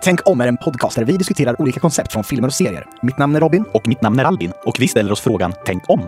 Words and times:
Tänk 0.00 0.28
om 0.28 0.40
är 0.40 0.46
en 0.46 0.56
podcast 0.56 0.96
där 0.96 1.04
vi 1.04 1.16
diskuterar 1.16 1.60
olika 1.60 1.80
koncept 1.80 2.12
från 2.12 2.24
filmer 2.24 2.48
och 2.48 2.54
serier. 2.54 2.86
Mitt 3.02 3.18
namn 3.18 3.36
är 3.36 3.40
Robin. 3.40 3.64
Och 3.72 3.88
mitt 3.88 4.02
namn 4.02 4.18
är 4.18 4.24
Albin 4.24 4.52
och 4.64 4.76
vi 4.80 4.88
ställer 4.88 5.12
oss 5.12 5.20
frågan 5.20 5.52
Tänk 5.66 5.90
om. 5.90 6.00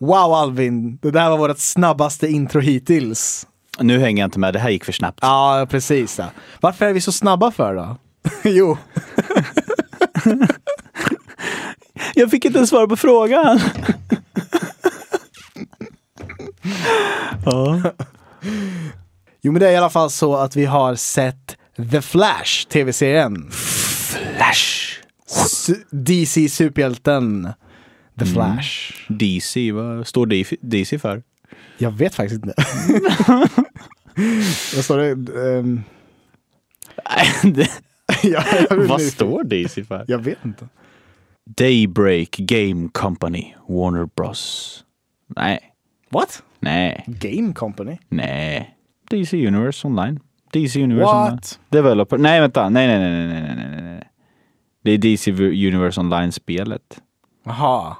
Wow 0.00 0.32
Alvin, 0.32 0.98
det 1.02 1.10
där 1.10 1.30
var 1.30 1.38
vårt 1.38 1.58
snabbaste 1.58 2.28
intro 2.28 2.60
hittills. 2.60 3.46
Nu 3.78 3.98
hänger 3.98 4.22
jag 4.22 4.26
inte 4.26 4.38
med, 4.38 4.54
det 4.54 4.58
här 4.58 4.70
gick 4.70 4.84
för 4.84 4.92
snabbt. 4.92 5.18
Ja, 5.22 5.66
precis. 5.70 6.18
Ja. 6.18 6.26
Varför 6.60 6.86
är 6.86 6.92
vi 6.92 7.00
så 7.00 7.12
snabba 7.12 7.50
för 7.50 7.74
då? 7.74 7.96
jo. 8.44 8.78
Jag 12.14 12.30
fick 12.30 12.44
inte 12.44 12.66
svara 12.66 12.86
på 12.86 12.96
frågan. 12.96 13.60
ja. 17.44 17.82
Jo 19.42 19.52
men 19.52 19.60
det 19.60 19.68
är 19.68 19.72
i 19.72 19.76
alla 19.76 19.90
fall 19.90 20.10
så 20.10 20.34
att 20.36 20.56
vi 20.56 20.64
har 20.64 20.94
sett 20.94 21.56
The 21.90 22.02
Flash, 22.02 22.66
tv-serien. 22.68 23.50
Flash. 23.50 24.98
Su- 25.28 25.84
DC 25.90 26.48
superhjälten 26.48 27.48
The 28.18 28.26
Flash. 28.26 28.92
DC, 29.08 29.72
vad 29.72 30.06
står 30.06 30.26
DC 30.66 30.98
för? 30.98 31.22
Jag 31.78 31.90
vet 31.90 32.14
faktiskt 32.14 32.44
inte. 32.44 32.54
Vad 34.76 34.84
står 34.84 34.98
det? 34.98 35.14
Det- 37.54 37.70
jag, 38.22 38.44
jag, 38.70 38.76
vad 38.76 39.00
står 39.02 39.44
DC 39.44 39.84
för? 39.84 40.04
Jag 40.08 40.18
vet 40.18 40.38
inte. 40.44 40.68
Daybreak 41.44 42.30
Game 42.30 42.88
Company, 42.92 43.54
Warner 43.68 44.08
Bros. 44.16 44.84
Nej, 45.36 45.60
What? 46.10 46.42
nej, 46.60 47.04
Game 47.06 47.52
Company? 47.54 47.98
nej. 48.08 48.76
DC 49.12 49.46
Universe 49.46 49.86
Online. 49.86 50.20
DC 50.52 50.82
Universe 50.82 51.10
Online. 51.10 51.30
What? 51.30 51.60
Developer. 51.68 52.18
Nej, 52.18 52.40
vänta. 52.40 52.68
Nej, 52.68 52.86
nej, 52.86 52.98
nej, 52.98 53.10
nej, 53.10 53.28
nej, 53.28 53.56
nej, 53.56 53.68
nej, 53.70 53.82
nej. 53.82 54.08
Det 54.84 54.90
är 54.90 54.98
DC 54.98 55.30
Universe 55.30 56.00
Online-spelet. 56.00 57.00
Jaha. 57.44 57.96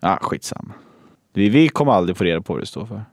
Ja, 0.00 0.08
ah, 0.12 0.18
skitsamma. 0.20 0.72
Vi, 1.34 1.48
vi 1.48 1.68
kommer 1.68 1.92
aldrig 1.92 2.16
få 2.16 2.24
reda 2.24 2.40
på 2.40 2.52
vad 2.52 2.62
det 2.62 2.66
står 2.66 2.86
för. 2.86 3.04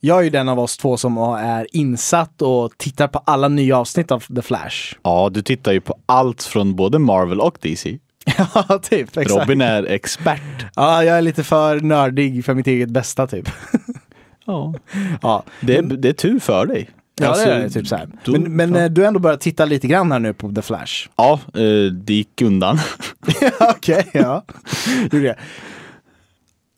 Jag 0.00 0.18
är 0.18 0.22
ju 0.22 0.30
den 0.30 0.48
av 0.48 0.58
oss 0.58 0.76
två 0.76 0.96
som 0.96 1.18
är 1.18 1.66
insatt 1.76 2.42
och 2.42 2.72
tittar 2.78 3.08
på 3.08 3.18
alla 3.18 3.48
nya 3.48 3.78
avsnitt 3.78 4.10
av 4.10 4.20
The 4.20 4.42
Flash. 4.42 4.94
Ja, 5.02 5.30
du 5.32 5.42
tittar 5.42 5.72
ju 5.72 5.80
på 5.80 5.94
allt 6.06 6.42
från 6.42 6.74
både 6.76 6.98
Marvel 6.98 7.40
och 7.40 7.58
DC. 7.60 7.98
Ja, 8.54 8.78
typ. 8.82 9.16
Exakt. 9.16 9.30
Robin 9.30 9.60
är 9.60 9.84
expert. 9.84 10.66
Ja, 10.76 11.04
jag 11.04 11.18
är 11.18 11.22
lite 11.22 11.44
för 11.44 11.80
nördig 11.80 12.44
för 12.44 12.54
mitt 12.54 12.66
eget 12.66 12.90
bästa 12.90 13.26
typ. 13.26 13.48
Ja, 14.44 14.74
Ja, 15.22 15.42
det 15.60 15.76
är, 15.76 15.82
det 15.82 16.08
är 16.08 16.12
tur 16.12 16.38
för 16.38 16.66
dig. 16.66 16.90
ja 17.20 17.28
Alltså, 17.28 17.44
det 17.46 17.52
är 17.54 17.60
det. 17.60 17.70
Typ 17.70 17.86
så 17.86 17.96
här. 17.96 18.08
då- 18.24 18.32
Men, 18.32 18.56
men 18.56 18.74
ja. 18.74 18.80
eh, 18.80 18.90
du 18.90 19.00
har 19.00 19.08
ändå 19.08 19.20
börjat 19.20 19.40
titta 19.40 19.64
lite 19.64 19.86
grann 19.86 20.12
här 20.12 20.18
nu 20.18 20.34
på 20.34 20.52
The 20.52 20.62
Flash. 20.62 21.08
Ja, 21.16 21.40
eh, 21.54 21.92
det 21.92 22.14
gick 22.14 22.42
undan. 22.42 22.78
Okej, 23.60 24.10
ja. 24.12 24.44
Gjorde. 25.12 25.38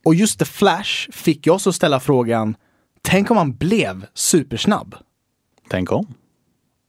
Och 0.04 0.14
just 0.14 0.38
The 0.38 0.44
Flash 0.44 1.10
fick 1.12 1.46
jag 1.46 1.54
också 1.54 1.72
ställa 1.72 2.00
frågan, 2.00 2.56
tänk 3.02 3.30
om 3.30 3.36
han 3.36 3.52
blev 3.56 4.06
supersnabb? 4.14 4.94
Tänk 5.70 5.92
om. 5.92 6.06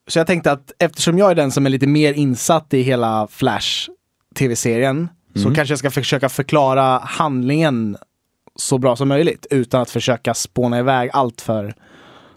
Så 0.07 0.19
jag 0.19 0.27
tänkte 0.27 0.51
att 0.51 0.71
eftersom 0.79 1.17
jag 1.17 1.31
är 1.31 1.35
den 1.35 1.51
som 1.51 1.65
är 1.65 1.69
lite 1.69 1.87
mer 1.87 2.13
insatt 2.13 2.73
i 2.73 2.81
hela 2.81 3.27
Flash 3.31 3.89
tv-serien 4.35 5.09
så 5.35 5.55
kanske 5.55 5.71
jag 5.71 5.79
ska 5.79 5.91
försöka 5.91 6.29
förklara 6.29 6.99
handlingen 6.99 7.97
så 8.59 8.77
bra 8.77 8.95
som 8.95 9.07
möjligt 9.07 9.47
utan 9.49 9.81
att 9.81 9.89
försöka 9.89 10.33
spåna 10.33 10.79
iväg 10.79 11.09
allt 11.13 11.41
för 11.41 11.75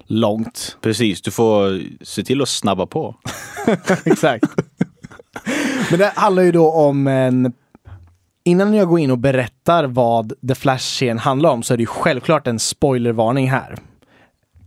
långt. 0.06 0.76
Precis, 0.80 1.22
du 1.22 1.30
får 1.30 1.80
se 2.04 2.22
till 2.22 2.42
att 2.42 2.48
snabba 2.48 2.86
på. 2.86 3.14
Exakt. 4.04 4.44
Men 5.90 5.98
det 5.98 6.12
handlar 6.16 6.42
ju 6.42 6.52
då 6.52 6.72
om 6.72 7.06
en... 7.06 7.52
Innan 8.44 8.74
jag 8.74 8.88
går 8.88 9.00
in 9.00 9.10
och 9.10 9.18
berättar 9.18 9.84
vad 9.84 10.32
The 10.48 10.54
Flash-serien 10.54 11.18
handlar 11.18 11.50
om 11.50 11.62
så 11.62 11.72
är 11.72 11.76
det 11.76 11.82
ju 11.82 11.86
självklart 11.86 12.46
en 12.46 12.58
spoilervarning 12.58 13.50
här. 13.50 13.76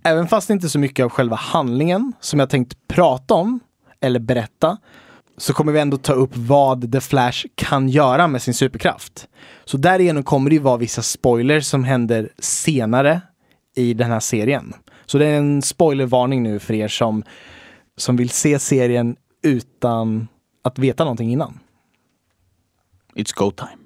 Även 0.03 0.27
fast 0.27 0.47
det 0.47 0.53
inte 0.53 0.67
är 0.67 0.69
så 0.69 0.79
mycket 0.79 1.03
av 1.03 1.09
själva 1.09 1.35
handlingen 1.35 2.13
som 2.19 2.39
jag 2.39 2.49
tänkt 2.49 2.87
prata 2.87 3.33
om 3.33 3.59
eller 4.01 4.19
berätta 4.19 4.77
så 5.37 5.53
kommer 5.53 5.71
vi 5.71 5.79
ändå 5.79 5.97
ta 5.97 6.13
upp 6.13 6.37
vad 6.37 6.91
The 6.91 7.01
Flash 7.01 7.45
kan 7.55 7.89
göra 7.89 8.27
med 8.27 8.41
sin 8.41 8.53
superkraft. 8.53 9.27
Så 9.65 9.77
därigenom 9.77 10.23
kommer 10.23 10.49
det 10.49 10.55
ju 10.55 10.61
vara 10.61 10.77
vissa 10.77 11.01
spoilers 11.01 11.65
som 11.65 11.83
händer 11.83 12.29
senare 12.39 13.21
i 13.75 13.93
den 13.93 14.11
här 14.11 14.19
serien. 14.19 14.73
Så 15.05 15.17
det 15.17 15.25
är 15.25 15.37
en 15.37 15.61
spoilervarning 15.61 16.43
nu 16.43 16.59
för 16.59 16.73
er 16.73 16.87
som, 16.87 17.23
som 17.97 18.15
vill 18.15 18.29
se 18.29 18.59
serien 18.59 19.15
utan 19.43 20.27
att 20.63 20.79
veta 20.79 21.03
någonting 21.03 21.31
innan. 21.31 21.59
It's 23.15 23.35
go 23.35 23.51
time. 23.51 23.77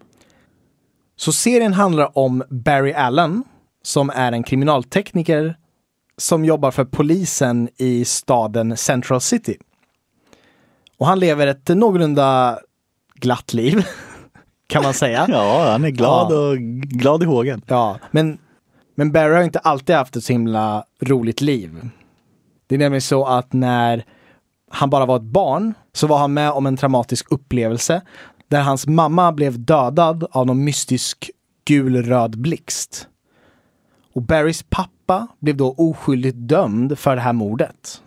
Så 1.16 1.31
serien 1.31 1.74
handlar 1.74 2.18
om 2.18 2.44
Barry 2.50 2.94
Allen 2.94 3.44
som 3.84 4.09
är 4.09 4.31
en 4.31 4.44
kriminaltekniker 4.44 5.57
som 6.18 6.46
jobbar 6.46 6.72
för 6.72 6.86
polisen 6.86 7.69
i 7.78 8.06
staden 8.06 8.78
Central 8.78 9.22
City. 9.22 9.57
Och 11.00 11.08
han 11.08 11.19
lever 11.19 11.47
ett 11.47 11.68
någorlunda 11.68 12.59
glatt 13.16 13.53
liv, 13.53 13.85
kan 14.68 14.84
man 14.84 14.94
säga. 14.94 15.25
Ja, 15.30 15.72
han 15.72 15.84
är 15.84 15.90
glad 15.90 16.31
Ja. 16.31 16.38
och 16.50 16.58
glad 16.90 17.24
i 17.24 17.25
hågen. 17.25 17.62
Ja, 17.68 18.00
men, 18.12 18.38
men 18.96 19.12
Barry 19.12 19.36
har 19.36 19.44
inte 19.44 19.59
alltid 19.59 19.96
haft 19.96 20.16
ett 20.16 20.24
så 20.24 20.34
himla 20.34 20.84
roligt 21.02 21.41
liv. 21.41 21.90
Det 22.68 22.75
är 22.75 22.80
nämligen 22.80 23.02
så 23.02 23.25
att 23.25 23.53
när 23.53 24.06
han 24.72 24.90
bara 24.90 25.06
var 25.06 25.16
ett 25.16 25.22
barn 25.22 25.74
så 25.94 26.07
var 26.07 26.18
han 26.18 26.34
med 26.34 26.52
om 26.52 26.66
en 26.66 26.78
traumatisk 26.78 27.31
upplevelse 27.31 28.02
där 28.47 28.62
hans 28.62 28.88
mamma 28.88 29.31
blev 29.31 29.59
dödad 29.66 30.28
av 30.31 30.46
någon 30.46 30.63
mystisk 30.63 31.31
gul-röd 31.66 32.38
blixt. 32.40 33.07
Och 34.13 34.22
Barrys 34.22 34.63
pappa 34.69 35.28
blev 35.40 35.57
då 35.57 35.75
oskyldigt 35.78 36.38
dömd 36.38 37.00
för 37.00 37.16
det 37.16 37.22
här 37.22 37.34
mordet. 37.34 38.02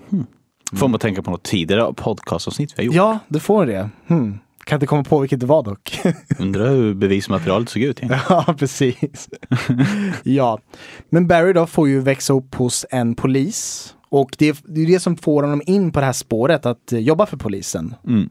Får 0.76 0.88
man 0.88 1.00
tänka 1.00 1.22
på 1.22 1.30
något 1.30 1.42
tidigare 1.42 1.92
podcastavsnitt 1.94 2.72
vi 2.76 2.82
har 2.82 2.84
gjort. 2.84 2.94
Ja, 2.94 3.18
det 3.28 3.40
får 3.40 3.66
det. 3.66 3.90
Hmm. 4.06 4.38
Kan 4.64 4.76
inte 4.76 4.86
komma 4.86 5.04
på 5.04 5.18
vilket 5.18 5.40
det 5.40 5.46
var 5.46 5.62
dock. 5.62 6.00
Undrar 6.38 6.68
hur 6.68 6.94
bevismaterialet 6.94 7.68
såg 7.68 7.82
ut 7.82 7.98
egentligen. 7.98 8.22
Ja, 8.46 8.54
precis. 8.58 9.28
ja, 10.22 10.58
men 11.08 11.26
Barry 11.26 11.52
då 11.52 11.66
får 11.66 11.88
ju 11.88 12.00
växa 12.00 12.32
upp 12.32 12.54
hos 12.54 12.86
en 12.90 13.14
polis. 13.14 13.94
Och 14.08 14.30
det 14.38 14.48
är 14.48 14.56
det, 14.64 14.80
är 14.80 14.86
det 14.86 15.00
som 15.00 15.16
får 15.16 15.42
honom 15.42 15.62
in 15.66 15.92
på 15.92 16.00
det 16.00 16.06
här 16.06 16.12
spåret 16.12 16.66
att 16.66 16.92
jobba 16.92 17.26
för 17.26 17.36
polisen. 17.36 17.94
Mm. 18.06 18.30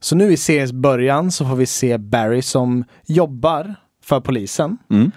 Så 0.00 0.16
nu 0.16 0.32
i 0.32 0.36
seriens 0.36 0.72
början 0.72 1.30
så 1.30 1.46
får 1.46 1.56
vi 1.56 1.66
se 1.66 1.98
Barry 1.98 2.42
som 2.42 2.84
jobbar 3.06 3.74
för 4.04 4.20
polisen. 4.20 4.78
Mm. 4.90 5.10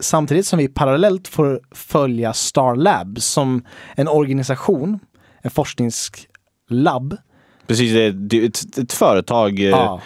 Samtidigt 0.00 0.46
som 0.46 0.58
vi 0.58 0.68
parallellt 0.68 1.28
får 1.28 1.60
följa 1.70 2.32
Star 2.32 2.76
Labs 2.76 3.24
som 3.24 3.64
en 3.96 4.08
organisation, 4.08 4.98
en 5.42 5.50
forskningslabb. 5.50 7.16
Precis, 7.66 7.92
det 8.14 8.36
är- 8.38 8.46
ett, 8.46 8.78
ett 8.78 8.92
företag. 8.92 9.58
eh, 9.60 9.64
Ja, 9.68 10.00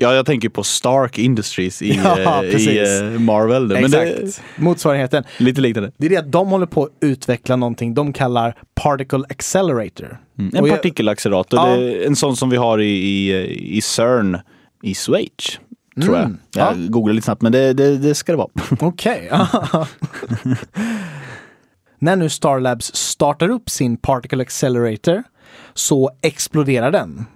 Ja, 0.00 0.14
jag 0.14 0.26
tänker 0.26 0.48
på 0.48 0.62
Stark 0.62 1.18
Industries 1.18 1.82
i, 1.82 1.92
Ja, 2.04 2.44
eh, 2.44 2.50
i 2.56 2.78
eh, 2.78 3.20
Marvel. 3.20 3.66
Men 3.66 3.84
exakt. 3.84 4.10
det 4.56 4.62
Motsvarigheten. 4.62 5.24
lite 5.38 5.60
liknande. 5.60 5.92
Det 5.96 6.06
är 6.06 6.10
det 6.10 6.16
att 6.16 6.32
de 6.32 6.48
håller 6.48 6.66
på 6.66 6.82
att 6.82 6.90
utveckla 7.00 7.56
någonting 7.56 7.94
de 7.94 8.12
kallar 8.12 8.54
Particle 8.74 9.24
Accelerator. 9.28 10.20
Mm. 10.38 10.50
En 10.56 10.64
jag- 10.66 10.74
partikelaccelerator. 10.76 11.58
Ja. 11.60 11.76
En 12.06 12.16
sån 12.16 12.36
som 12.36 12.50
vi 12.50 12.56
har 12.56 12.78
i, 12.80 12.86
i, 12.90 13.76
i 13.76 13.80
CERN 13.80 14.38
i 14.82 14.94
Schweiz. 14.94 15.60
Tror 16.02 16.16
jag. 16.16 16.24
Mm, 16.24 16.38
Jag 16.54 16.66
ja. 16.66 16.86
googlade 16.88 17.14
lite 17.14 17.24
snabbt 17.24 17.42
men 17.42 17.52
det, 17.52 17.72
det, 17.72 17.98
det 17.98 18.14
ska 18.14 18.32
det 18.32 18.38
vara. 18.38 18.48
Okej. 18.80 19.30
När 21.98 22.16
nu 22.16 22.28
Star 22.28 22.60
Labs 22.60 22.94
startar 22.94 23.48
upp 23.48 23.70
sin 23.70 23.96
Particle 23.96 24.42
Accelerator 24.42 25.22
så 25.74 26.10
exploderar 26.22 26.90
den. 26.90 27.26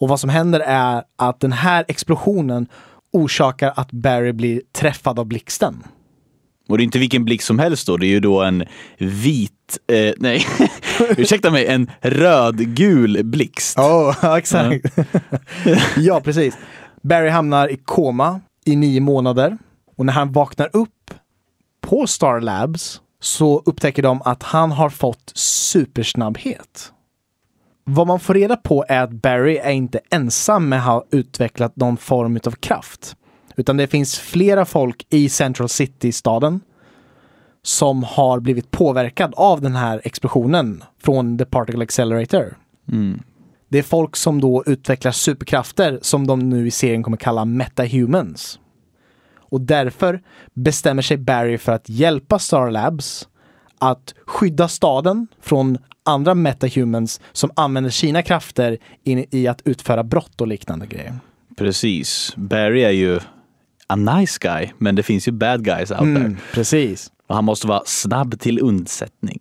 Och 0.00 0.08
vad 0.08 0.20
som 0.20 0.30
händer 0.30 0.60
är 0.60 1.02
att 1.16 1.40
den 1.40 1.52
här 1.52 1.84
explosionen 1.88 2.68
orsakar 3.12 3.72
att 3.76 3.92
Barry 3.92 4.32
blir 4.32 4.62
träffad 4.72 5.18
av 5.18 5.26
blixten. 5.26 5.84
Och 6.68 6.78
det 6.78 6.82
är 6.82 6.84
inte 6.84 6.98
vilken 6.98 7.24
blixt 7.24 7.46
som 7.46 7.58
helst 7.58 7.86
då. 7.86 7.96
Det 7.96 8.06
är 8.06 8.10
ju 8.10 8.20
då 8.20 8.42
en 8.42 8.64
vit, 8.98 9.78
eh, 9.92 10.14
nej, 10.16 10.46
ursäkta 11.16 11.50
mig, 11.50 11.66
en 11.66 11.90
rödgul 12.00 13.24
blixt. 13.24 13.78
Oh, 13.78 14.34
exakt. 14.36 14.98
ja, 15.96 16.20
precis. 16.20 16.56
Barry 17.02 17.28
hamnar 17.28 17.68
i 17.68 17.76
koma 17.76 18.40
i 18.64 18.76
nio 18.76 19.00
månader 19.00 19.58
och 19.96 20.06
när 20.06 20.12
han 20.12 20.32
vaknar 20.32 20.70
upp 20.72 21.14
på 21.80 22.06
Star 22.06 22.40
Labs 22.40 23.00
så 23.26 23.62
upptäcker 23.64 24.02
de 24.02 24.22
att 24.22 24.42
han 24.42 24.72
har 24.72 24.90
fått 24.90 25.32
supersnabbhet. 25.34 26.92
Vad 27.84 28.06
man 28.06 28.20
får 28.20 28.34
reda 28.34 28.56
på 28.56 28.84
är 28.88 29.02
att 29.02 29.10
Barry 29.10 29.56
är 29.56 29.70
inte 29.70 30.00
ensam 30.10 30.68
med 30.68 30.78
att 30.78 30.84
ha 30.84 31.04
utvecklat 31.10 31.76
någon 31.76 31.96
form 31.96 32.40
av 32.46 32.50
kraft. 32.50 33.16
Utan 33.56 33.76
det 33.76 33.86
finns 33.86 34.18
flera 34.18 34.64
folk 34.64 35.06
i 35.10 35.28
Central 35.28 35.68
City-staden 35.68 36.60
som 37.62 38.02
har 38.02 38.40
blivit 38.40 38.70
påverkad 38.70 39.34
av 39.36 39.60
den 39.60 39.76
här 39.76 40.00
explosionen 40.04 40.84
från 41.02 41.38
The 41.38 41.44
Particle 41.44 41.82
Accelerator. 41.82 42.58
Mm. 42.92 43.22
Det 43.68 43.78
är 43.78 43.82
folk 43.82 44.16
som 44.16 44.40
då 44.40 44.62
utvecklar 44.66 45.12
superkrafter 45.12 45.98
som 46.02 46.26
de 46.26 46.38
nu 46.38 46.66
i 46.66 46.70
serien 46.70 47.02
kommer 47.02 47.16
kalla 47.16 47.44
metahumans. 47.44 48.58
Och 49.48 49.60
därför 49.60 50.22
bestämmer 50.54 51.02
sig 51.02 51.16
Barry 51.16 51.58
för 51.58 51.72
att 51.72 51.88
hjälpa 51.88 52.38
Star 52.38 52.70
Labs 52.70 53.28
att 53.78 54.14
skydda 54.26 54.68
staden 54.68 55.26
från 55.40 55.78
andra 56.02 56.34
metahumans 56.34 57.20
som 57.32 57.50
använder 57.56 57.90
sina 57.90 58.22
krafter 58.22 58.78
in 59.04 59.24
i 59.30 59.46
att 59.46 59.62
utföra 59.64 60.04
brott 60.04 60.40
och 60.40 60.46
liknande 60.46 60.86
grejer. 60.86 61.14
Precis. 61.56 62.32
Barry 62.36 62.82
är 62.82 62.90
ju 62.90 63.20
a 63.86 63.96
nice 63.96 64.38
guy, 64.40 64.68
men 64.78 64.94
det 64.94 65.02
finns 65.02 65.28
ju 65.28 65.32
bad 65.32 65.64
guys 65.64 65.90
out 65.90 65.98
there. 65.98 66.16
Mm, 66.16 66.36
precis. 66.52 67.12
Och 67.26 67.34
han 67.34 67.44
måste 67.44 67.66
vara 67.66 67.82
snabb 67.86 68.40
till 68.40 68.62
undsättning. 68.62 69.40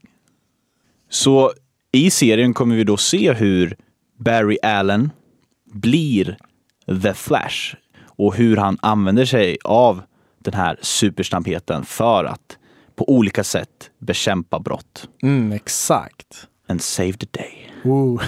Så 1.09 1.51
i 1.91 2.11
serien 2.11 2.53
kommer 2.53 2.75
vi 2.75 2.83
då 2.83 2.97
se 2.97 3.33
hur 3.33 3.75
Barry 4.19 4.57
Allen 4.63 5.11
blir 5.73 6.37
The 7.03 7.13
Flash 7.13 7.75
och 8.15 8.35
hur 8.35 8.57
han 8.57 8.77
använder 8.81 9.25
sig 9.25 9.57
av 9.63 10.01
den 10.39 10.53
här 10.53 10.79
supersnabbheten 10.81 11.85
för 11.85 12.25
att 12.25 12.57
på 12.95 13.09
olika 13.09 13.43
sätt 13.43 13.89
bekämpa 13.99 14.59
brott. 14.59 15.09
Mm, 15.23 15.51
exakt. 15.51 16.47
And 16.67 16.81
save 16.81 17.13
the 17.13 17.27
day. 17.31 17.71
Ooh. 17.83 18.23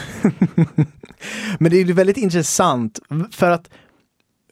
Men 1.60 1.72
det 1.72 1.82
är 1.82 1.94
väldigt 1.94 2.18
intressant 2.18 3.00
för 3.32 3.52
att 3.52 3.70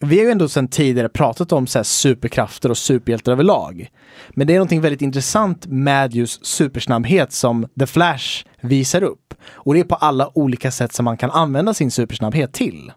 vi 0.00 0.18
har 0.18 0.24
ju 0.24 0.30
ändå 0.30 0.48
sedan 0.48 0.68
tidigare 0.68 1.08
pratat 1.08 1.52
om 1.52 1.66
så 1.66 1.84
superkrafter 1.84 2.70
och 2.70 2.78
superhjältar 2.78 3.32
överlag. 3.32 3.90
Men 4.30 4.46
det 4.46 4.52
är 4.52 4.58
någonting 4.58 4.80
väldigt 4.80 5.02
intressant 5.02 5.66
med 5.66 6.14
just 6.14 6.46
supersnabbhet 6.46 7.32
som 7.32 7.68
The 7.80 7.86
Flash 7.86 8.44
visar 8.60 9.02
upp. 9.02 9.34
Och 9.50 9.74
det 9.74 9.80
är 9.80 9.84
på 9.84 9.94
alla 9.94 10.38
olika 10.38 10.70
sätt 10.70 10.92
som 10.92 11.04
man 11.04 11.16
kan 11.16 11.30
använda 11.30 11.74
sin 11.74 11.90
supersnabbhet 11.90 12.52
till. 12.52 12.92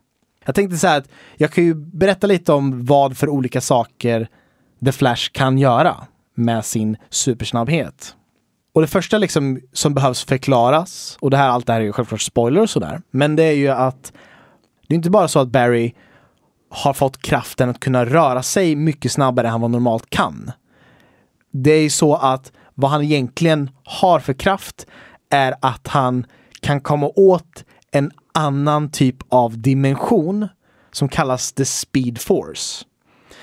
Jag 0.50 0.56
tänkte 0.56 0.78
så 0.78 0.88
här 0.88 0.98
att 0.98 1.10
jag 1.38 1.52
kan 1.52 1.64
ju 1.64 1.74
berätta 1.76 2.28
lite 2.28 2.54
om 2.54 2.86
vad 2.86 3.18
för 3.18 3.30
olika 3.30 3.62
saker 3.62 4.28
The 4.86 4.92
Flash 4.92 5.32
kan 5.32 5.58
göra 5.58 5.96
med 6.36 6.66
sin 6.66 6.98
supersnabbhet. 7.10 8.16
Och 8.74 8.82
det 8.82 8.88
första 8.88 9.18
liksom 9.18 9.60
som 9.74 9.94
behövs 9.94 10.26
förklaras, 10.26 11.18
och 11.22 11.32
det 11.32 11.38
här, 11.38 11.50
allt 11.50 11.68
det 11.68 11.74
här 11.74 11.80
är 11.80 11.86
ju 11.86 11.92
självklart 11.92 12.22
spoiler 12.22 12.62
och 12.62 12.70
sådär, 12.70 13.02
men 13.12 13.36
det 13.36 13.44
är 13.44 13.54
ju 13.54 13.68
att 13.70 14.14
det 14.88 14.94
är 14.94 14.96
inte 14.96 15.10
bara 15.10 15.28
så 15.28 15.40
att 15.40 15.48
Barry 15.48 15.94
har 16.70 16.94
fått 16.94 17.22
kraften 17.22 17.70
att 17.70 17.80
kunna 17.80 18.06
röra 18.06 18.44
sig 18.44 18.76
mycket 18.76 19.12
snabbare 19.12 19.48
än 19.48 19.62
vad 19.62 19.72
normalt 19.72 20.10
kan. 20.10 20.52
Det 21.52 21.72
är 21.72 21.82
ju 21.82 21.90
så 21.90 22.16
att 22.16 22.52
vad 22.74 22.92
han 22.92 23.04
egentligen 23.04 23.70
har 23.84 24.20
för 24.20 24.34
kraft 24.34 24.88
är 25.30 25.56
att 25.62 25.88
han 25.88 26.26
kan 26.62 26.82
komma 26.82 27.12
åt 27.16 27.66
en 27.92 28.12
annan 28.34 28.92
typ 28.92 29.16
av 29.30 29.62
dimension 29.62 30.48
som 30.92 31.10
kallas 31.10 31.52
the 31.52 31.66
speed 31.66 32.22
force. 32.22 32.86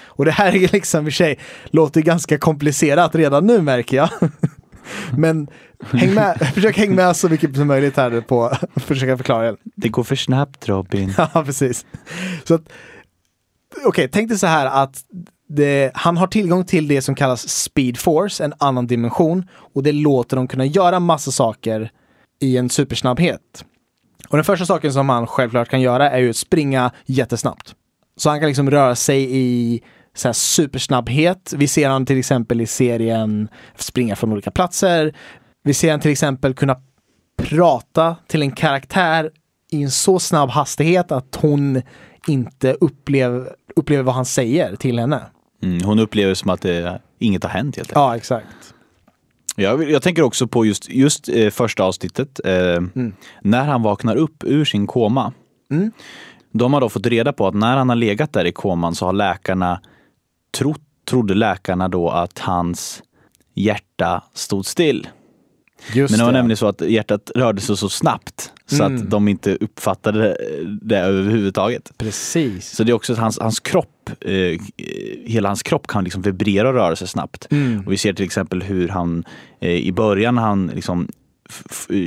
Och 0.05 0.25
det 0.25 0.31
här 0.31 0.55
är 0.55 0.73
liksom 0.73 1.09
i 1.09 1.12
sig 1.12 1.38
låter 1.65 2.00
ganska 2.00 2.38
komplicerat 2.38 3.15
redan 3.15 3.47
nu 3.47 3.62
märker 3.62 3.97
jag. 3.97 4.11
Men 5.17 5.49
häng 5.93 6.15
med, 6.15 6.38
försök 6.55 6.77
hänga 6.77 6.94
med 6.94 7.17
så 7.17 7.29
mycket 7.29 7.56
som 7.56 7.67
möjligt 7.67 7.97
här 7.97 8.21
på 8.21 8.47
att 8.47 8.71
försöka 8.83 9.17
förklara 9.17 9.53
det. 9.53 9.59
Det 9.77 9.88
går 9.88 10.05
för 10.05 10.17
snabbt 10.17 10.69
Robin. 10.69 11.15
Ja, 11.19 11.43
precis. 11.47 11.87
Så 12.44 12.55
att, 12.55 12.62
Okej, 13.85 14.09
tänk 14.12 14.29
dig 14.29 14.38
så 14.38 14.47
här 14.47 14.67
att 14.67 15.05
det, 15.49 15.91
han 15.94 16.17
har 16.17 16.27
tillgång 16.27 16.65
till 16.65 16.88
det 16.88 17.03
som 17.03 17.15
kallas 17.15 17.49
speed 17.49 17.99
force, 17.99 18.44
en 18.44 18.55
annan 18.59 18.87
dimension. 18.87 19.49
Och 19.75 19.83
det 19.83 19.93
låter 19.93 20.37
dem 20.37 20.49
kunna 20.49 20.65
göra 20.65 21.00
massa 21.00 21.31
saker 21.31 21.91
i 22.41 22.56
en 22.56 22.71
supersnabbhet. 22.71 23.65
Och 24.28 24.37
den 24.37 24.44
första 24.44 24.67
saken 24.67 24.93
som 24.93 25.08
han 25.08 25.26
självklart 25.26 25.69
kan 25.69 25.81
göra 25.81 26.11
är 26.11 26.19
ju 26.19 26.31
att 26.31 26.37
springa 26.37 26.90
jättesnabbt. 27.06 27.75
Så 28.17 28.31
han 28.31 28.40
kan 28.40 28.46
liksom 28.46 28.70
röra 28.70 28.94
sig 28.94 29.28
i 29.31 29.81
så 30.14 30.32
supersnabbhet. 30.32 31.52
Vi 31.56 31.69
ser 31.69 31.88
han 31.88 32.06
till 32.06 32.19
exempel 32.19 32.61
i 32.61 32.67
serien 32.67 33.49
springa 33.76 34.17
från 34.17 34.32
olika 34.32 34.50
platser. 34.50 35.14
Vi 35.64 35.75
ser 35.75 35.90
han 35.90 36.00
till 36.00 36.11
exempel 36.11 36.55
kunna 36.55 36.76
prata 37.37 38.17
till 38.26 38.43
en 38.43 38.52
karaktär 38.52 39.31
i 39.70 39.82
en 39.82 39.90
så 39.90 40.19
snabb 40.19 40.50
hastighet 40.50 41.12
att 41.12 41.38
hon 41.40 41.82
inte 42.26 42.73
upplever, 42.73 43.49
upplever 43.76 44.02
vad 44.02 44.14
han 44.14 44.25
säger 44.25 44.76
till 44.76 44.99
henne. 44.99 45.23
Mm, 45.62 45.81
hon 45.84 45.99
upplever 45.99 46.34
som 46.34 46.50
att 46.50 46.62
det, 46.62 47.00
inget 47.19 47.43
har 47.43 47.50
hänt 47.50 47.76
helt 47.76 47.88
enkelt. 47.88 47.96
Ja, 47.96 48.17
exakt. 48.17 48.75
Jag, 49.56 49.91
jag 49.91 50.03
tänker 50.03 50.23
också 50.23 50.47
på 50.47 50.67
just, 50.67 50.88
just 50.88 51.29
eh, 51.29 51.50
första 51.50 51.85
avsnittet, 51.85 52.41
eh, 52.44 52.82
när 53.43 53.64
han 53.64 53.82
vaknar 53.82 54.17
upp 54.17 54.44
ur 54.44 54.64
sin 54.64 54.87
koma. 54.87 55.32
Mm. 55.70 55.93
De 56.53 56.73
har 56.75 56.81
då 56.81 56.88
fått 56.88 57.06
reda 57.06 57.32
på 57.32 57.47
att 57.47 57.55
när 57.55 57.76
han 57.76 57.88
har 57.88 57.97
legat 57.97 58.32
där 58.32 58.44
i 58.44 58.53
koman 58.53 58.94
så 58.94 59.06
har 59.06 59.12
läkarna 59.12 59.81
trott, 60.58 60.81
trodde 61.05 61.35
läkarna 61.35 61.88
då 61.88 62.11
att 62.11 62.38
hans 62.38 63.03
hjärta 63.55 64.23
stod 64.35 64.67
still. 64.67 65.08
Just 65.94 66.11
Men 66.11 66.19
det 66.19 66.25
var 66.25 66.32
det. 66.32 66.38
nämligen 66.38 66.56
så 66.56 66.67
att 66.67 66.81
hjärtat 66.81 67.31
rörde 67.34 67.61
sig 67.61 67.76
så 67.76 67.88
snabbt 67.88 68.52
så 68.67 68.84
Mm. 68.84 68.96
att 68.96 69.11
de 69.11 69.28
inte 69.28 69.56
uppfattade 69.61 70.37
det 70.82 70.99
överhuvudtaget. 70.99 71.93
Precis. 71.99 72.70
Så 72.76 72.84
det 72.84 72.93
är 72.93 72.94
också 72.94 73.12
att 73.12 73.19
hans, 73.19 73.38
hans 73.40 73.61
kropp, 73.61 74.11
eh, 74.20 74.61
hela 75.25 75.49
hans 75.49 75.62
kropp 75.62 75.87
kan 75.87 76.05
liksom 76.05 76.23
vibrera 76.23 76.69
och 76.69 76.75
röra 76.75 76.96
sig 76.96 77.08
snabbt. 77.08 77.46
Mm. 77.50 77.82
Och 77.87 77.93
vi 77.93 77.96
ser 77.96 78.12
till 78.12 78.25
exempel 78.25 78.62
hur 78.62 78.88
han 78.88 79.25
eh, 79.61 79.70
i 79.70 79.93
början 79.93 80.38
han 80.38 80.67
liksom 80.75 81.08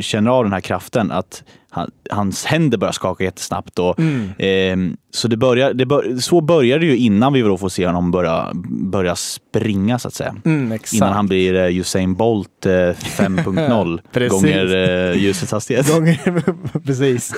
känner 0.01 0.31
av 0.31 0.43
den 0.43 0.53
här 0.53 0.59
kraften 0.61 1.11
att 1.11 1.43
han, 1.69 1.91
hans 2.09 2.45
händer 2.45 2.77
börjar 2.77 2.91
skaka 2.91 3.23
jättesnabbt. 3.23 3.79
Och, 3.79 3.99
Mm. 3.99 4.29
ehm, 4.37 4.97
så 5.13 5.27
det 5.27 5.37
börjar, 5.37 5.73
det 5.73 5.85
bör, 5.85 6.17
så 6.19 6.41
börjar 6.41 6.79
det 6.79 6.85
ju 6.85 6.97
innan 6.97 7.33
vi 7.33 7.41
då 7.41 7.57
får 7.57 7.69
se 7.69 7.85
honom 7.87 8.11
börja, 8.11 8.51
börja 8.69 9.15
springa 9.15 9.99
så 9.99 10.07
att 10.07 10.13
säga. 10.13 10.35
Mm. 10.45 10.79
Innan 10.93 11.13
han 11.13 11.27
blir 11.27 11.53
eh, 11.55 11.77
Usain 11.79 12.15
Bolt 12.15 12.65
eh, 12.65 12.69
5.0 12.71 13.99
Precis. 14.11 14.31
gånger 14.41 14.75
eh, 14.75 15.17
ljusets 15.17 15.51
hastighet. 15.51 15.87
Gånger, 15.93 16.43
precis. 16.85 17.33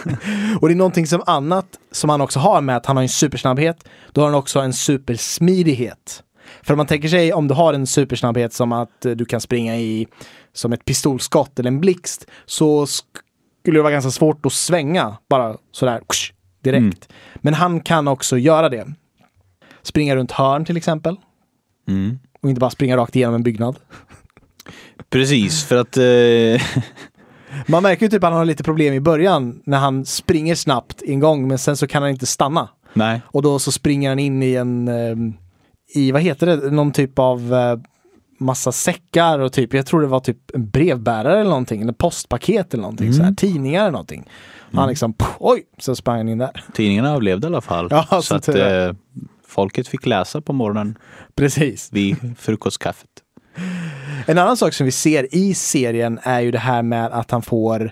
Och 0.61 0.67
det 0.67 0.73
är 0.73 0.75
någonting 0.75 1.07
som 1.07 1.21
annat 1.25 1.65
som 1.91 2.09
han 2.09 2.21
också 2.21 2.39
har 2.39 2.61
med 2.61 2.77
att 2.77 2.85
han 2.85 2.95
har 2.97 3.03
en 3.03 3.09
supersnabbhet. 3.09 3.77
Då 4.11 4.21
har 4.21 4.25
han 4.27 4.35
också 4.35 4.59
en 4.59 4.73
supersmidighet. 4.73 6.23
För 6.63 6.73
om 6.73 6.77
man 6.77 6.87
tänker 6.87 7.09
sig 7.09 7.33
om 7.33 7.47
du 7.47 7.53
har 7.53 7.73
en 7.73 7.87
supersnabbhet 7.87 8.53
som 8.53 8.71
att 8.71 9.05
eh, 9.05 9.11
du 9.11 9.25
kan 9.25 9.41
springa 9.41 9.75
i 9.77 10.07
som 10.53 10.73
ett 10.73 10.85
pistolskott 10.85 11.59
eller 11.59 11.67
en 11.71 11.81
blixt 11.81 12.25
så 12.45 12.87
skulle 13.61 13.77
det 13.79 13.83
vara 13.83 13.93
ganska 13.93 14.11
svårt 14.11 14.45
att 14.45 14.53
svänga 14.53 15.17
bara 15.29 15.57
sådär 15.71 16.01
direkt. 16.63 16.81
Mm. 16.83 16.93
Men 17.35 17.53
han 17.53 17.79
kan 17.79 18.07
också 18.07 18.37
göra 18.37 18.69
det. 18.69 18.87
Springa 19.81 20.15
runt 20.15 20.31
hörn 20.31 20.65
till 20.65 20.77
exempel. 20.77 21.15
Mm. 21.87 22.19
Och 22.41 22.49
inte 22.49 22.59
bara 22.59 22.69
springa 22.69 22.97
rakt 22.97 23.15
igenom 23.15 23.35
en 23.35 23.43
byggnad. 23.43 23.75
Precis, 25.09 25.63
för 25.63 25.75
att 25.75 25.97
eh, 25.97 26.83
Man 27.67 27.83
märker 27.83 28.05
ju 28.05 28.09
typ 28.09 28.23
att 28.23 28.29
han 28.29 28.37
har 28.37 28.45
lite 28.45 28.63
problem 28.63 28.93
i 28.93 28.99
början 28.99 29.61
när 29.65 29.77
han 29.77 30.05
springer 30.05 30.55
snabbt 30.55 31.01
en 31.05 31.19
gång 31.19 31.47
men 31.47 31.57
sen 31.57 31.77
så 31.77 31.87
kan 31.87 32.01
han 32.01 32.11
inte 32.11 32.25
stanna. 32.25 32.69
nej, 32.93 33.21
Och 33.25 33.41
då 33.41 33.59
så 33.59 33.71
springer 33.71 34.09
han 34.09 34.19
in 34.19 34.43
i 34.43 34.53
en, 34.53 34.87
ehm, 34.87 35.33
i 35.95 36.11
vad 36.11 36.21
heter 36.21 36.47
det, 36.47 36.71
någon 36.71 36.91
typ 36.91 37.19
av 37.19 37.53
eh, 37.53 37.79
massa 38.41 38.71
säckar 38.71 39.39
och 39.39 39.53
typ, 39.53 39.73
jag 39.73 39.85
tror 39.85 40.01
det 40.01 40.07
var 40.07 40.19
typ 40.19 40.37
en 40.53 40.69
brevbärare 40.69 41.39
eller 41.39 41.49
någonting, 41.49 41.81
eller 41.81 41.93
postpaket 41.93 42.73
eller 42.73 42.81
någonting, 42.81 43.13
så 43.13 43.23
här, 43.23 43.31
tidningar 43.31 43.81
eller 43.81 43.91
någonting. 43.91 44.29
Han 44.73 44.89
liksom, 44.89 45.13
pff, 45.13 45.35
oj, 45.39 45.63
så 45.77 45.95
sprang 45.95 46.17
han 46.17 46.29
in 46.29 46.37
där. 46.37 46.63
tidningarna 46.73 47.09
överlevde 47.09 47.47
i 47.47 47.49
alla 47.49 47.61
fall. 47.61 47.87
Ja, 47.91 48.05
så 48.09 48.21
så 48.21 48.35
att 48.35 48.47
eh, 48.47 48.93
folket 49.47 49.87
fick 49.87 50.05
läsa 50.05 50.41
på 50.41 50.53
morgonen 50.53 50.97
Precis. 51.35 51.89
vid 51.91 52.35
frukostkaffet. 52.39 53.09
En 54.25 54.37
annan 54.37 54.57
sak 54.57 54.73
som 54.73 54.85
vi 54.85 54.91
ser 54.91 55.35
i 55.35 55.53
serien 55.53 56.19
är 56.23 56.39
ju 56.39 56.51
det 56.51 56.59
här 56.59 56.81
med 56.83 57.05
att 57.05 57.31
han 57.31 57.41
får 57.41 57.91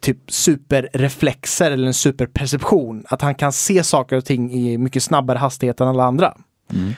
typ 0.00 0.32
superreflexer 0.32 1.70
eller 1.70 1.86
en 1.86 1.94
superperception. 1.94 3.04
Att 3.08 3.22
han 3.22 3.34
kan 3.34 3.52
se 3.52 3.84
saker 3.84 4.16
och 4.16 4.24
ting 4.24 4.52
i 4.52 4.78
mycket 4.78 5.02
snabbare 5.02 5.38
hastighet 5.38 5.80
än 5.80 5.88
alla 5.88 6.04
andra. 6.04 6.34
Mm. 6.72 6.92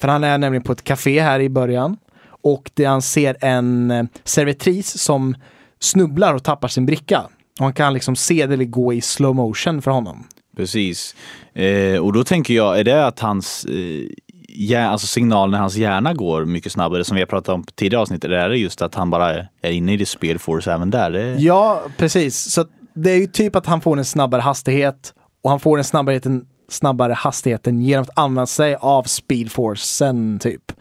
För 0.00 0.08
han 0.08 0.24
är 0.24 0.38
nämligen 0.38 0.62
på 0.62 0.72
ett 0.72 0.84
café 0.84 1.20
här 1.20 1.40
i 1.40 1.48
början. 1.48 1.96
Och 2.42 2.70
det 2.74 2.84
han 2.84 3.02
ser 3.02 3.36
en 3.40 3.90
eh, 3.90 4.04
servitris 4.24 4.98
som 4.98 5.34
snubblar 5.80 6.34
och 6.34 6.44
tappar 6.44 6.68
sin 6.68 6.86
bricka. 6.86 7.20
Och 7.58 7.64
han 7.64 7.72
kan 7.72 7.94
liksom 7.94 8.16
se 8.16 8.46
det 8.46 8.64
gå 8.64 8.92
i 8.92 9.00
slow 9.00 9.34
motion 9.34 9.82
för 9.82 9.90
honom. 9.90 10.24
Precis. 10.56 11.14
Eh, 11.54 11.98
och 11.98 12.12
då 12.12 12.24
tänker 12.24 12.54
jag, 12.54 12.78
är 12.80 12.84
det 12.84 13.06
att 13.06 13.20
hans 13.20 13.64
eh, 13.64 14.08
hjär, 14.48 14.88
alltså 14.88 15.06
signalen 15.06 15.54
i 15.54 15.58
hans 15.58 15.76
hjärna 15.76 16.14
går 16.14 16.44
mycket 16.44 16.72
snabbare 16.72 17.04
som 17.04 17.14
vi 17.14 17.20
har 17.20 17.26
pratat 17.26 17.54
om 17.54 17.64
tidigare 17.74 18.02
avsnitt? 18.02 18.24
Eller 18.24 18.36
är 18.36 18.48
det 18.48 18.56
just 18.56 18.82
att 18.82 18.94
han 18.94 19.10
bara 19.10 19.46
är 19.62 19.70
inne 19.70 19.92
i 19.92 19.96
det 19.96 20.06
speed 20.06 20.40
force 20.40 20.72
även 20.72 20.90
där? 20.90 21.10
Det, 21.10 21.34
Ja, 21.38 21.82
precis. 21.96 22.36
Så 22.36 22.64
det 22.94 23.10
är 23.10 23.16
ju 23.16 23.26
typ 23.26 23.56
att 23.56 23.66
han 23.66 23.80
får 23.80 23.98
en 23.98 24.04
snabbare 24.04 24.40
hastighet 24.40 25.14
och 25.42 25.50
han 25.50 25.60
får 25.60 25.76
den 25.76 25.84
snabbheten, 25.84 26.46
snabbare 26.68 27.12
hastigheten 27.12 27.80
genom 27.80 28.02
att 28.02 28.18
använda 28.18 28.46
sig 28.46 28.76
av 28.80 29.02
speedforcen 29.02 30.38
typ. 30.38 30.72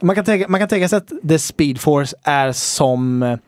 Man, 0.00 0.16
kan 0.16 0.24
tänka, 0.24 0.48
man 0.48 0.60
kan 0.60 0.68
tänka 0.68 0.88
sig 0.88 0.96
att 0.96 1.12
the 1.28 1.38
speedforce 1.38 2.16
är 2.22 2.52
som 2.52 3.22
eh, 3.22 3.38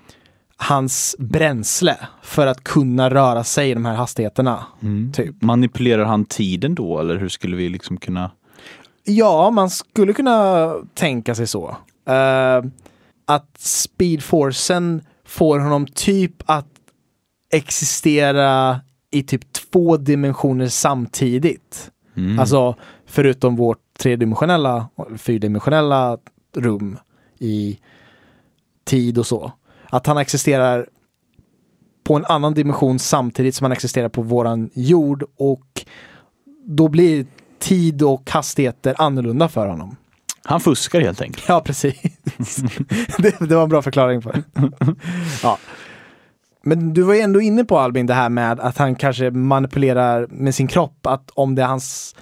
hans 0.56 1.16
bränsle 1.18 1.96
för 2.22 2.46
att 2.46 2.64
kunna 2.64 3.10
röra 3.10 3.44
sig 3.44 3.70
i 3.70 3.74
de 3.74 3.84
här 3.84 3.94
hastigheterna. 3.94 4.66
Typ. 5.12 5.42
Manipulerar 5.42 6.04
han 6.04 6.24
tiden 6.24 6.74
då 6.74 6.98
eller 6.98 7.16
hur 7.16 7.28
skulle 7.28 7.56
vi 7.56 7.68
liksom 7.68 7.96
kunna? 7.96 8.30
Ja, 9.04 9.50
man 9.50 9.70
skulle 9.70 10.12
kunna 10.12 10.74
tänka 10.94 11.34
sig 11.34 11.46
så. 11.46 11.76
Eh, 12.08 12.64
att 13.26 13.50
speedforcen 13.58 15.02
får 15.26 15.58
honom 15.58 15.86
typ 15.86 16.34
att 16.46 16.66
existera 17.52 18.80
i 19.10 19.22
typ 19.22 19.52
två 19.72 19.96
dimensioner 19.96 20.68
samtidigt. 20.68 21.90
Mm. 22.16 22.38
Alltså 22.38 22.74
förutom 23.06 23.56
vårt 23.56 23.78
tredimensionella, 23.98 24.88
fyrdimensionella 25.16 26.18
rum 26.56 26.98
i 27.38 27.78
tid 28.84 29.18
och 29.18 29.26
så. 29.26 29.52
Att 29.90 30.06
han 30.06 30.18
existerar 30.18 30.86
på 32.04 32.14
en 32.14 32.24
annan 32.24 32.54
dimension 32.54 32.98
samtidigt 32.98 33.54
som 33.54 33.64
han 33.64 33.72
existerar 33.72 34.08
på 34.08 34.22
våran 34.22 34.70
jord 34.74 35.24
och 35.36 35.84
då 36.64 36.88
blir 36.88 37.26
tid 37.58 38.02
och 38.02 38.30
hastigheter 38.30 38.94
annorlunda 38.98 39.48
för 39.48 39.66
honom. 39.66 39.96
Han 40.44 40.60
fuskar 40.60 41.00
helt 41.00 41.20
enkelt. 41.20 41.48
Ja, 41.48 41.60
precis. 41.60 41.94
det, 43.18 43.48
det 43.48 43.54
var 43.54 43.62
en 43.62 43.68
bra 43.68 43.82
förklaring 43.82 44.22
på 44.22 44.32
det. 44.32 44.42
ja. 45.42 45.58
Men 46.62 46.94
du 46.94 47.02
var 47.02 47.14
ju 47.14 47.20
ändå 47.20 47.40
inne 47.40 47.64
på 47.64 47.78
Albin, 47.78 48.06
det 48.06 48.14
här 48.14 48.28
med 48.28 48.60
att 48.60 48.78
han 48.78 48.94
kanske 48.94 49.30
manipulerar 49.30 50.26
med 50.30 50.54
sin 50.54 50.66
kropp. 50.66 51.06
Att 51.06 51.30
om 51.34 51.54
det 51.54 51.62
är 51.62 51.66
hans 51.66 52.16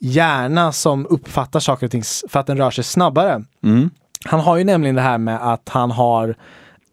hjärna 0.00 0.72
som 0.72 1.06
uppfattar 1.06 1.60
saker 1.60 1.86
och 1.86 1.90
ting 1.90 2.02
för 2.28 2.40
att 2.40 2.46
den 2.46 2.56
rör 2.56 2.70
sig 2.70 2.84
snabbare. 2.84 3.44
Mm. 3.64 3.90
Han 4.24 4.40
har 4.40 4.56
ju 4.56 4.64
nämligen 4.64 4.94
det 4.96 5.02
här 5.02 5.18
med 5.18 5.52
att 5.52 5.68
han 5.68 5.90
har 5.90 6.34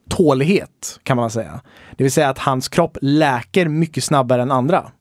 tålighet, 0.10 1.00
kan 1.04 1.18
man 1.18 1.30
säga. 1.30 1.62
Det 1.98 2.04
vill 2.04 2.12
säga 2.12 2.30
att 2.30 2.38
hans 2.38 2.70
kropp 2.70 2.98
läker 3.02 3.68
mycket 3.68 4.04
snabbare 4.04 4.42
än 4.42 4.52
andra. 4.52 4.92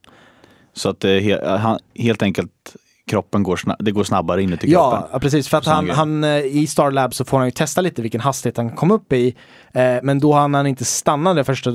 Så 0.73 0.88
att 0.90 1.00
det 1.00 1.20
he- 1.20 1.56
han, 1.56 1.78
helt 1.94 2.23
enkelt 2.23 2.76
kroppen 3.09 3.43
går, 3.43 3.57
sna- 3.57 3.77
det 3.79 3.91
går 3.91 4.05
snabbare 4.05 4.43
inuti 4.43 4.71
kroppen. 4.71 5.03
ja, 5.12 5.19
precis. 5.19 5.49
För 5.49 5.59
att 5.59 5.67
han, 5.67 5.91
han, 5.91 6.25
eh, 6.25 6.37
i 6.38 6.67
Starlab 6.67 7.15
så 7.15 7.25
får 7.25 7.38
han 7.38 7.47
ju 7.47 7.50
testa 7.50 7.81
lite 7.81 8.03
vilken 8.03 8.21
hastighet 8.21 8.57
han 8.57 8.71
kom 8.71 8.91
upp 8.91 9.12
i. 9.12 9.37
Eh, 9.73 9.97
men 10.03 10.19
då 10.19 10.33
hann 10.33 10.55
han 10.55 10.67
inte 10.67 10.85
stanna 10.85 11.35
det 11.35 11.45
första 11.45 11.71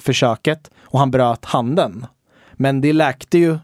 försöket 0.00 0.70
och 0.84 0.98
han 0.98 1.10
bröt 1.10 1.44
handen. 1.44 2.06
Men 2.52 2.80
det 2.80 2.92
läkte 2.92 3.38
ju 3.38 3.58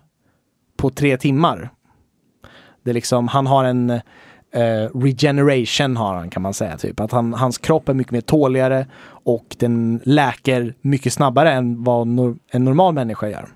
på 0.76 0.90
tre 0.90 1.16
timmar. 1.16 1.70
Det 2.84 2.90
är 2.90 2.94
liksom, 2.94 3.28
han 3.28 3.46
har 3.46 3.64
en 3.64 3.90
eh, 3.90 4.00
regeneration 4.94 5.96
har 5.96 6.14
han 6.14 6.30
kan 6.30 6.42
man 6.42 6.54
säga. 6.54 6.76
Typ. 6.76 7.00
Att 7.00 7.12
han, 7.12 7.34
hans 7.34 7.58
kropp 7.58 7.88
är 7.88 7.94
mycket 7.94 8.12
mer 8.12 8.20
tåligare 8.20 8.86
och 9.06 9.56
den 9.58 10.00
läker 10.04 10.74
mycket 10.80 11.12
snabbare 11.12 11.52
än 11.52 11.84
vad 11.84 12.06
nor- 12.06 12.38
en 12.50 12.64
normal 12.64 12.94
människa 12.94 13.28
gör. 13.28 13.48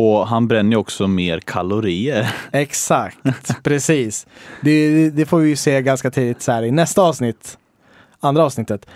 Och 0.00 0.28
han 0.28 0.48
bränner 0.48 0.70
ju 0.70 0.76
också 0.76 1.06
mer 1.06 1.40
kalorier. 1.40 2.34
Exakt, 2.52 3.18
precis. 3.62 4.26
Det, 4.62 5.10
det 5.10 5.26
får 5.26 5.38
vi 5.38 5.48
ju 5.48 5.56
se 5.56 5.82
ganska 5.82 6.10
tidigt 6.10 6.42
så 6.42 6.52
här 6.52 6.62
i 6.62 6.70
nästa 6.70 7.02
avsnitt, 7.02 7.58
andra 8.20 8.44
avsnittet. 8.44 8.86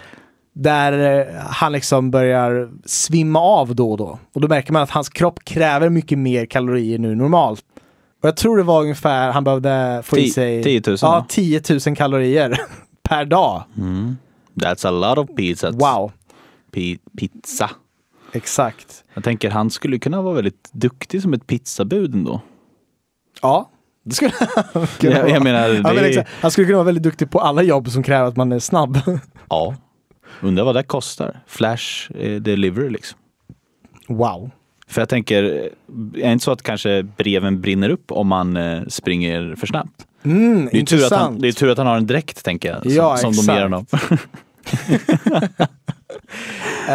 Där 0.52 1.21
eh, 1.21 1.35
han 1.40 1.73
liksom 1.73 2.11
börjar 2.11 2.71
svimma 2.85 3.40
av 3.40 3.75
då 3.75 3.90
och 3.90 3.97
då. 3.99 4.18
Och 4.32 4.40
då 4.40 4.49
märker 4.49 4.73
man 4.73 4.82
att 4.82 4.90
hans 4.90 5.09
kropp 5.09 5.44
kräver 5.44 5.88
mycket 5.88 6.18
mer 6.18 6.47
kalorier 6.47 6.99
nu 6.99 7.14
normalt. 7.14 7.64
Och 8.23 8.28
jag 8.28 8.37
tror 8.37 8.56
det 8.56 8.62
var 8.62 8.80
ungefär, 8.82 9.30
han 9.32 9.44
behövde 9.44 10.02
få 10.04 10.18
i 10.18 10.30
sig 10.30 10.62
10 10.62 10.82
000, 10.87 10.97
ja, 11.02 11.11
va? 11.11 11.25
10 11.28 11.62
000 11.87 11.97
kalorier 11.97 12.59
per 13.09 13.25
dag. 13.25 13.62
That's 14.54 14.87
a 14.87 14.90
lot 14.90 15.18
of 15.18 15.37
pizzas. 15.37 15.75
Wow, 15.75 16.12
Pi- 16.73 16.99
pizza. 17.18 17.71
Exakt. 18.32 19.04
Jag 19.14 19.24
tänker 19.24 19.50
han 19.50 19.70
skulle 19.70 19.98
kunna 19.98 20.22
vara 20.22 20.34
väldigt 20.34 20.70
duktig 20.72 21.22
som 21.22 21.32
ett 21.34 21.46
pizzabud 21.46 22.14
ändå. 22.14 22.40
Ja, 23.42 23.70
det 24.04 24.14
skulle 24.14 24.32
han 24.74 24.86
kunna 24.98 25.18
Jag, 25.18 25.30
jag 25.30 25.42
menar, 25.42 25.68
Ja, 25.68 25.82
men 25.94 26.04
är. 26.04 26.28
Han 26.40 26.50
skulle 26.50 26.64
kunna 26.66 26.76
vara 26.78 26.86
väldigt 26.86 27.02
duktig 27.04 27.30
på 27.30 27.40
alla 27.40 27.62
jobb 27.62 27.88
som 27.90 28.02
kräver 28.02 28.28
att 28.28 28.36
man 28.36 28.52
är 28.52 28.58
snabb. 28.58 28.98
ja. 29.48 29.74
Undrar 30.40 30.64
vad 30.64 30.74
det 30.76 30.82
kostar. 30.82 31.40
Flash 31.46 32.12
eh, 32.18 32.40
delivery 32.40 32.90
liksom. 32.90 33.18
Wow. 34.08 34.50
För 34.88 35.00
jag 35.00 35.08
tänker, 35.08 35.42
är 35.44 35.70
det 36.12 36.32
inte 36.32 36.44
så 36.44 36.50
att 36.52 36.62
kanske 36.62 37.02
breven 37.02 37.60
brinner 37.60 37.88
upp 37.90 38.12
om 38.12 38.28
man 38.28 38.56
eh, 38.56 38.82
springer 38.88 39.54
för 39.56 39.66
snabbt? 39.66 40.06
Mm, 40.24 40.64
Det 40.64 40.76
är, 40.76 40.78
ju 40.78 40.84
tur 40.84 40.96
att 41.04 41.12
han, 41.12 41.18
intressant. 41.20 41.42
det 41.42 41.48
är 41.48 41.52
tur 41.52 41.70
att 41.70 41.78
han 41.78 41.86
har 41.86 41.96
en 41.96 42.06
dräkt 42.06 42.44
tänker 42.44 42.68
jag. 42.68 42.82
Som, 42.82 42.92
Ja, 42.92 43.16
som 43.16 43.32
de 43.32 43.52
ger 43.54 43.62
honom. 43.62 43.86
Eh, 46.88 46.94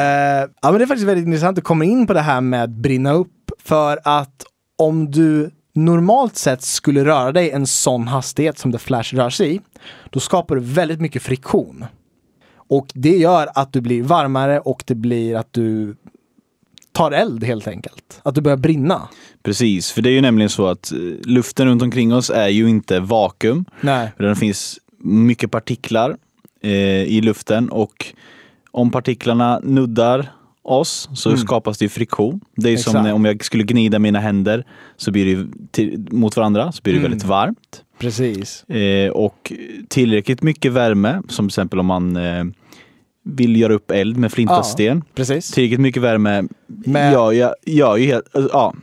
ja, 0.62 0.72
men 0.72 0.78
det 0.78 0.84
är 0.84 0.88
faktiskt 0.88 1.08
väldigt 1.08 1.26
intressant 1.26 1.58
att 1.58 1.64
komma 1.64 1.86
in 1.86 2.08
på 2.08 2.14
det 2.14 2.22
här 2.22 2.42
med 2.42 2.70
brinna 2.70 3.14
upp. 3.14 3.52
För 3.64 4.00
att 4.04 4.46
om 4.78 5.12
du 5.12 5.52
normalt 5.74 6.36
sett 6.36 6.62
skulle 6.62 7.06
röra 7.06 7.32
dig 7.32 7.52
en 7.52 7.68
sån 7.68 8.08
hastighet 8.08 8.58
som 8.58 8.72
The 8.72 8.78
Flash 8.78 9.16
rör 9.16 9.30
sig 9.30 9.56
i, 9.56 9.62
då 10.10 10.20
skapar 10.20 10.56
du 10.56 10.62
väldigt 10.62 11.02
mycket 11.02 11.22
friktion. 11.22 11.86
Och 12.70 12.88
det 12.94 13.18
gör 13.18 13.50
att 13.56 13.74
du 13.74 13.82
blir 13.82 14.04
varmare 14.04 14.60
och 14.60 14.84
det 14.88 14.96
blir 14.96 15.36
att 15.36 15.54
du 15.54 15.96
tar 16.92 17.12
eld 17.12 17.44
helt 17.44 17.68
enkelt. 17.68 18.20
Att 18.24 18.36
du 18.36 18.42
börjar 18.42 18.58
brinna. 18.58 19.08
Precis, 19.44 19.92
för 19.92 20.02
det 20.02 20.10
är 20.10 20.14
ju 20.14 20.22
nämligen 20.22 20.50
så 20.50 20.68
att 20.68 20.92
eh, 20.92 20.98
luften 21.26 21.68
runt 21.68 21.82
omkring 21.82 22.14
oss 22.14 22.30
är 22.30 22.48
ju 22.48 22.70
inte 22.70 23.00
vakuum. 23.00 23.66
Nej. 23.82 24.12
Det 24.18 24.36
finns 24.36 24.80
mycket 25.00 25.52
partiklar 25.52 26.18
eh, 26.62 26.72
i 27.04 27.22
luften 27.22 27.70
och 27.70 28.14
om 28.72 28.92
partiklarna 28.92 29.60
nuddar 29.64 30.32
oss 30.64 31.10
så 31.16 31.30
Mm. 31.30 31.40
skapas 31.42 31.78
det 31.78 31.86
ju 31.86 31.90
friktion. 31.90 32.40
Det 32.56 32.70
är 32.70 32.78
som 32.78 32.92
Exakt. 32.92 33.04
när, 33.04 33.14
om 33.14 33.26
jag 33.26 33.44
skulle 33.46 33.64
gnida 33.64 34.00
mina 34.00 34.20
händer 34.20 34.66
så 34.98 35.12
blir 35.12 35.36
det 35.38 35.48
till, 35.72 36.08
mot 36.12 36.38
varandra 36.38 36.72
så 36.72 36.82
blir 36.84 36.94
det 36.94 37.00
Mm. 37.00 37.12
väldigt 37.12 37.28
varmt. 37.28 37.84
Precis. 38.00 38.64
Eh, 38.70 39.10
och 39.12 39.54
tillräckligt 39.88 40.44
mycket 40.44 40.72
värme, 40.72 41.22
som 41.30 41.46
till 41.48 41.50
exempel 41.50 41.80
om 41.80 41.86
man 41.86 42.16
eh, 42.16 42.44
vill 43.24 43.56
göra 43.62 43.74
upp 43.74 43.92
eld 43.92 44.18
med 44.18 44.32
flintasten. 44.32 45.04
Precis. 45.16 45.52
Tillräckligt 45.52 45.80
mycket 45.80 46.02
värme 46.04 46.44
Med- 46.68 47.14
gör, 47.66 47.98
ju, 47.98 48.06
helt- 48.06 48.26
ja, 48.54 48.74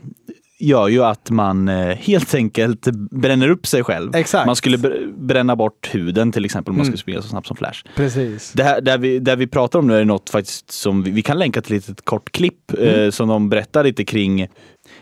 gör 0.66 0.88
ju 0.88 1.04
att 1.04 1.30
man 1.30 1.68
eh, 1.68 1.96
helt 1.96 2.34
enkelt 2.34 2.86
bränner 3.10 3.48
upp 3.48 3.66
sig 3.66 3.84
själv. 3.84 4.16
Exakt. 4.16 4.46
Man 4.46 4.56
skulle 4.56 4.76
br- 4.76 5.14
bränna 5.26 5.56
bort 5.56 5.94
huden 5.94 6.32
till 6.32 6.44
exempel 6.44 6.70
om 6.70 6.76
man 6.76 6.86
Mm. 6.86 6.92
skulle 6.96 7.00
springa 7.00 7.22
så 7.22 7.28
snabbt 7.28 7.46
som 7.46 7.56
Flash. 7.56 7.82
Precis. 7.96 8.52
Det 8.52 8.62
här, 8.64 8.80
där, 8.80 8.98
vi, 8.98 9.18
där 9.18 9.36
vi 9.36 9.46
pratar 9.46 9.78
om 9.78 9.86
nu 9.86 9.96
är 9.96 10.04
något 10.04 10.30
faktiskt 10.30 10.70
som 10.70 11.02
vi, 11.02 11.10
vi 11.10 11.22
kan 11.22 11.38
länka 11.38 11.62
till 11.62 11.76
ett 11.76 11.88
litet 11.88 12.04
kort 12.04 12.32
klipp 12.32 12.54
Mm. 12.78 13.00
eh, 13.04 13.10
som 13.10 13.28
de 13.28 13.48
berättar 13.48 13.84
lite 13.84 14.04
kring 14.04 14.48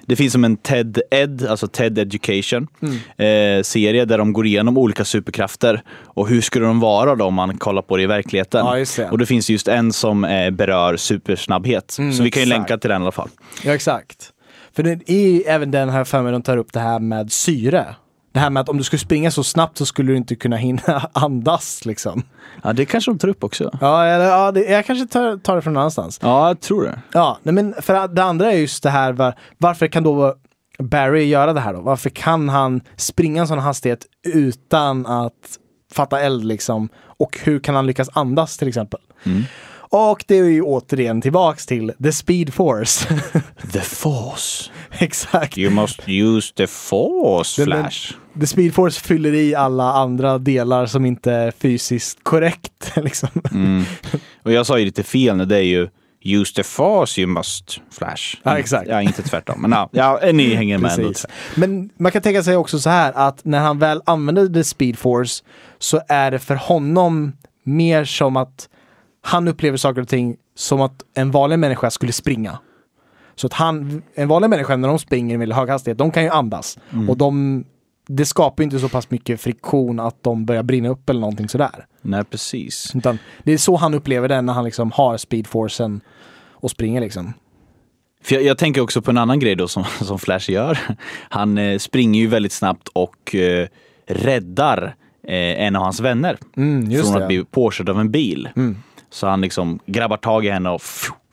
det 0.06 0.16
finns 0.16 0.32
som 0.32 0.44
en 0.44 0.56
TED 0.56 1.00
Ed, 1.10 1.46
alltså 1.46 1.66
TED 1.68 1.98
Education, 1.98 2.66
Mm. 2.82 3.58
eh, 3.58 3.62
serie 3.62 4.04
där 4.04 4.18
de 4.18 4.32
går 4.32 4.46
igenom 4.46 4.78
olika 4.78 5.04
superkrafter 5.04 5.82
och 6.04 6.28
hur 6.28 6.40
skulle 6.40 6.66
de 6.66 6.80
vara 6.80 7.14
då 7.14 7.24
om 7.24 7.34
man 7.34 7.58
kollar 7.58 7.82
på 7.82 7.96
det 7.96 8.02
i 8.02 8.06
verkligheten. 8.06 8.66
Ja, 8.66 8.84
det. 8.96 9.10
Och 9.10 9.18
det 9.18 9.26
finns 9.26 9.50
just 9.50 9.68
en 9.68 9.92
som 9.92 10.24
eh, 10.24 10.50
berör 10.50 10.96
supersnabbhet. 10.96 11.96
Mm, 11.98 12.12
så 12.12 12.22
vi 12.22 12.30
kan 12.30 12.42
ju 12.42 12.44
exakt. 12.48 12.58
länka 12.58 12.78
till 12.78 12.90
den 12.90 13.00
i 13.02 13.04
alla 13.04 13.12
fall. 13.12 13.28
Ja, 13.64 13.74
exakt. 13.74 14.31
För 14.74 14.82
det 14.82 15.10
är 15.10 15.48
även 15.48 15.70
den 15.70 15.88
här 15.88 16.04
för 16.04 16.22
mig 16.22 16.32
de 16.32 16.42
tar 16.42 16.56
upp 16.56 16.72
det 16.72 16.80
här 16.80 16.98
med 16.98 17.32
syre. 17.32 17.94
Det 18.32 18.40
här 18.40 18.50
med 18.50 18.60
att 18.60 18.68
om 18.68 18.78
du 18.78 18.84
skulle 18.84 19.00
springa 19.00 19.30
så 19.30 19.44
snabbt 19.44 19.78
så 19.78 19.86
skulle 19.86 20.12
du 20.12 20.16
inte 20.16 20.34
kunna 20.34 20.56
hinna 20.56 21.10
andas 21.12 21.84
liksom. 21.84 22.22
Ja, 22.62 22.72
det 22.72 22.84
kanske 22.84 23.10
de 23.10 23.18
tar 23.18 23.28
upp 23.28 23.44
också. 23.44 23.78
Ja, 23.80 24.04
eller, 24.04 24.24
ja 24.24 24.52
det, 24.52 24.60
jag 24.60 24.86
kanske 24.86 25.06
tar, 25.06 25.36
tar 25.36 25.56
det 25.56 25.62
från 25.62 25.72
någon 25.72 25.80
annanstans. 25.80 26.18
Ja, 26.22 26.48
jag 26.48 26.60
tror 26.60 26.82
det. 26.84 26.98
Ja, 27.12 27.38
nej, 27.42 27.54
men 27.54 27.74
för 27.80 28.08
det 28.08 28.24
andra 28.24 28.52
är 28.52 28.56
just 28.56 28.82
det 28.82 28.90
här 28.90 29.12
var, 29.12 29.34
varför 29.58 29.86
kan 29.86 30.02
då 30.02 30.34
Barry 30.78 31.24
göra 31.24 31.52
det 31.52 31.60
här 31.60 31.72
då? 31.72 31.80
Varför 31.80 32.10
kan 32.10 32.48
han 32.48 32.80
springa 32.96 33.40
en 33.40 33.48
sån 33.48 33.58
hastighet 33.58 34.06
utan 34.34 35.06
att 35.06 35.58
fatta 35.92 36.20
eld 36.20 36.44
liksom? 36.44 36.88
Och 36.98 37.38
hur 37.42 37.60
kan 37.60 37.74
han 37.74 37.86
lyckas 37.86 38.08
andas 38.12 38.56
till 38.56 38.68
exempel? 38.68 39.00
Mm. 39.24 39.42
Och 39.94 40.24
det 40.26 40.38
är 40.38 40.44
ju 40.44 40.62
återigen 40.62 41.20
tillbaks 41.20 41.66
till 41.66 41.92
the 42.02 42.12
speed 42.12 42.54
force. 42.54 43.08
The 43.72 43.80
Force. 43.80 44.70
Exakt. 44.98 45.58
You 45.58 45.70
must 45.70 46.08
use 46.08 46.54
the 46.54 46.66
Force, 46.66 47.66
men- 47.66 47.82
Flash. 47.82 48.14
The 48.40 48.46
Speed 48.46 48.74
Force 48.74 49.00
fyller 49.00 49.34
i 49.34 49.54
alla 49.54 49.92
andra 49.92 50.38
delar 50.38 50.86
som 50.86 51.06
inte 51.06 51.32
är 51.32 51.50
fysiskt 51.50 52.18
korrekt. 52.22 52.92
Liksom. 52.96 53.28
Mm. 53.52 53.84
Och 54.42 54.52
jag 54.52 54.66
sa 54.66 54.78
ju 54.78 54.84
lite 54.84 55.02
fel 55.02 55.36
nu, 55.36 55.44
det 55.44 55.56
är 55.56 55.62
ju 55.62 55.88
Use 56.24 56.54
the 56.54 56.62
force 56.62 57.20
you 57.20 57.30
must 57.30 57.80
flash. 57.90 58.36
Ja, 58.42 58.58
exakt. 58.58 58.88
Ja, 58.88 59.02
inte 59.02 59.22
tvärtom. 59.22 59.62
Men 59.62 59.70
ja, 59.70 59.88
ja 59.92 60.32
ni 60.32 60.54
hänger 60.54 60.78
med 60.78 60.92
ändå. 60.98 61.12
Men 61.54 61.90
man 61.96 62.12
kan 62.12 62.22
tänka 62.22 62.42
sig 62.42 62.56
också 62.56 62.78
så 62.78 62.90
här 62.90 63.12
att 63.12 63.44
när 63.44 63.60
han 63.60 63.78
väl 63.78 64.02
använder 64.06 64.48
The 64.48 64.64
Speed 64.64 64.98
Force 64.98 65.44
så 65.78 66.00
är 66.08 66.30
det 66.30 66.38
för 66.38 66.54
honom 66.54 67.32
mer 67.64 68.04
som 68.04 68.36
att 68.36 68.68
han 69.22 69.48
upplever 69.48 69.76
saker 69.76 70.00
och 70.00 70.08
ting 70.08 70.36
som 70.54 70.80
att 70.80 71.02
en 71.14 71.30
vanlig 71.30 71.58
människa 71.58 71.90
skulle 71.90 72.12
springa. 72.12 72.58
Så 73.34 73.46
att 73.46 73.52
han, 73.52 74.02
en 74.14 74.28
vanlig 74.28 74.50
människa 74.50 74.76
när 74.76 74.88
de 74.88 74.98
springer 74.98 75.38
väldigt 75.38 75.56
hög 75.56 75.68
hastighet, 75.68 75.98
de 75.98 76.10
kan 76.10 76.22
ju 76.22 76.28
andas. 76.28 76.78
Och 77.08 77.16
de 77.16 77.64
det 78.06 78.26
skapar 78.26 78.64
inte 78.64 78.78
så 78.78 78.88
pass 78.88 79.10
mycket 79.10 79.40
friktion 79.40 80.00
att 80.00 80.22
de 80.22 80.44
börjar 80.46 80.62
brinna 80.62 80.88
upp 80.88 81.10
eller 81.10 81.20
någonting 81.20 81.48
sådär. 81.48 81.86
Nej, 82.02 82.24
precis. 82.24 82.92
Utan 82.94 83.18
det 83.42 83.52
är 83.52 83.58
så 83.58 83.76
han 83.76 83.94
upplever 83.94 84.28
det 84.28 84.42
när 84.42 84.52
han 84.52 84.64
liksom 84.64 84.90
har 84.92 85.16
speedforcen 85.16 86.00
och 86.50 86.70
springer 86.70 87.00
liksom. 87.00 87.32
För 88.22 88.34
jag, 88.34 88.44
jag 88.44 88.58
tänker 88.58 88.80
också 88.80 89.02
på 89.02 89.10
en 89.10 89.18
annan 89.18 89.38
grej 89.38 89.54
då 89.54 89.68
som, 89.68 89.84
som 89.84 90.18
Flash 90.18 90.50
gör. 90.50 90.78
Han 91.28 91.58
eh, 91.58 91.78
springer 91.78 92.20
ju 92.20 92.26
väldigt 92.26 92.52
snabbt 92.52 92.88
och 92.88 93.34
eh, 93.34 93.68
räddar 94.06 94.94
eh, 95.28 95.62
en 95.66 95.76
av 95.76 95.82
hans 95.82 96.00
vänner 96.00 96.38
Mm, 96.56 96.90
från 97.02 97.12
det. 97.14 97.20
att 97.22 97.28
bli 97.28 97.44
påkörd 97.44 97.88
av 97.88 98.00
en 98.00 98.10
bil. 98.10 98.48
Mm. 98.56 98.76
Så 99.12 99.26
han 99.26 99.40
liksom 99.40 99.78
grabbar 99.86 100.16
tag 100.16 100.46
i 100.46 100.50
henne 100.50 100.70
och 100.70 100.82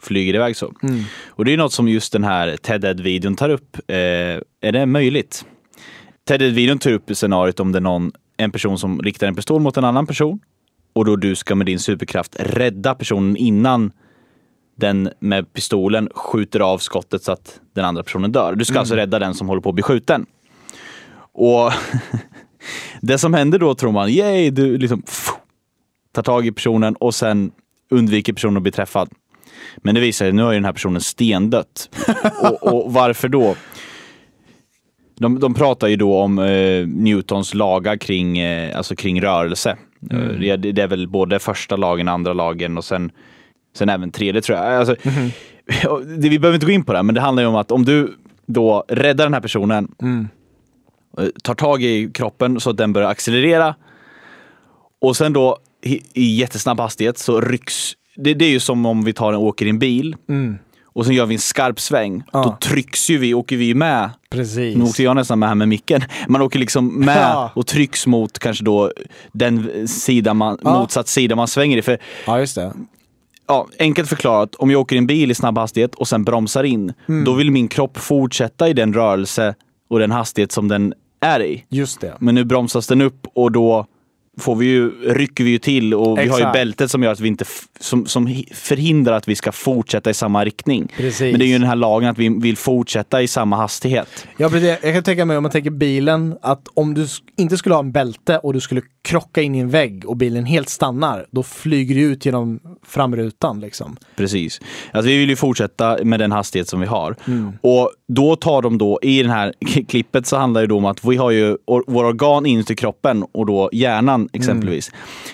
flyger 0.02 0.36
iväg 0.36 0.56
så. 0.56 0.74
Mm. 0.84 1.04
Och 1.28 1.46
det 1.46 1.54
är 1.54 1.58
något 1.58 1.74
som 1.74 1.88
just 1.88 2.14
den 2.14 2.24
här 2.24 2.58
Ted 2.58 2.86
Ed-videon 2.86 3.36
tar 3.36 3.50
upp. 3.50 3.78
Eh, 3.88 3.96
är 4.62 4.72
det 4.72 4.86
möjligt? 4.86 5.46
Ted 6.28 6.42
Ed-videon 6.42 6.80
tar 6.80 6.92
upp 6.92 7.16
scenariot 7.16 7.60
om 7.60 7.72
det 7.72 7.80
är 7.80 7.82
någon, 7.82 8.12
en 8.38 8.52
person 8.52 8.80
som 8.80 9.02
riktar 9.02 9.28
en 9.28 9.36
pistol 9.36 9.62
mot 9.62 9.78
en 9.78 9.84
annan 9.84 10.08
person 10.08 10.40
och 10.94 11.06
då 11.06 11.16
du 11.16 11.36
ska 11.36 11.56
med 11.56 11.66
din 11.66 11.80
superkraft 11.80 12.36
rädda 12.40 12.96
personen 12.96 13.38
innan 13.38 13.92
den 14.76 15.10
med 15.20 15.54
pistolen 15.54 16.10
skjuter 16.16 16.60
av 16.60 16.78
skottet 16.78 17.24
så 17.24 17.32
att 17.32 17.60
den 17.74 17.86
andra 17.86 18.04
personen 18.04 18.32
dör. 18.32 18.56
Du 18.56 18.66
ska 18.66 18.80
alltså 18.80 18.96
rädda 18.96 19.20
den 19.20 19.34
som 19.34 19.48
håller 19.48 19.62
på 19.62 19.70
att 19.70 19.76
bli 19.76 19.84
skjuten. 19.84 20.26
Och 21.32 21.72
det 23.02 23.18
som 23.18 23.34
händer 23.34 23.60
då 23.60 23.76
tror 23.76 23.92
man, 23.92 24.10
yay, 24.10 24.50
du 24.50 24.78
liksom 24.78 25.04
tar 26.12 26.24
tag 26.24 26.48
i 26.48 26.52
personen 26.52 26.96
och 26.96 27.16
sen 27.16 27.52
undviker 27.90 28.34
personen 28.34 28.58
att 28.58 28.64
bli 28.64 28.72
träffad. 28.72 29.10
Men 29.78 29.96
det 29.96 30.02
visar 30.02 30.26
sig, 30.26 30.34
nu 30.34 30.44
har 30.44 30.52
ju 30.52 30.58
den 30.58 30.66
här 30.66 30.74
personen 30.74 31.02
stendött. 31.02 31.90
och, 32.42 32.74
och 32.74 32.94
varför 32.94 33.28
då? 33.30 33.56
De, 35.20 35.40
de 35.40 35.54
pratar 35.54 35.88
ju 35.88 35.96
då 35.96 36.18
om 36.20 36.40
eh, 36.40 36.88
Newtons 36.88 37.54
lagar 37.54 37.98
kring, 37.98 38.38
eh, 38.38 38.78
alltså 38.78 38.96
kring 38.96 39.22
rörelse. 39.22 39.78
Eh, 40.12 40.18
Det, 40.18 40.58
det 40.58 40.82
är 40.82 40.88
väl 40.88 41.08
både 41.08 41.40
första 41.40 41.76
lagen, 41.76 42.08
andra 42.08 42.34
lagen 42.34 42.78
och 42.78 42.86
sen, 42.86 43.12
sen 43.78 43.90
även 43.90 44.12
tredje 44.12 44.42
tror 44.42 44.58
jag. 44.58 44.68
Alltså, 44.68 44.96
det, 46.18 46.30
vi 46.30 46.40
behöver 46.40 46.56
inte 46.56 46.66
gå 46.66 46.72
in 46.72 46.84
på 46.84 46.94
det, 46.94 47.04
men 47.04 47.16
det 47.16 47.22
handlar 47.22 47.44
ju 47.44 47.50
om 47.50 47.56
att 47.56 47.72
om 47.72 47.86
du 47.86 48.18
då 48.46 48.84
räddar 48.88 49.26
den 49.26 49.34
här 49.34 49.42
personen, 49.42 49.92
eh, 51.18 51.26
tar 51.44 51.56
tag 51.56 51.84
i 51.84 52.12
kroppen 52.14 52.60
så 52.60 52.70
att 52.70 52.78
den 52.78 52.94
börjar 52.94 53.10
accelerera 53.10 53.76
och 55.02 55.18
sen 55.18 55.34
då 55.34 55.58
i, 55.82 56.02
jättesnabb 56.40 56.80
hastighet 56.80 57.18
så 57.18 57.42
rycks, 57.42 57.92
det, 58.16 58.34
det 58.34 58.46
är 58.46 58.50
ju 58.50 58.60
som 58.60 58.86
om 58.86 59.04
vi 59.04 59.14
tar 59.14 59.34
en, 59.34 59.40
åker 59.40 59.66
i 59.66 59.70
en 59.70 59.80
bil 59.80 60.16
och 60.94 61.06
sen 61.06 61.16
gör 61.16 61.26
vi 61.26 61.36
en 61.36 61.40
skarp 61.40 61.80
sväng. 61.80 62.24
Ja. 62.34 62.44
Då 62.44 62.58
trycks 62.62 63.10
ju 63.10 63.18
vi, 63.18 63.34
åker 63.34 63.58
vi 63.58 63.74
med 63.74 64.10
Precis. 64.30 64.76
nu 64.78 64.84
åkte 64.84 65.04
jag 65.04 65.16
nästan 65.16 65.40
med 65.40 65.50
här 65.50 65.56
med 65.56 65.68
micken. 65.68 66.02
Man 66.28 66.42
åker 66.42 66.60
liksom 66.60 67.00
med 67.00 67.18
Ja. 67.18 67.52
och 67.56 67.68
trycks 67.68 68.08
mot 68.08 68.40
kanske 68.40 68.64
då 68.64 68.92
den 69.32 69.88
sida 69.88 70.34
man, 70.34 70.58
Ja. 70.64 70.80
motsatt 70.80 71.08
sida 71.08 71.36
man 71.36 71.48
svänger 71.48 71.78
i. 71.78 71.82
För 71.82 71.98
Ja, 72.26 72.40
just 72.40 72.56
det. 72.56 72.74
ja, 73.48 73.68
enkelt 73.80 74.10
förklarat, 74.10 74.56
om 74.56 74.72
jag 74.72 74.82
åker 74.82 74.96
i 74.96 75.00
en 75.00 75.08
bil 75.08 75.32
i 75.32 75.36
snabb 75.36 75.58
hastighet 75.58 75.96
och 75.96 76.08
sen 76.08 76.24
bromsar 76.24 76.64
in, 76.64 76.94
Mm. 77.10 77.24
då 77.24 77.34
vill 77.34 77.52
min 77.52 77.68
kropp 77.68 77.98
fortsätta 77.98 78.70
i 78.70 78.74
den 78.74 78.94
rörelse 78.94 79.56
och 79.90 80.00
den 80.00 80.12
hastighet 80.12 80.52
som 80.52 80.68
den 80.68 80.94
är 81.22 81.44
i. 81.44 81.66
Just 81.70 82.02
det. 82.02 82.14
Men 82.20 82.36
nu 82.36 82.44
bromsas 82.44 82.88
den 82.88 83.02
upp 83.02 83.28
och 83.36 83.52
då 83.52 83.86
får 84.40 84.56
vi 84.56 84.66
ju, 84.66 84.92
rycker 85.14 85.44
vi 85.44 85.50
ju 85.50 85.58
till 85.58 85.94
och 85.94 86.18
vi 86.18 86.22
har 86.28 86.38
ju 86.38 86.44
Exakt. 86.44 86.54
bältet 86.54 86.92
som 86.92 87.04
gör 87.04 87.12
att 87.12 87.20
vi 87.20 87.28
inte 87.28 87.46
som, 87.80 88.06
som 88.06 88.28
hi- 88.28 88.54
förhindrar 88.54 89.14
att 89.14 89.28
vi 89.28 89.36
ska 89.36 89.52
fortsätta 89.52 90.10
i 90.10 90.14
samma 90.14 90.46
riktning. 90.46 90.88
Precis. 90.98 91.32
Men 91.32 91.40
det 91.40 91.46
är 91.46 91.48
ju 91.48 91.54
den 91.60 91.68
här 91.68 91.76
lagen 91.76 92.10
att 92.10 92.18
vi 92.18 92.30
vill 92.30 92.58
fortsätta 92.58 93.22
i 93.22 93.28
samma 93.28 93.56
hastighet. 93.56 94.28
Ja. 94.38 94.58
Jag 94.58 94.82
kan 94.94 95.04
tänka 95.04 95.26
mig 95.26 95.38
om 95.38 95.44
man 95.44 95.52
tänker 95.52 95.70
bilen, 95.72 96.38
att 96.42 96.68
om 96.74 96.94
du 96.94 97.08
inte 97.38 97.58
skulle 97.58 97.76
ha 97.76 97.80
en 97.80 97.92
bälte 97.92 98.38
och 98.38 98.54
du 98.54 98.60
skulle 98.60 98.82
krocka 99.02 99.42
in 99.42 99.56
i 99.56 99.60
en 99.60 99.70
vägg 99.70 100.06
och 100.06 100.18
bilen 100.18 100.46
helt 100.46 100.70
stannar, 100.70 101.26
då 101.32 101.44
flyger 101.44 101.96
du 101.96 102.02
ut 102.02 102.26
genom 102.26 102.60
framrutan 102.84 103.60
liksom. 103.60 103.98
Precis. 104.16 104.62
Alltså 104.92 105.10
vi 105.10 105.18
vill 105.18 105.30
ju 105.30 105.36
fortsätta 105.36 105.98
med 106.04 106.20
den 106.20 106.32
hastighet 106.32 106.68
som 106.68 106.80
vi 106.80 106.86
har. 106.86 107.16
Mm. 107.28 107.54
Och 107.62 107.92
då 108.08 108.36
tar 108.36 108.62
de 108.62 108.78
då, 108.78 109.00
i 109.02 109.24
det 109.24 109.32
här 109.32 109.54
klippet 109.88 110.28
så 110.28 110.38
handlar 110.38 110.62
det 110.62 110.68
då 110.68 110.78
om 110.78 110.86
att 110.86 111.06
vi 111.06 111.16
har 111.16 111.32
ju 111.32 111.58
våra 111.88 112.08
organ 112.08 112.46
inuti 112.46 112.76
kroppen 112.76 113.24
och 113.32 113.46
då 113.46 113.70
hjärnan 113.74 114.30
exempelvis. 114.34 114.92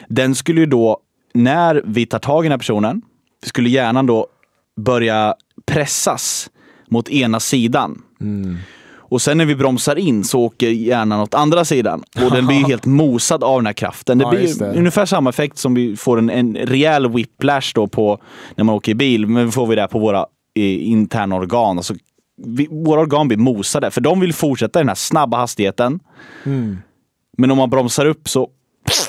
Den 0.08 0.36
skulle 0.36 0.60
ju 0.60 0.66
då, 0.66 1.00
när 1.34 1.82
vi 1.86 2.06
tar 2.06 2.20
tag 2.20 2.44
i 2.44 2.46
den 2.46 2.52
här 2.52 2.58
personen, 2.58 3.02
skulle 3.46 3.70
hjärnan 3.70 4.06
då 4.06 4.28
börja 4.78 5.36
pressas 5.66 6.50
mot 6.90 7.10
ena 7.10 7.40
sidan. 7.40 8.02
Och 9.10 9.22
sen 9.22 9.38
när 9.38 9.46
vi 9.46 9.56
bromsar 9.56 9.96
in 9.96 10.24
så 10.24 10.40
åker 10.42 10.70
hjärnan 10.70 11.20
åt 11.20 11.34
andra 11.34 11.66
sidan 11.66 12.04
och 12.26 12.32
den 12.32 12.48
blir 12.48 12.58
helt 12.68 12.86
mosad 12.86 13.44
av 13.44 13.60
den 13.60 13.66
här 13.66 13.74
kraften. 13.74 14.18
Det 14.18 14.30
blir 14.30 14.60
det. 14.60 14.78
ungefär 14.80 15.06
samma 15.06 15.30
effekt 15.30 15.58
som 15.58 15.74
vi 15.74 15.98
får 15.98 16.18
en, 16.18 16.30
en 16.30 16.56
rejäl 16.56 17.10
whiplash 17.12 17.72
då 17.76 17.88
på 17.88 18.20
när 18.56 18.64
man 18.64 18.76
åker 18.76 18.92
i 18.92 18.96
bil, 18.96 19.28
men 19.28 19.52
får 19.52 19.68
vi 19.68 19.76
det 19.76 19.88
på 19.88 20.00
våra 20.00 20.20
eh, 20.56 20.88
interna 20.90 21.36
organ. 21.36 21.78
Alltså, 21.78 21.94
vi, 22.46 22.68
våra 22.72 23.02
organ 23.02 23.28
blir 23.28 23.38
mosade, 23.38 23.92
för 23.92 24.02
de 24.02 24.20
vill 24.20 24.34
fortsätta 24.34 24.80
i 24.80 24.82
den 24.82 24.88
här 24.88 24.96
snabba 24.96 25.38
hastigheten. 25.38 26.00
Mm. 26.44 26.78
Men 27.38 27.52
om 27.52 27.58
man 27.58 27.70
bromsar 27.70 28.06
upp 28.06 28.30
så, 28.30 28.50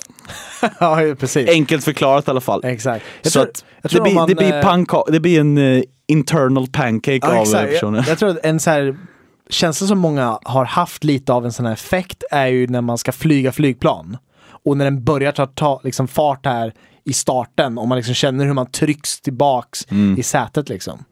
ja, 0.80 1.00
precis. 1.18 1.48
enkelt 1.50 1.85
förklarat 1.85 2.28
i 2.28 2.30
alla 2.30 2.40
fall. 2.40 2.64
Exakt. 2.64 3.04
Jag 3.22 3.32
så 3.32 3.38
tror, 3.38 3.52
jag 3.82 3.82
det, 3.82 3.88
tror 3.88 4.00
om 4.00 4.04
blir, 4.04 4.14
man, 4.14 4.28
det, 4.28 4.35
blir 4.35 4.52
eh, 4.54 4.62
panka- 4.62 5.11
det 5.11 5.20
blir 5.20 5.40
en 5.40 5.59
eh, 5.59 5.82
internal 6.06 6.66
pancake 6.66 7.18
Ja, 7.22 7.28
av 7.28 7.35
eh, 7.35 7.40
exakt. 7.42 7.72
personen. 7.72 7.94
Jag, 7.94 8.09
jag 8.09 8.18
tror 8.18 8.30
att 8.30 8.44
en 8.44 8.61
så 8.61 8.70
här 8.70 8.96
känsla 9.50 9.87
som 9.87 9.98
många 9.98 10.38
har 10.44 10.64
haft 10.64 11.04
lite 11.04 11.32
av 11.32 11.44
en 11.44 11.52
sån 11.52 11.66
här 11.66 11.72
effekt 11.72 12.24
är 12.30 12.46
ju 12.46 12.66
när 12.66 12.80
man 12.80 12.98
ska 12.98 13.12
flyga 13.12 13.52
flygplan. 13.52 14.16
Och 14.64 14.76
när 14.76 14.85
den 14.85 15.04
börjar 15.04 15.32
ta, 15.32 15.46
ta 15.46 15.80
liksom 15.85 16.09
fart 16.09 16.46
här 16.46 16.72
i 17.04 17.12
starten 17.12 17.78
och 17.78 17.88
man 17.88 17.96
liksom 17.96 18.14
känner 18.14 18.44
hur 18.44 18.52
man 18.52 18.70
trycks 18.70 19.20
tillbaks 19.20 19.87
Mm. 19.90 20.18
i 20.18 20.22
sätet 20.22 20.68
liksom. 20.68 21.04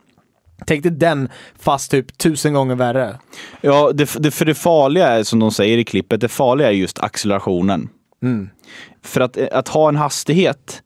Tänk 0.67 0.83
dig 0.83 0.93
den 0.93 1.29
fast 1.59 1.91
typ 1.91 2.19
tusen 2.19 2.53
gånger 2.55 2.75
värre. 2.75 3.19
Ja, 3.61 3.93
det, 3.95 4.11
det, 4.19 4.31
för 4.31 4.45
det 4.45 4.55
farliga 4.55 5.09
är 5.09 5.23
som 5.23 5.39
de 5.39 5.51
säger 5.51 5.79
i 5.79 5.85
klippet, 5.85 6.21
det 6.21 6.29
farliga 6.29 6.69
är 6.69 6.73
just 6.73 6.99
accelerationen. 6.99 7.89
Mm. 8.23 8.49
För 9.03 9.21
att, 9.21 9.37
eh, 9.37 9.47
att 9.53 9.69
ha 9.69 9.89
en 9.89 9.97
hastighet, 9.97 10.83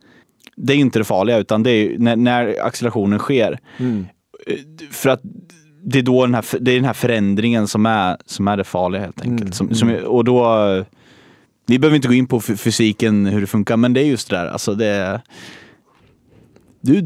det 0.56 0.72
är 0.72 0.76
inte 0.76 0.98
det 0.98 1.04
farliga, 1.04 1.38
utan 1.38 1.62
det 1.62 1.70
är 1.70 1.98
när, 1.98 2.16
när 2.16 2.62
accelerationen 2.66 3.18
sker. 3.18 3.58
Mm. 3.78 4.06
Eh, 4.46 4.56
För 4.90 5.10
att 5.10 5.20
det 5.84 5.98
är 5.98 6.02
då 6.02 6.26
den 6.26 6.34
här, 6.34 6.44
det 6.60 6.70
är 6.70 6.74
den 6.76 6.84
här 6.84 6.92
förändringen 6.92 7.68
som 7.68 7.86
är, 7.86 8.16
som 8.26 8.48
är 8.48 8.56
det 8.56 8.64
farliga 8.64 9.02
helt 9.02 9.20
enkelt. 9.22 9.40
Mm, 9.40 9.52
Som, 9.52 9.74
som, 9.74 9.94
och 10.06 10.24
då, 10.24 10.84
vi 11.66 11.78
behöver 11.78 11.96
inte 11.96 12.08
gå 12.08 12.14
in 12.14 12.26
på 12.26 12.40
fysiken, 12.40 13.26
hur 13.26 13.40
det 13.40 13.46
funkar, 13.46 13.76
men 13.76 13.92
det 13.92 14.00
är 14.00 14.04
just 14.04 14.30
det 14.30 14.36
där, 14.36 14.46
alltså 14.46 14.74
det 14.74 15.20
du, 16.80 17.00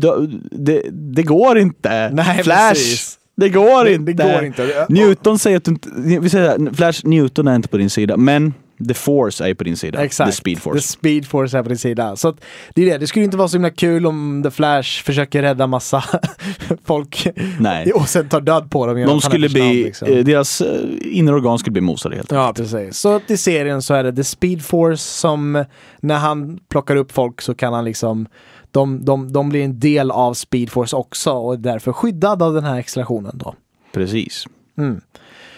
det, 0.51 0.83
det 0.91 1.23
går 1.23 1.59
inte. 1.59 2.11
Nej, 2.13 2.43
Flash! 2.45 2.69
precis. 2.73 3.19
Det 3.37 3.49
går 3.49 3.85
Det- 3.85 3.95
inte. 3.95 4.13
det 4.13 4.33
går 4.35 4.45
inte. 4.45 4.87
Newton 4.89 5.39
säger 5.39 5.57
att 5.57 5.65
du 5.65 5.71
inte, 5.71 5.89
vi 6.21 6.31
säger 6.31 6.49
här, 6.49 6.75
Flash, 6.75 7.01
Newton 7.07 7.49
är 7.49 7.55
inte 7.57 7.69
på 7.69 7.77
din 7.77 7.91
sida, 7.91 8.17
men 8.17 8.55
the 8.89 8.95
force 8.95 9.45
är 9.45 9.49
ju 9.49 9.55
på 9.55 9.65
din 9.65 9.77
sida. 9.77 10.05
Exakt. 10.05 10.31
The 10.31 10.37
speed 10.37 10.59
force. 10.59 10.79
The 10.79 10.83
speed 10.83 11.27
force 11.27 11.59
är 11.59 11.63
på 11.63 11.69
din 11.69 11.79
sida. 11.79 12.17
Så 12.17 12.37
det 12.75 12.83
är 12.83 12.87
det. 12.87 12.99
Det 12.99 13.07
skulle 13.07 13.25
inte 13.25 13.37
vara 13.37 13.49
så 13.49 13.57
himla 13.57 13.71
kul 13.71 14.07
om 14.07 14.43
The 14.45 14.51
Flash 14.51 15.03
försöker 15.05 15.43
rädda 15.43 15.67
massa 15.67 16.05
folk 16.85 17.29
Nej. 17.61 17.93
och 17.93 18.09
sen 18.09 18.29
tar 18.29 18.41
död 18.41 18.71
på 18.71 18.87
dem. 18.87 19.03
De 19.03 19.21
skulle 19.21 19.49
bli, 19.49 19.85
liksom. 19.85 20.09
eh, 20.09 20.25
deras 20.25 20.61
eh, 20.61 20.81
inre 21.03 21.35
organ 21.35 21.59
skulle 21.59 21.73
bli 21.73 21.81
mosade 21.81 22.17
helt 22.17 22.33
Ja, 22.33 22.53
precis. 22.57 22.99
Så 22.99 23.21
i 23.27 23.37
serien 23.37 23.83
så 23.83 23.95
är 23.95 24.05
det 24.05 24.13
The 24.13 24.25
Speed 24.25 24.65
Force 24.65 25.03
som 25.03 25.65
när 26.01 26.19
han 26.19 26.59
plockar 26.69 26.97
upp 26.97 27.13
folk 27.13 27.41
så 27.41 27.55
kan 27.55 27.73
han 27.73 27.85
liksom 27.85 28.27
de, 28.71 29.05
de, 29.05 29.33
de 29.33 29.49
blir 29.49 29.65
en 29.65 29.81
del 29.81 30.11
av 30.11 30.35
Speed 30.35 30.71
Force 30.71 30.97
också 30.97 31.33
och 31.33 31.55
är 31.55 31.59
därför 31.59 31.93
skyddad 31.93 32.43
av 32.43 32.55
den 32.55 32.65
här 32.65 32.79
accelerationen 32.79 33.39
då. 33.39 33.55
Precis. 33.93 34.47
Mm. 34.79 35.01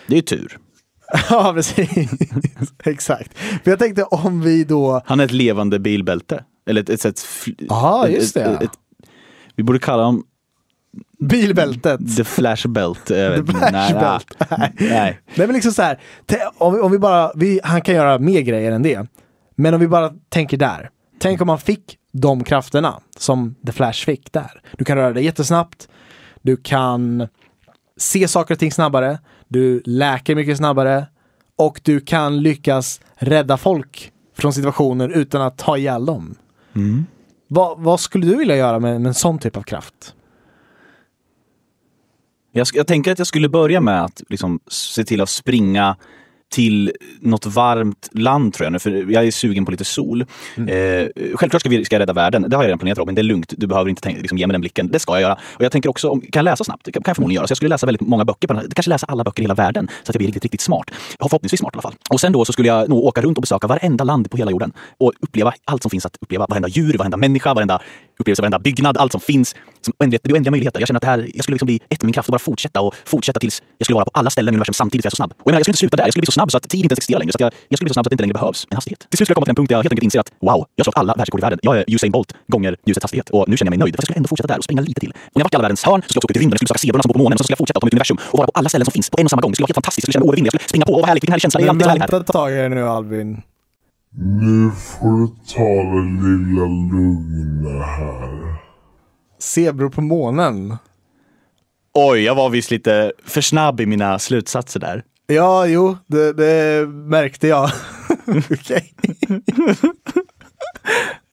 Det 0.07 0.19
är 0.19 0.23
tur. 0.23 0.59
ja, 1.31 1.53
precis. 1.55 2.11
Exakt. 2.85 3.38
För 3.38 3.71
jag 3.71 3.79
tänkte 3.79 4.03
om 4.05 4.40
vi 4.40 4.64
då... 4.64 5.03
Han 5.07 5.21
är 5.21 5.25
ett 5.25 5.33
levande 5.33 5.79
bilbälte. 5.79 6.45
Eller 6.67 6.81
ett, 6.81 6.90
ett, 6.90 7.05
ett, 7.05 7.21
just 8.11 8.35
det. 8.35 8.43
ett- 8.45 8.71
vi 9.57 9.62
borde 9.62 9.79
kalla 9.79 10.03
dem 10.03 10.25
Bilbältet. 11.19 12.17
The 12.17 12.25
Flash 12.25 12.69
Belt. 12.69 13.11
Jag 13.11 13.31
vet 13.31 13.47
The 13.47 13.53
inte. 13.53 13.69
Flash 13.69 13.95
nej. 14.51 14.51
Nej. 14.59 14.73
nej. 14.90 15.21
Men 15.35 15.53
liksom 15.53 15.73
så 15.73 15.83
här, 15.83 15.99
om, 16.59 16.75
vi- 16.75 16.81
om 16.81 16.93
vi 16.93 16.99
bara, 16.99 17.33
vi, 17.35 17.61
han 17.64 17.81
kan 17.83 17.95
göra 17.95 18.19
mer 18.19 18.40
grejer 18.40 18.73
än 18.73 18.83
det. 18.83 19.07
Men 19.55 19.75
om 19.75 19.81
vi 19.81 19.88
bara 19.88 20.12
tänker 20.29 20.57
där. 20.57 20.90
Tänk 21.19 21.40
om 21.40 21.47
man 21.47 21.59
fick 21.59 21.99
de 22.12 22.45
krafterna 22.45 23.01
som 23.19 23.55
The 23.67 23.73
Flash 23.73 24.05
fick 24.05 24.33
där. 24.33 24.62
Du 24.79 24.85
kan 24.85 24.97
röra 24.97 25.12
dig 25.12 25.25
jättesnabbt. 25.25 25.88
Du 26.43 26.57
kan 26.57 27.29
se 27.97 28.29
saker 28.29 28.55
och 28.55 28.59
ting 28.59 28.73
snabbare. 28.73 29.19
Du 29.55 29.83
läker 29.85 30.35
mycket 30.35 30.57
snabbare. 30.57 31.07
Och 31.57 31.81
du 31.85 32.01
kan 32.01 32.43
lyckas 32.43 33.01
rädda 33.14 33.57
folk 33.57 34.12
från 34.37 34.53
situationer 34.53 35.09
utan 35.09 35.43
att 35.43 35.59
ta 35.59 35.79
ihjäl 35.79 36.07
dem. 36.07 36.35
Mm. 36.75 37.07
Vad, 37.49 37.81
vad 37.81 38.01
skulle 38.01 38.27
du 38.27 38.37
vilja 38.37 38.57
göra 38.57 38.79
med, 38.81 39.01
med 39.01 39.09
en 39.09 39.14
sån 39.14 39.38
typ 39.38 39.57
av 39.57 39.62
kraft? 39.62 40.14
Jag, 42.53 42.67
jag 42.73 42.87
tänker 42.87 43.12
att 43.12 43.19
jag 43.19 43.27
skulle 43.27 43.49
börja 43.49 43.81
med 43.81 44.05
att 44.05 44.23
liksom 44.29 44.61
se 44.69 45.05
till 45.05 45.21
att 45.21 45.29
springa 45.29 45.97
till 46.55 46.93
något 47.21 47.47
varmt 47.47 48.09
land 48.12 48.55
tror 48.55 48.64
jag 48.64 48.73
nu, 48.73 48.79
för 48.79 49.12
jag 49.12 49.27
är 49.27 49.31
sugen 49.31 49.64
på 49.64 49.71
lite 49.71 49.85
sol. 49.85 50.25
Mm. 50.57 50.69
Eh, 50.69 51.09
självklart 51.35 51.61
ska, 51.61 51.69
vi, 51.69 51.85
ska 51.85 51.95
jag 51.95 52.01
rädda 52.01 52.12
världen. 52.12 52.45
Det 52.49 52.57
har 52.57 52.62
jag 52.62 52.69
redan 52.69 52.79
planerat 52.79 52.99
Robin. 52.99 53.14
Det 53.14 53.21
är 53.21 53.23
lugnt. 53.23 53.53
Du 53.57 53.67
behöver 53.67 53.90
inte 53.90 54.03
tänka, 54.03 54.21
liksom, 54.21 54.38
ge 54.38 54.47
mig 54.47 54.55
den 54.55 54.61
blicken. 54.61 54.88
Det 54.88 54.99
ska 54.99 55.12
jag 55.12 55.21
göra. 55.21 55.38
Och 55.55 55.64
jag 55.64 55.73
tänker 55.73 55.90
också, 55.90 56.09
om, 56.09 56.21
kan 56.21 56.29
jag 56.33 56.45
läsa 56.45 56.64
snabbt? 56.64 56.85
Det 56.85 56.93
kan, 56.93 57.03
jag 57.07 57.17
förmodligen 57.17 57.37
göra. 57.37 57.47
Så 57.47 57.53
jag 57.53 57.57
skulle 57.57 57.69
läsa 57.69 57.87
väldigt 57.87 58.09
många 58.09 58.25
böcker. 58.25 58.49
På 58.49 58.55
den 58.55 58.62
här. 58.62 58.71
Kanske 58.75 58.90
läsa 58.90 59.07
alla 59.07 59.25
böcker 59.25 59.43
i 59.43 59.45
hela 59.45 59.55
världen. 59.55 59.88
Så 60.03 60.11
att 60.11 60.14
jag 60.14 60.19
blir 60.19 60.27
riktigt, 60.27 60.43
riktigt 60.43 60.61
smart. 60.61 60.90
Förhoppningsvis 61.21 61.61
smart 61.61 61.75
i 61.75 61.77
alla 61.77 61.83
fall. 61.83 61.95
Och 62.11 62.21
sen 62.21 62.33
då 62.33 62.45
så 62.45 62.53
skulle 62.53 62.69
jag 62.69 62.88
nog 62.88 63.05
åka 63.05 63.23
runt 63.23 63.38
och 63.38 63.43
besöka 63.43 63.67
varenda 63.67 64.05
land 64.05 64.31
på 64.31 64.37
hela 64.37 64.51
jorden. 64.51 64.73
Och 64.99 65.12
uppleva 65.21 65.53
allt 65.64 65.83
som 65.83 65.90
finns 65.90 66.07
att 66.07 66.17
uppleva. 66.21 66.47
Varenda 66.47 66.69
djur, 66.69 66.99
varenda 66.99 67.17
människa, 67.17 67.55
varenda 67.55 67.81
upplevelse, 68.18 68.42
varenda 68.42 68.59
byggnad. 68.59 68.96
Allt 68.96 69.12
som 69.12 69.20
finns. 69.20 69.55
Som 69.81 69.94
oändligt, 69.98 70.22
det 70.24 70.31
är 70.31 70.35
oändliga 70.35 70.50
möjligheter. 70.50 70.81
Jag 70.81 70.88
känner 70.88 70.98
att 70.98 71.03
det 71.03 71.09
här, 71.09 71.31
jag 71.35 71.44
skulle 71.44 71.55
liksom 71.55 71.66
bli 71.66 71.77
ett 71.77 72.03
med 72.03 72.05
min 72.05 72.12
kraft 72.12 72.29
och 72.29 72.33
bara 72.33 72.38
fortsätta 72.38 72.81
och 72.81 72.94
fortsätta 73.05 73.40
tills 73.40 73.62
jag 73.79 73.87
skulle 73.87 73.94
vara 73.94 74.05
på 74.05 74.11
alla 74.14 74.31
ställen 74.31 74.48
i 74.48 74.57
universum 74.57 74.74
samtidigt 74.74 75.03
för 75.03 75.07
jag 75.07 75.12
är 75.12 75.16
så 75.16 75.16
snabb. 75.16 75.33
Och 75.33 75.38
jag, 75.38 75.46
menar, 75.46 75.59
jag 75.59 75.64
skulle 75.64 75.72
inte 75.72 75.79
sluta 75.79 75.96
där. 75.96 76.05
Jag 76.05 76.12
skulle 76.12 76.22
bli 76.22 76.27
så 76.27 76.33
snabb 76.33 76.50
så 76.50 76.57
att 76.57 76.68
tid 76.68 76.83
inte 76.83 76.92
existerar 76.92 77.18
längre. 77.18 77.33
Så 77.33 77.37
att 77.37 77.40
jag, 77.40 77.53
jag 77.68 77.77
skulle 77.77 77.87
bli 77.87 77.90
så 77.90 77.94
snabb 77.94 78.05
så 78.05 78.09
att 78.09 78.11
det 78.11 78.14
inte 78.14 78.27
längre 78.27 78.38
behövs 78.40 78.66
en 78.70 78.77
hastighet. 78.77 79.00
Till 79.00 79.16
slut 79.16 79.27
skulle 79.27 79.33
jag 79.33 79.37
komma 79.37 79.46
till 79.46 79.53
en 79.53 79.57
punkt 79.61 79.68
där 79.68 79.77
jag 79.77 79.83
helt 79.83 79.92
enkelt 79.92 80.09
inser 80.09 80.20
att 80.20 80.31
wow, 80.46 80.61
jag 80.77 80.83
har 80.83 80.85
slagit 80.85 80.98
alla 80.98 81.14
världsrekord 81.18 81.40
i 81.40 81.44
världen. 81.46 81.59
Jag 81.62 81.74
är 81.79 81.85
Usain 81.94 82.12
Bolt 82.12 82.31
gånger 82.55 82.72
ljusets 82.87 83.05
hastighet 83.05 83.31
och 83.31 83.48
nu 83.48 83.57
känner 83.57 83.68
jag 83.68 83.79
mig 83.79 83.83
nöjd. 83.85 83.94
För 83.94 84.00
jag 84.00 84.07
skulle 84.07 84.18
ändå 84.20 84.29
fortsätta 84.33 84.48
där 84.53 84.59
och 84.59 84.64
springa 84.64 84.83
lite 84.83 85.00
till. 85.00 85.11
Och 85.11 85.35
när 85.35 85.40
jag 85.40 85.44
varit 85.44 85.55
i 85.55 85.57
alla 85.57 85.66
världens 85.66 85.85
hörn 85.88 86.00
så 86.03 86.09
skulle 86.09 86.18
jag 86.18 86.24
också 86.24 86.31
åka 86.33 86.38
i 86.38 86.42
rymden, 86.42 86.55
jag 86.55 86.59
skulle 86.59 86.68
besöka 86.70 86.83
zebrorna 86.85 87.03
som 87.03 87.09
bor 87.11 87.18
på 87.18 87.24
månen 87.24 87.38
så 87.38 87.44
skulle 87.44 87.55
jag 87.57 87.62
fortsätta 87.62 87.81
ta 87.81 87.87
i 87.88 87.94
universum 87.94 88.18
och 88.33 88.38
vara 88.38 88.48
på 88.50 88.55
alla 88.59 88.68
ställen 88.68 88.85
som 88.88 88.94
finns 88.96 89.09
på 89.11 89.16
en 89.20 89.27
och 89.27 89.31
samma 89.31 89.42
gång. 89.42 89.50
Det 89.50 89.57
skulle 89.57 89.64
vara 89.66 89.72
helt 89.72 89.81
fantastiskt. 89.83 90.05
Jag 90.05 90.12
skulle 90.12 90.16
känna 90.16 90.24
mig 90.24 90.31
oövervinnelig. 90.31 90.55
Jag 90.55 90.61
skulle 90.61 90.72
springa 90.74 90.87
på. 90.90 90.94
Vad 91.00 91.09
härligt, 91.09 91.22
vilken 91.24 91.33
härlig 91.35 91.46
känsla. 91.46 91.61
Men 91.61 91.79
vänta 91.79 92.16
ett 92.16 92.27
tag 92.27 92.50
här 92.50 92.68
nu 92.68 92.83
Albin. 92.96 93.31
Nu 94.16 94.70
får 94.70 95.20
du 95.20 95.27
ta 95.55 95.64
det 95.64 96.29
lilla 96.29 96.66
lugna 96.66 97.85
här. 97.85 98.55
Zebror 99.38 99.90
på 99.90 100.00
månen. 100.00 100.77
Oj, 101.94 102.20
jag 102.20 102.35
var 102.35 102.50
visst 102.50 102.70
lite 102.70 103.12
för 103.24 103.40
snabb 103.40 103.81
i 103.81 103.87
mina 103.87 104.18
slutsatser 104.18 104.81
där. 104.81 105.05
Ja, 105.27 105.66
jo, 105.66 105.96
det, 106.07 106.33
det 106.33 106.87
märkte 106.88 107.48
jag. 107.48 107.70
Okej. 108.50 108.94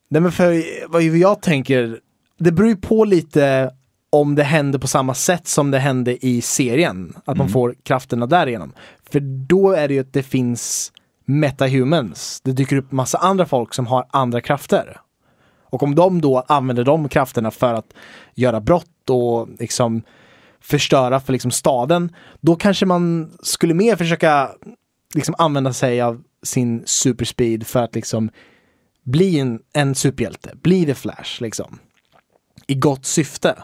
Nej 0.09 0.21
men 0.21 0.31
för 0.31 0.63
vad 0.87 1.03
jag 1.03 1.41
tänker, 1.41 1.99
det 2.37 2.51
beror 2.51 2.69
ju 2.69 2.75
på 2.75 3.05
lite 3.05 3.71
om 4.09 4.35
det 4.35 4.43
händer 4.43 4.79
på 4.79 4.87
samma 4.87 5.13
sätt 5.13 5.47
som 5.47 5.71
det 5.71 5.79
hände 5.79 6.25
i 6.25 6.41
serien. 6.41 7.13
Att 7.25 7.37
man 7.37 7.49
får 7.49 7.75
krafterna 7.83 8.25
därigenom. 8.25 8.73
För 9.11 9.19
då 9.47 9.71
är 9.71 9.87
det 9.87 9.93
ju 9.93 9.99
att 9.99 10.13
det 10.13 10.23
finns 10.23 10.91
metahumans. 11.25 12.41
Det 12.43 12.51
dyker 12.51 12.75
upp 12.75 12.91
massa 12.91 13.17
andra 13.17 13.45
folk 13.45 13.73
som 13.73 13.87
har 13.87 14.05
andra 14.11 14.41
krafter. 14.41 15.01
Och 15.63 15.83
om 15.83 15.95
de 15.95 16.21
då 16.21 16.39
använder 16.47 16.83
de 16.83 17.09
krafterna 17.09 17.51
för 17.51 17.73
att 17.73 17.93
göra 18.35 18.61
brott 18.61 19.09
och 19.09 19.49
liksom 19.59 20.01
förstöra 20.61 21.19
för 21.19 21.33
liksom 21.33 21.51
staden, 21.51 22.15
då 22.41 22.55
kanske 22.55 22.85
man 22.85 23.31
skulle 23.43 23.73
mer 23.73 23.95
försöka 23.95 24.49
liksom 25.15 25.35
använda 25.37 25.73
sig 25.73 26.01
av 26.01 26.23
sin 26.43 26.83
superspeed 26.85 27.67
för 27.67 27.83
att 27.83 27.95
liksom 27.95 28.29
bli 29.03 29.39
en, 29.39 29.59
en 29.73 29.95
superhjälte, 29.95 30.55
bli 30.61 30.85
The 30.85 30.95
Flash 30.95 31.41
liksom. 31.41 31.79
I 32.67 32.75
gott 32.75 33.05
syfte. 33.05 33.55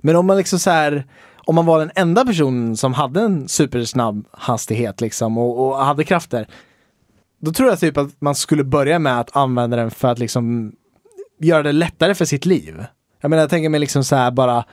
Men 0.00 0.16
om 0.16 0.26
man 0.26 0.36
liksom 0.36 0.58
så 0.58 0.70
här, 0.70 1.06
om 1.36 1.54
man 1.54 1.66
var 1.66 1.78
den 1.78 1.90
enda 1.94 2.24
personen 2.24 2.76
som 2.76 2.94
hade 2.94 3.20
en 3.20 3.48
supersnabb 3.48 4.26
hastighet 4.32 5.00
liksom 5.00 5.38
och, 5.38 5.68
och 5.68 5.84
hade 5.84 6.04
krafter, 6.04 6.48
då 7.40 7.52
tror 7.52 7.68
jag 7.68 7.80
typ 7.80 7.96
att 7.96 8.20
man 8.20 8.34
skulle 8.34 8.64
börja 8.64 8.98
med 8.98 9.20
att 9.20 9.36
använda 9.36 9.76
den 9.76 9.90
för 9.90 10.08
att 10.08 10.18
liksom 10.18 10.72
göra 11.40 11.62
det 11.62 11.72
lättare 11.72 12.14
för 12.14 12.24
sitt 12.24 12.46
liv. 12.46 12.84
Jag 13.20 13.30
menar, 13.30 13.42
jag 13.42 13.50
tänker 13.50 13.68
mig 13.68 13.80
liksom 13.80 14.04
så 14.04 14.16
här 14.16 14.30
bara, 14.30 14.64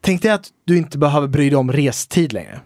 tänk 0.00 0.22
dig 0.22 0.30
att 0.30 0.48
du 0.64 0.78
inte 0.78 0.98
behöver 0.98 1.28
bry 1.28 1.50
dig 1.50 1.56
om 1.56 1.72
restid 1.72 2.32
längre. 2.32 2.60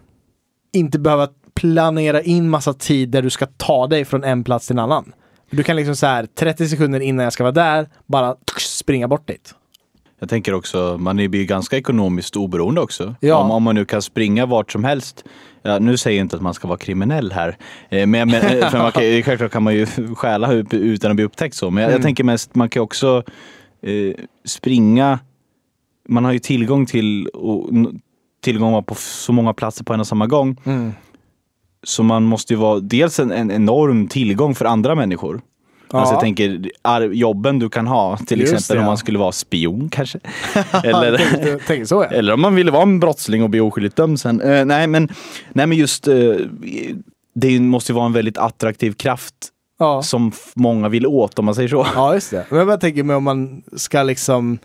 Inte 0.73 0.99
behöva 0.99 1.27
planera 1.53 2.21
in 2.21 2.49
massa 2.49 2.73
tid 2.73 3.09
där 3.09 3.21
du 3.21 3.29
ska 3.29 3.45
ta 3.45 3.87
dig 3.87 4.05
från 4.05 4.23
en 4.23 4.43
plats 4.43 4.67
till 4.67 4.75
en 4.75 4.79
annan. 4.79 5.13
Du 5.49 5.63
kan 5.63 5.75
liksom 5.75 5.95
så 5.95 6.05
här 6.05 6.25
30 6.25 6.67
sekunder 6.67 6.99
innan 6.99 7.23
jag 7.23 7.33
ska 7.33 7.43
vara 7.43 7.51
där, 7.51 7.89
bara 8.05 8.35
springa 8.59 9.07
bort 9.07 9.27
dit. 9.27 9.55
Jag 10.23 10.29
tänker 10.29 10.53
också, 10.53 10.97
man 10.99 11.19
är 11.19 11.23
ju 11.35 11.45
ganska 11.45 11.77
ekonomiskt 11.77 12.35
oberoende 12.35 12.81
också. 12.81 13.15
Ja. 13.19 13.35
Om, 13.35 13.51
om 13.51 13.63
man 13.63 13.75
nu 13.75 13.85
kan 13.85 14.01
springa 14.01 14.45
vart 14.45 14.71
som 14.71 14.83
helst. 14.83 15.23
Ja, 15.63 15.79
nu 15.79 15.97
säger 15.97 16.17
jag 16.17 16.25
inte 16.25 16.35
att 16.35 16.41
man 16.41 16.53
ska 16.53 16.67
vara 16.67 16.77
kriminell 16.77 17.31
här. 17.31 17.57
Eh, 17.89 18.07
Men, 18.07 18.29
men 18.29 18.33
eh, 18.33 18.69
för 18.69 18.77
man 18.77 18.91
kan, 18.91 19.03
självklart 19.23 19.51
kan 19.51 19.63
man 19.63 19.73
ju 19.75 19.85
stjäla 20.15 20.53
ut- 20.53 20.73
utan 20.73 21.11
att 21.11 21.15
bli 21.15 21.25
upptäckt 21.25 21.55
så. 21.55 21.69
Men 21.69 21.81
jag, 21.83 21.89
Mm. 21.89 21.99
jag 21.99 22.03
tänker 22.05 22.23
mest, 22.23 22.55
man 22.55 22.69
kan 22.69 22.83
också 22.83 23.23
eh, 23.83 24.15
springa. 24.45 25.19
Man 26.09 26.25
har 26.25 26.31
ju 26.31 26.39
tillgång 26.39 26.85
till 26.85 27.27
och, 27.27 27.69
tillgång 28.43 28.83
på 28.83 28.95
så 28.95 29.33
många 29.33 29.53
platser 29.53 29.83
på 29.83 29.93
en 29.93 29.99
och 29.99 30.07
samma 30.07 30.27
gång. 30.27 30.57
Mm. 30.63 30.91
Så 31.83 32.03
man 32.03 32.23
måste 32.23 32.53
ju 32.53 32.59
vara 32.59 32.79
dels 32.79 33.19
en, 33.19 33.31
en 33.31 33.51
enorm 33.51 34.07
tillgång 34.07 34.55
för 34.55 34.65
andra 34.65 34.95
människor. 34.95 35.41
Alltså 35.99 36.13
jag 36.13 36.21
tänker 36.21 36.69
jobben 37.13 37.59
du 37.59 37.69
kan 37.69 37.87
ha, 37.87 38.17
till 38.17 38.39
Just 38.39 38.53
exempel 38.53 38.75
det, 38.75 38.79
om 38.79 38.83
ja. 38.83 38.89
man 38.89 38.97
skulle 38.97 39.19
vara 39.19 39.31
spion 39.31 39.89
kanske. 39.89 40.19
Eller, 40.83 41.17
Tänk, 41.17 41.61
tänk 41.67 41.87
så 41.87 41.95
ja. 41.95 42.17
eller 42.17 42.33
om 42.33 42.41
man 42.41 42.55
ville 42.55 42.71
vara 42.71 42.83
en 42.83 42.99
brottsling 42.99 43.43
och 43.43 43.49
bli 43.49 43.59
oskyldigt 43.59 43.95
dömd 43.95 44.19
sen. 44.19 44.41
Eh, 44.41 44.65
nej, 44.65 44.87
men, 44.87 45.09
nej 45.49 45.67
men 45.67 45.77
just 45.77 46.07
eh, 46.07 46.15
det 47.33 47.59
måste 47.59 47.91
ju 47.91 47.95
vara 47.95 48.05
en 48.05 48.13
väldigt 48.13 48.37
attraktiv 48.37 48.91
kraft 48.91 49.35
ja. 49.79 50.01
som 50.01 50.31
många 50.55 50.89
vill 50.89 51.07
åt 51.07 51.39
om 51.39 51.45
man 51.45 51.55
säger 51.55 51.69
så. 51.69 51.87
Ja, 51.95 52.13
just 52.13 52.31
det. 52.31 52.45
Men 52.49 52.67
jag 52.67 52.81
tänker 52.81 53.03
mig 53.03 53.15
om 53.15 53.23
man 53.23 53.63
ska 53.75 54.03
liksom 54.03 54.59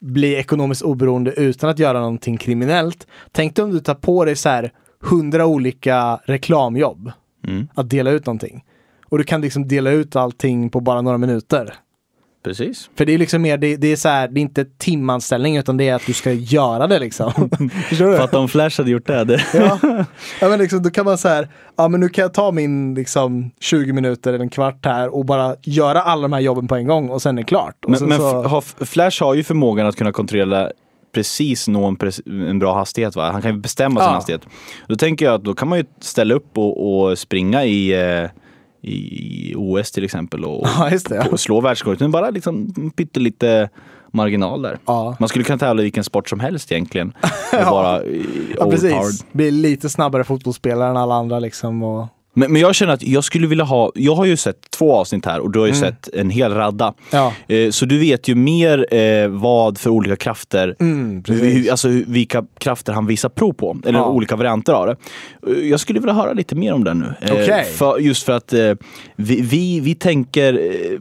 bli 0.00 0.34
ekonomiskt 0.34 0.82
oberoende 0.82 1.32
utan 1.32 1.70
att 1.70 1.78
göra 1.78 1.98
någonting 1.98 2.36
kriminellt. 2.36 3.06
Tänk 3.32 3.56
dig 3.56 3.64
om 3.64 3.70
du 3.70 3.80
tar 3.80 3.94
på 3.94 4.24
dig 4.24 4.36
så 4.36 4.48
här 4.48 4.72
hundra 5.00 5.46
olika 5.46 6.20
reklamjobb. 6.24 7.12
Mm. 7.46 7.68
Att 7.74 7.90
dela 7.90 8.10
ut 8.10 8.26
någonting. 8.26 8.64
Och 9.12 9.18
du 9.18 9.24
kan 9.24 9.40
liksom 9.40 9.68
dela 9.68 9.90
ut 9.90 10.16
allting 10.16 10.70
på 10.70 10.80
bara 10.80 11.02
några 11.02 11.18
minuter. 11.18 11.74
Precis. 12.44 12.90
För 12.96 13.04
det 13.04 13.14
är 13.14 13.18
liksom 13.18 13.42
mer, 13.42 13.56
det, 13.56 13.76
det 13.76 13.92
är 13.92 13.96
så 13.96 14.08
här, 14.08 14.28
det 14.28 14.40
är 14.40 14.42
inte 14.42 14.64
timanställning 14.64 15.56
utan 15.56 15.76
det 15.76 15.88
är 15.88 15.94
att 15.94 16.06
du 16.06 16.12
ska 16.12 16.32
göra 16.32 16.86
det 16.86 16.98
liksom. 16.98 17.32
Förstår 17.88 18.06
du? 18.06 18.16
För 18.16 18.24
att 18.24 18.34
om 18.34 18.48
Flash 18.48 18.80
hade 18.80 18.90
gjort 18.90 19.06
det. 19.06 19.40
Ja. 19.54 19.78
ja 20.40 20.48
men 20.48 20.58
liksom, 20.58 20.82
då 20.82 20.90
kan 20.90 21.04
man 21.04 21.18
så 21.18 21.28
här, 21.28 21.48
ja 21.76 21.88
men 21.88 22.00
nu 22.00 22.08
kan 22.08 22.22
jag 22.22 22.34
ta 22.34 22.52
min 22.52 22.94
liksom 22.94 23.50
20 23.60 23.92
minuter 23.92 24.32
eller 24.32 24.44
en 24.44 24.50
kvart 24.50 24.86
här 24.86 25.14
och 25.14 25.24
bara 25.24 25.56
göra 25.62 26.02
alla 26.02 26.22
de 26.22 26.32
här 26.32 26.40
jobben 26.40 26.68
på 26.68 26.76
en 26.76 26.86
gång 26.86 27.08
och 27.08 27.22
sen 27.22 27.38
är 27.38 27.42
det 27.42 27.46
klart. 27.46 27.84
Och 27.84 27.90
men 27.90 28.08
men 28.08 28.18
så, 28.18 28.42
har, 28.42 28.84
Flash 28.84 29.22
har 29.22 29.34
ju 29.34 29.44
förmågan 29.44 29.86
att 29.86 29.96
kunna 29.96 30.12
kontrollera 30.12 30.70
precis 31.14 31.68
nå 31.68 31.84
en, 31.86 31.96
en 32.48 32.58
bra 32.58 32.74
hastighet. 32.74 33.16
Va? 33.16 33.30
Han 33.32 33.42
kan 33.42 33.54
ju 33.54 33.60
bestämma 33.60 34.00
sin 34.00 34.08
Ja. 34.08 34.14
hastighet. 34.14 34.42
Då 34.88 34.96
tänker 34.96 35.24
jag 35.24 35.34
att 35.34 35.44
då 35.44 35.54
kan 35.54 35.68
man 35.68 35.78
ju 35.78 35.84
ställa 36.00 36.34
upp 36.34 36.58
och, 36.58 37.08
och 37.08 37.18
springa 37.18 37.64
i, 37.64 37.92
eh, 38.22 38.30
i 38.82 39.54
OS 39.56 39.90
till 39.90 40.04
exempel 40.04 40.44
och, 40.44 40.66
Ja, 40.78 40.90
det, 41.08 41.14
ja. 41.14 41.24
och 41.32 41.40
slå 41.40 41.60
världsrekordet. 41.60 42.00
Men 42.00 42.10
bara 42.10 42.30
liksom 42.30 42.72
pyttelite 42.96 43.68
marginal 44.12 44.62
där. 44.62 44.78
Ja. 44.86 45.16
Man 45.20 45.28
skulle 45.28 45.44
kunna 45.44 45.58
tävla 45.58 45.82
i 45.82 45.84
vilken 45.84 46.04
sport 46.04 46.28
som 46.28 46.40
helst 46.40 46.72
egentligen. 46.72 47.08
Och 47.52 47.58
Ja. 47.58 47.70
bara 47.70 48.02
eh, 48.02 48.20
ja 48.58 48.70
precis, 48.70 49.26
bli 49.32 49.50
lite 49.50 49.88
snabbare 49.88 50.24
fotbollsspelare 50.24 50.90
än 50.90 50.96
alla 50.96 51.14
andra 51.14 51.38
liksom. 51.38 51.82
Och, 51.82 52.06
Men, 52.34 52.52
men 52.52 52.62
jag 52.62 52.74
känner 52.74 52.92
att 52.92 53.02
jag 53.02 53.24
skulle 53.24 53.46
vilja 53.46 53.64
ha, 53.64 53.92
jag 53.94 54.14
har 54.14 54.24
ju 54.24 54.36
sett 54.36 54.70
två 54.70 54.94
avsnitt 54.96 55.26
här 55.26 55.40
och 55.40 55.50
du 55.50 55.58
har 55.58 55.66
ju 55.66 55.74
sett 55.74 56.08
en 56.14 56.30
hel 56.30 56.54
radda. 56.54 56.94
ja. 57.10 57.32
Eh, 57.48 57.70
så 57.70 57.86
du 57.86 57.98
vet 57.98 58.28
ju 58.28 58.34
mer 58.34 58.94
eh, 58.94 59.28
vad 59.28 59.78
för 59.78 59.90
olika 59.90 60.16
krafter, 60.16 60.76
Mm, 60.80 61.10
hur, 61.14 61.22
precis. 61.22 61.70
alltså 61.70 61.88
hur- 61.88 62.04
vilka 62.08 62.44
krafter 62.58 62.92
han 62.92 63.06
visar 63.06 63.28
prov 63.28 63.52
på. 63.52 63.76
Eller 63.86 63.98
Ja. 63.98 64.06
olika 64.08 64.36
varianter 64.36 64.72
av 64.72 64.86
det. 64.86 64.96
Eh, 65.46 65.68
Jag 65.68 65.80
skulle 65.80 66.00
vilja 66.00 66.14
höra 66.14 66.32
lite 66.32 66.54
mer 66.54 66.72
om 66.72 66.84
det 66.84 66.94
nu. 66.94 67.14
Eh, 67.20 67.32
Okej. 67.32 67.64
för, 67.64 67.98
just 67.98 68.22
för 68.22 68.32
att 68.32 68.52
eh, 68.52 68.72
vi, 69.16 69.40
vi, 69.40 69.80
vi 69.80 69.94
tänker 69.94 70.52
eh, 70.54 70.98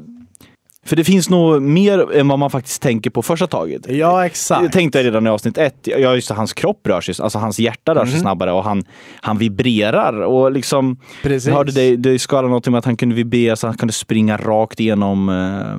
för 0.86 0.96
det 0.96 1.04
finns 1.04 1.30
nog 1.30 1.62
mer 1.62 2.12
än 2.16 2.28
vad 2.28 2.40
man 2.40 2.50
faktiskt 2.50 2.82
tänker 2.82 3.10
på 3.10 3.22
första 3.22 3.48
taget. 3.48 3.82
Ja, 3.90 4.26
exakt. 4.26 4.64
Jag 4.64 4.72
tänkte 4.72 5.04
redan 5.04 5.28
i 5.28 5.30
avsnitt 5.30 5.58
ett, 5.58 5.76
ja 5.84 6.16
just 6.16 6.28
det, 6.28 6.34
hans 6.34 6.54
kropp 6.54 6.88
rör 6.88 7.02
sig, 7.02 7.16
alltså 7.20 7.40
hans 7.40 7.60
hjärta 7.60 7.96
rör 7.96 8.06
sig 8.06 8.14
Mhm. 8.14 8.22
snabbare 8.22 8.52
och 8.52 8.64
han, 8.64 8.84
han 9.22 9.38
vibrerar 9.38 10.22
och 10.22 10.52
liksom 10.52 10.98
Precis. 11.24 11.48
jag 11.48 11.56
hörde 11.56 11.72
dig, 11.72 11.98
dig 11.98 12.20
skala 12.20 12.48
någonting 12.48 12.72
med 12.72 12.80
att 12.80 12.86
han 12.86 12.98
kunde 12.98 13.16
vibrera 13.16 13.56
så 13.56 13.68
han 13.68 13.78
kunde 13.78 13.94
springa 13.94 14.38
rakt 14.38 14.80
igenom 14.80 15.30
eh, 15.30 15.78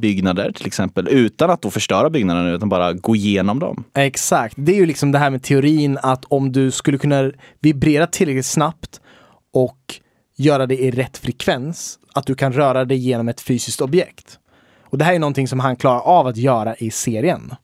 byggnader 0.00 0.52
till 0.52 0.66
exempel 0.66 1.08
utan 1.08 1.50
att 1.50 1.62
då 1.62 1.70
förstöra 1.70 2.10
byggnaderna 2.10 2.50
utan 2.50 2.68
bara 2.68 2.92
gå 2.92 3.16
igenom 3.16 3.58
dem. 3.58 3.84
Exakt, 3.94 4.54
det 4.58 4.72
är 4.72 4.76
ju 4.76 4.86
liksom 4.86 5.12
det 5.12 5.18
här 5.18 5.30
med 5.30 5.42
teorin 5.42 5.98
att 6.02 6.24
om 6.24 6.52
du 6.52 6.70
skulle 6.70 6.98
kunna 6.98 7.30
vibrera 7.60 8.06
tillräckligt 8.06 8.46
snabbt 8.46 9.00
och 9.54 9.78
göra 10.36 10.66
det 10.66 10.76
i 10.82 10.90
rätt 10.90 11.18
frekvens, 11.18 11.98
att 12.14 12.26
du 12.26 12.34
kan 12.34 12.52
röra 12.52 12.84
dig 12.84 12.98
genom 12.98 13.28
ett 13.28 13.40
fysiskt 13.40 13.80
objekt. 13.80 14.38
Och 14.94 14.98
det 14.98 15.04
här 15.04 15.14
är 15.14 15.18
någonting 15.18 15.48
som 15.48 15.60
han 15.60 15.76
klarar 15.76 16.00
av 16.00 16.26
att 16.26 16.36
göra 16.36 16.74
i 16.74 16.90
serien. 16.90 17.54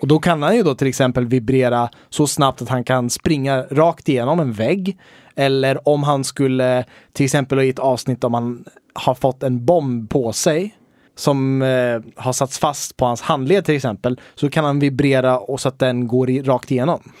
Och 0.00 0.08
då 0.08 0.18
kan 0.18 0.42
han 0.42 0.56
ju 0.56 0.62
då 0.62 0.74
till 0.74 0.86
exempel 0.86 1.26
vibrera 1.26 1.88
så 2.08 2.26
snabbt 2.26 2.62
att 2.62 2.68
han 2.68 2.84
kan 2.84 3.10
springa 3.10 3.62
rakt 3.70 4.08
igenom 4.08 4.40
en 4.40 4.52
vägg. 4.52 4.98
Eller 5.36 5.88
om 5.88 6.02
han 6.02 6.24
skulle, 6.24 6.84
till 7.12 7.24
exempel 7.24 7.60
i 7.60 7.68
ett 7.68 7.78
avsnitt 7.78 8.24
om 8.24 8.34
han 8.34 8.64
har 8.94 9.14
fått 9.14 9.42
en 9.42 9.64
bomb 9.64 10.10
på 10.10 10.32
sig 10.32 10.76
som 11.14 11.62
eh, 11.62 12.00
har 12.16 12.32
satts 12.32 12.58
fast 12.58 12.96
på 12.96 13.04
hans 13.04 13.20
handled 13.20 13.64
till 13.64 13.76
exempel, 13.76 14.20
så 14.34 14.50
kan 14.50 14.64
han 14.64 14.78
vibrera 14.78 15.38
och 15.38 15.60
så 15.60 15.68
att 15.68 15.78
den 15.78 16.06
går 16.06 16.30
i, 16.30 16.42
rakt 16.42 16.70
igenom. 16.70 17.12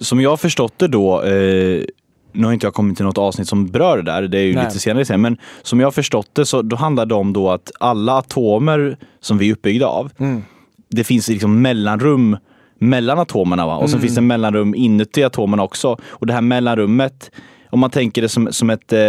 Som 0.00 0.20
jag 0.20 0.40
förstått 0.40 0.78
det 0.78 0.88
då, 0.88 1.22
eh, 1.22 1.84
nu 2.32 2.46
har 2.46 2.52
inte 2.52 2.66
jag 2.66 2.74
kommit 2.74 2.96
till 2.96 3.06
något 3.06 3.18
avsnitt 3.18 3.48
som 3.48 3.66
berör 3.66 3.96
det 3.96 4.02
där, 4.02 4.22
det 4.22 4.38
är 4.38 4.42
ju 4.44 4.54
Nej. 4.54 4.64
lite 4.64 4.78
senare 4.78 5.04
sen, 5.04 5.20
men 5.20 5.36
som 5.62 5.80
jag 5.80 5.86
har 5.86 5.92
förstått 5.92 6.28
det 6.32 6.46
så 6.46 6.62
då 6.62 6.76
handlar 6.76 7.06
det 7.06 7.14
om 7.14 7.32
då 7.32 7.50
att 7.50 7.70
alla 7.80 8.12
atomer 8.18 8.96
som 9.20 9.38
vi 9.38 9.48
är 9.48 9.52
uppbyggda 9.52 9.86
av, 9.86 10.10
Mm. 10.18 10.42
det 10.90 11.04
finns 11.04 11.28
liksom 11.28 11.62
mellanrum 11.62 12.36
mellan 12.78 13.18
atomerna 13.18 13.66
va? 13.66 13.76
och 13.76 13.90
sen 13.90 13.96
Mm. 13.98 14.02
finns 14.02 14.14
det 14.14 14.20
mellanrum 14.20 14.74
inuti 14.74 15.24
atomerna 15.24 15.62
också. 15.62 15.96
Och 16.08 16.26
det 16.26 16.32
här 16.32 16.40
mellanrummet, 16.40 17.30
om 17.70 17.80
man 17.80 17.90
tänker 17.90 18.22
det 18.22 18.28
som, 18.28 18.48
som, 18.52 18.70
ett, 18.70 18.92
eh, 18.92 19.08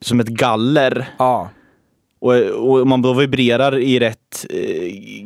som 0.00 0.20
ett 0.20 0.28
galler, 0.28 1.08
Ja. 1.18 1.48
Och, 2.24 2.34
och 2.34 2.82
om 2.82 2.88
man 2.88 3.02
då 3.02 3.12
vibrerar 3.12 3.78
i 3.78 3.98
rätt 3.98 4.46
eh, 4.50 4.58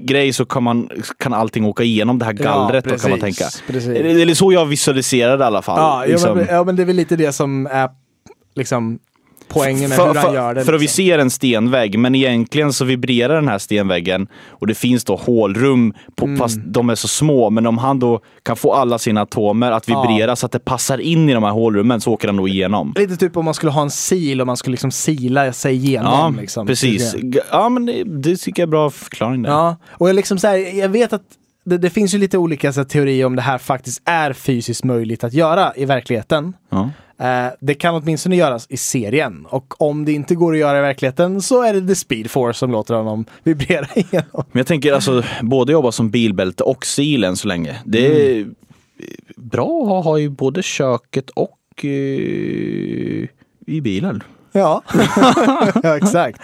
grej 0.04 0.32
så 0.32 0.44
kan, 0.44 0.62
man, 0.62 0.88
kan 1.18 1.34
allting 1.34 1.64
åka 1.64 1.82
igenom 1.82 2.18
det 2.18 2.24
här 2.24 2.32
gallret 2.32 2.84
då, 2.84 2.96
kan 2.96 3.10
man 3.10 3.20
tänka. 3.20 3.44
Precis. 3.66 3.88
Eller 3.88 4.34
så 4.34 4.52
jag 4.52 4.66
visualiserar 4.66 5.38
det 5.38 5.44
i 5.44 5.46
alla 5.46 5.62
fall. 5.62 5.78
Ja, 5.78 6.04
ja, 6.04 6.12
liksom. 6.12 6.38
men, 6.38 6.46
ja, 6.50 6.64
men 6.64 6.76
det 6.76 6.82
är 6.82 6.86
väl 6.86 6.96
lite 6.96 7.16
det 7.16 7.32
som 7.32 7.66
är 7.66 7.90
liksom 8.54 8.98
poängen 9.48 9.88
med 9.88 9.96
för, 9.98 10.08
hur 10.08 10.14
han 10.14 10.34
gör 10.34 10.54
det. 10.54 10.64
för 10.64 10.72
att 10.72 10.80
vi 10.80 10.84
liksom. 10.84 11.04
ser 11.04 11.18
en 11.18 11.30
stenvägg, 11.30 11.98
men 11.98 12.14
egentligen 12.14 12.72
så 12.72 12.84
vibrerar 12.84 13.34
den 13.34 13.48
här 13.48 13.58
stenväggen 13.58 14.28
och 14.48 14.66
det 14.66 14.74
finns 14.74 15.04
då 15.04 15.16
hålrum, 15.16 15.94
på, 16.16 16.24
Mm. 16.24 16.38
fast 16.38 16.58
de 16.64 16.90
är 16.90 16.94
så 16.94 17.08
små. 17.08 17.50
Men 17.50 17.66
om 17.66 17.78
han 17.78 17.98
då 17.98 18.20
kan 18.42 18.56
få 18.56 18.72
alla 18.72 18.98
sina 18.98 19.20
atomer 19.22 19.72
att 19.72 19.88
Ja. 19.88 20.02
vibrera 20.02 20.36
så 20.36 20.46
att 20.46 20.52
det 20.52 20.58
passar 20.58 20.98
in 20.98 21.28
i 21.28 21.34
de 21.34 21.42
här 21.42 21.50
hålrummen 21.50 22.00
så 22.00 22.12
åker 22.12 22.28
han 22.28 22.36
nog 22.36 22.48
igenom. 22.48 22.94
Lite 22.96 23.16
typ 23.16 23.36
om 23.36 23.44
man 23.44 23.54
skulle 23.54 23.72
ha 23.72 23.82
en 23.82 23.90
sil 24.06 24.40
och 24.40 24.46
man 24.46 24.56
skulle 24.56 24.72
liksom 24.72 24.90
sila 24.90 25.52
sig 25.52 25.74
igenom. 25.74 26.34
Ja, 26.34 26.40
liksom. 26.40 26.66
precis. 26.66 27.14
Ja, 27.50 27.68
men 27.68 27.86
det, 27.86 28.04
det 28.04 28.36
tycker 28.36 28.62
jag 28.62 28.66
är 28.66 28.70
bra 28.70 28.90
förklaring 28.90 29.42
där. 29.42 29.50
Ja, 29.50 29.76
och 29.90 30.08
jag, 30.08 30.16
liksom 30.16 30.38
så 30.38 30.46
här, 30.46 30.78
jag 30.78 30.88
vet 30.88 31.12
att 31.12 31.22
det, 31.68 31.78
det 31.78 31.90
finns 31.90 32.14
ju 32.14 32.18
lite 32.18 32.38
olika 32.38 32.72
så 32.72 32.84
teorier 32.84 33.24
om 33.26 33.36
det 33.36 33.42
här 33.42 33.58
faktiskt 33.58 34.02
är 34.04 34.32
fysiskt 34.32 34.84
möjligt 34.84 35.24
att 35.24 35.32
göra 35.32 35.72
i 35.76 35.84
verkligheten. 35.84 36.52
Ja. 36.70 36.90
Eh, 37.20 37.52
det 37.60 37.74
kan 37.74 37.94
åtminstone 37.94 38.36
göras 38.36 38.66
i 38.68 38.76
serien 38.76 39.46
och 39.50 39.80
om 39.82 40.04
det 40.04 40.12
inte 40.12 40.34
går 40.34 40.52
att 40.52 40.58
göra 40.58 40.78
i 40.78 40.82
verkligheten 40.82 41.42
så 41.42 41.62
är 41.62 41.74
det 41.74 41.88
The 41.88 41.94
Speed 41.94 42.30
Force 42.30 42.58
som 42.58 42.70
låter 42.70 42.94
honom 42.94 43.24
vibrera 43.42 43.86
igenom. 43.94 44.44
Men 44.52 44.60
jag 44.60 44.66
tänker 44.66 44.92
alltså, 44.92 45.22
både 45.42 45.72
jobba 45.72 45.92
som 45.92 46.10
bilbälte 46.10 46.62
och 46.62 46.86
sil 46.94 47.20
än 47.24 47.36
så 47.36 47.48
länge. 47.48 47.76
Det 47.84 48.06
är 48.06 48.34
Mm. 48.42 48.54
bra 49.36 49.82
att 49.82 49.88
ha, 49.88 50.00
ha 50.00 50.18
i 50.18 50.28
både 50.28 50.62
köket 50.62 51.30
och 51.30 51.84
eh, 51.84 51.90
i 53.66 53.80
bilen. 53.82 54.22
Ja, 54.52 54.82
ja 55.82 55.96
exakt. 55.96 56.40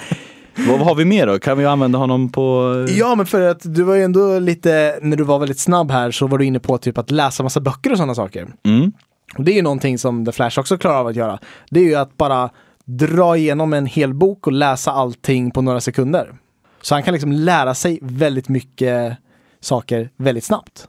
Vad, 0.56 0.80
har 0.80 0.94
vi 0.94 1.04
mer 1.04 1.26
då? 1.26 1.38
Kan 1.38 1.58
vi 1.58 1.66
använda 1.66 1.98
honom 1.98 2.28
på... 2.28 2.74
Ja, 2.88 3.14
men 3.14 3.26
för 3.26 3.40
att 3.40 3.60
du 3.62 3.82
var 3.82 3.94
ju 3.94 4.02
ändå 4.02 4.38
lite, 4.38 4.98
när 5.02 5.16
du 5.16 5.24
var 5.24 5.38
väldigt 5.38 5.58
snabb 5.58 5.90
här 5.90 6.10
så 6.10 6.26
var 6.26 6.38
du 6.38 6.44
inne 6.44 6.60
på 6.60 6.78
typ 6.78 6.98
att 6.98 7.10
läsa 7.10 7.42
massa 7.42 7.60
böcker 7.60 7.90
och 7.90 7.96
sådana 7.96 8.14
saker. 8.14 8.48
Mm. 8.64 8.92
Och 9.38 9.44
det 9.44 9.52
är 9.52 9.56
ju 9.56 9.62
någonting 9.62 9.98
som 9.98 10.26
The 10.26 10.32
Flash 10.32 10.60
också 10.60 10.78
klarar 10.78 11.00
av 11.00 11.06
att 11.06 11.16
göra. 11.16 11.38
Det 11.70 11.80
är 11.80 11.84
ju 11.84 11.94
att 11.94 12.16
bara 12.16 12.50
dra 12.84 13.36
igenom 13.36 13.72
en 13.72 13.86
hel 13.86 14.14
bok 14.14 14.46
och 14.46 14.52
läsa 14.52 14.92
allting 14.92 15.50
på 15.50 15.62
några 15.62 15.80
sekunder. 15.80 16.34
Så 16.82 16.94
han 16.94 17.02
kan 17.02 17.14
liksom 17.14 17.32
lära 17.32 17.74
sig 17.74 17.98
väldigt 18.02 18.48
mycket 18.48 19.16
saker 19.60 20.10
väldigt 20.16 20.44
snabbt. 20.44 20.88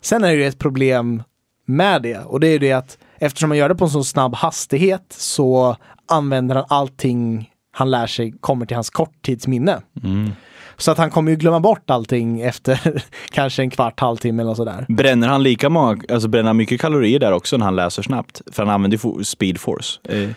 Sen 0.00 0.24
är 0.24 0.28
det 0.28 0.42
ju 0.42 0.46
ett 0.46 0.58
problem 0.58 1.22
med 1.66 2.02
det 2.02 2.18
och 2.18 2.40
det 2.40 2.48
är 2.48 2.52
ju 2.52 2.58
det 2.58 2.72
att 2.72 2.98
eftersom 3.18 3.48
man 3.48 3.58
gör 3.58 3.68
det 3.68 3.74
på 3.74 3.84
en 3.84 3.90
så 3.90 4.04
snabb 4.04 4.34
hastighet 4.34 5.06
så 5.08 5.76
använder 6.06 6.54
han 6.54 6.64
allting 6.68 7.51
han 7.72 7.90
lär 7.90 8.06
sig 8.06 8.34
kommer 8.40 8.66
till 8.66 8.76
hans 8.76 8.90
korttidsminne. 8.90 9.80
Mm. 10.04 10.30
Så 10.76 10.90
att 10.90 10.98
han 10.98 11.10
kommer 11.10 11.30
ju 11.30 11.36
glömma 11.36 11.60
bort 11.60 11.90
allting 11.90 12.40
efter 12.40 13.04
kanske 13.30 13.62
en 13.62 13.70
kvart, 13.70 14.00
halvtimme 14.00 14.42
eller 14.42 14.54
sådär. 14.54 14.86
Bränner 14.88 15.28
han 15.28 15.42
lika 15.42 15.68
många, 15.68 16.02
alltså 16.12 16.28
bränner 16.28 16.46
han 16.48 16.56
mycket 16.56 16.80
kalorier 16.80 17.18
där 17.18 17.32
också 17.32 17.56
när 17.56 17.64
han 17.64 17.76
läser 17.76 18.02
snabbt? 18.02 18.42
För 18.52 18.62
han 18.62 18.74
använder 18.74 18.96
ju 18.96 19.00
fo- 19.00 19.22
speed 19.22 19.58
force. 19.60 20.00
Eh, 20.08 20.30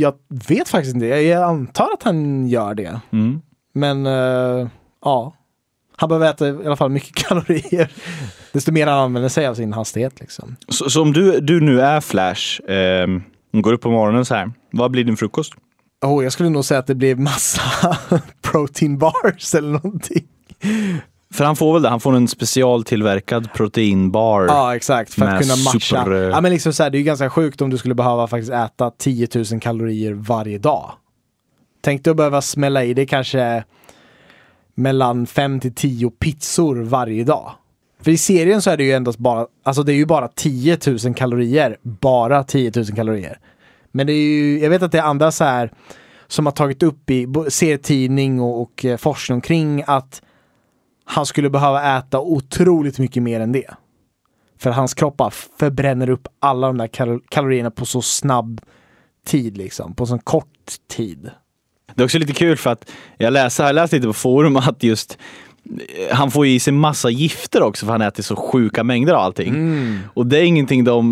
Jag 0.00 0.14
vet 0.48 0.68
faktiskt 0.68 0.94
inte. 0.94 1.06
Jag 1.06 1.42
antar 1.42 1.88
att 1.94 2.02
han 2.02 2.48
gör 2.48 2.74
det. 2.74 3.00
mm. 3.12 3.40
Men 3.74 4.06
eh, 4.06 4.68
ja, 5.04 5.34
han 5.96 6.08
behöver 6.08 6.30
äta 6.30 6.48
i 6.48 6.66
alla 6.66 6.76
fall 6.76 6.90
mycket 6.90 7.14
kalorier. 7.28 7.90
Desto 8.52 8.72
mer 8.72 8.86
han 8.86 8.98
använder 8.98 9.28
sig 9.28 9.46
av 9.46 9.54
sin 9.54 9.72
hastighet 9.72 10.20
liksom. 10.20 10.56
Så, 10.68 10.90
så 10.90 11.02
om 11.02 11.12
du, 11.12 11.40
du 11.40 11.60
nu 11.60 11.80
är 11.80 12.00
Flash, 12.00 12.60
eh, 12.70 13.06
går 13.52 13.72
upp 13.72 13.80
på 13.80 13.90
morgonen 13.90 14.24
så 14.24 14.34
här, 14.34 14.52
vad 14.72 14.90
blir 14.90 15.04
din 15.04 15.16
frukost? 15.16 15.52
Oh, 16.06 16.24
jag 16.24 16.32
skulle 16.32 16.48
nog 16.48 16.64
säga 16.64 16.80
att 16.80 16.86
det 16.86 16.94
blir 16.94 17.14
massa 17.16 17.98
protein 18.42 18.98
bars 18.98 19.54
eller 19.54 19.68
någonting. 19.68 20.24
För 21.32 21.44
han 21.44 21.56
får 21.56 21.72
väl 21.72 21.82
det, 21.82 21.88
han 21.88 22.00
får 22.00 22.16
en 22.16 22.28
specialtillverkad 22.28 23.52
proteinbar. 23.52 24.46
Ja, 24.48 24.76
exakt. 24.76 25.14
För 25.14 25.26
att 25.26 25.42
kunna 25.42 25.56
matcha. 25.56 25.78
super, 25.80 26.12
eh, 26.12 26.20
Ja, 26.28 26.40
men 26.40 26.52
liksom 26.52 26.72
så 26.72 26.82
här, 26.82 26.90
det 26.90 26.96
är 26.96 27.00
ju 27.00 27.04
ganska 27.04 27.30
sjukt 27.30 27.60
om 27.60 27.70
du 27.70 27.78
skulle 27.78 27.94
behöva 27.94 28.26
faktiskt 28.26 28.52
äta 28.52 28.90
10 28.90 29.28
000 29.52 29.60
kalorier 29.60 30.12
varje 30.12 30.58
dag. 30.58 30.92
Tänk 31.80 32.04
dig 32.04 32.10
att 32.10 32.16
behöva 32.16 32.40
smälla 32.42 32.84
i 32.84 32.94
dig 32.94 33.06
kanske 33.06 33.64
mellan 34.74 35.26
5 35.26 35.60
till 35.60 35.74
10 35.74 36.10
pizzor 36.10 36.76
varje 36.76 37.24
dag. 37.24 37.52
För 38.02 38.10
i 38.10 38.18
serien 38.18 38.62
så 38.62 38.70
är 38.70 38.76
det 38.76 38.84
ju 38.84 38.92
endast 38.92 39.18
bara, 39.18 39.46
alltså 39.62 39.82
det 39.82 39.92
är 39.92 39.96
ju 39.96 40.06
bara 40.06 40.28
10 40.28 40.78
000 41.04 41.14
kalorier. 41.14 41.76
Bara 41.82 42.44
10 42.44 42.72
000 42.76 42.86
kalorier. 42.86 43.38
Men 43.98 44.06
det 44.06 44.12
är 44.12 44.24
ju, 44.24 44.58
jag 44.58 44.70
vet 44.70 44.82
att 44.82 44.92
det 44.92 44.98
är 44.98 45.02
andra 45.02 45.32
så 45.32 45.44
här 45.44 45.72
som 46.26 46.46
har 46.46 46.52
tagit 46.52 46.82
upp 46.82 47.10
i 47.10 47.26
serietidning 47.48 48.40
och, 48.40 48.62
och 48.62 48.84
eh, 48.84 48.96
forskning 48.96 49.34
omkring 49.34 49.84
att 49.86 50.22
han 51.04 51.26
skulle 51.26 51.50
behöva 51.50 51.98
äta 51.98 52.20
otroligt 52.20 52.98
mycket 52.98 53.22
mer 53.22 53.40
än 53.40 53.52
det. 53.52 53.74
För 54.58 54.70
hans 54.70 54.94
kropp 54.94 55.22
förbränner 55.58 56.10
upp 56.10 56.28
alla 56.40 56.66
de 56.66 56.78
där 56.78 56.86
kal- 56.86 57.20
kalorierna 57.28 57.70
på 57.70 57.86
så 57.86 58.02
snabb 58.02 58.60
tid 59.26 59.56
liksom. 59.56 59.94
På 59.94 60.06
så 60.06 60.18
kort 60.18 60.72
tid. 60.88 61.30
Det 61.94 62.02
är 62.02 62.04
också 62.04 62.18
lite 62.18 62.32
kul 62.32 62.56
för 62.56 62.70
att 62.70 62.90
jag 63.16 63.32
läser, 63.32 63.64
jag 63.66 63.74
läste 63.74 63.96
lite 63.96 64.08
på 64.08 64.12
forum 64.12 64.56
att 64.56 64.82
just 64.82 65.18
han 66.12 66.30
får 66.30 66.46
i 66.46 66.60
sig 66.60 66.72
massa 66.72 67.10
gifter 67.10 67.62
också 67.62 67.86
för 67.86 67.92
han 67.92 68.02
äter 68.02 68.22
så 68.22 68.36
sjuka 68.36 68.84
mängder 68.84 69.14
av 69.14 69.20
allting. 69.20 69.48
Mm. 69.48 69.98
Och 70.14 70.26
det 70.26 70.38
är 70.38 70.42
ingenting 70.42 70.84
de, 70.84 71.10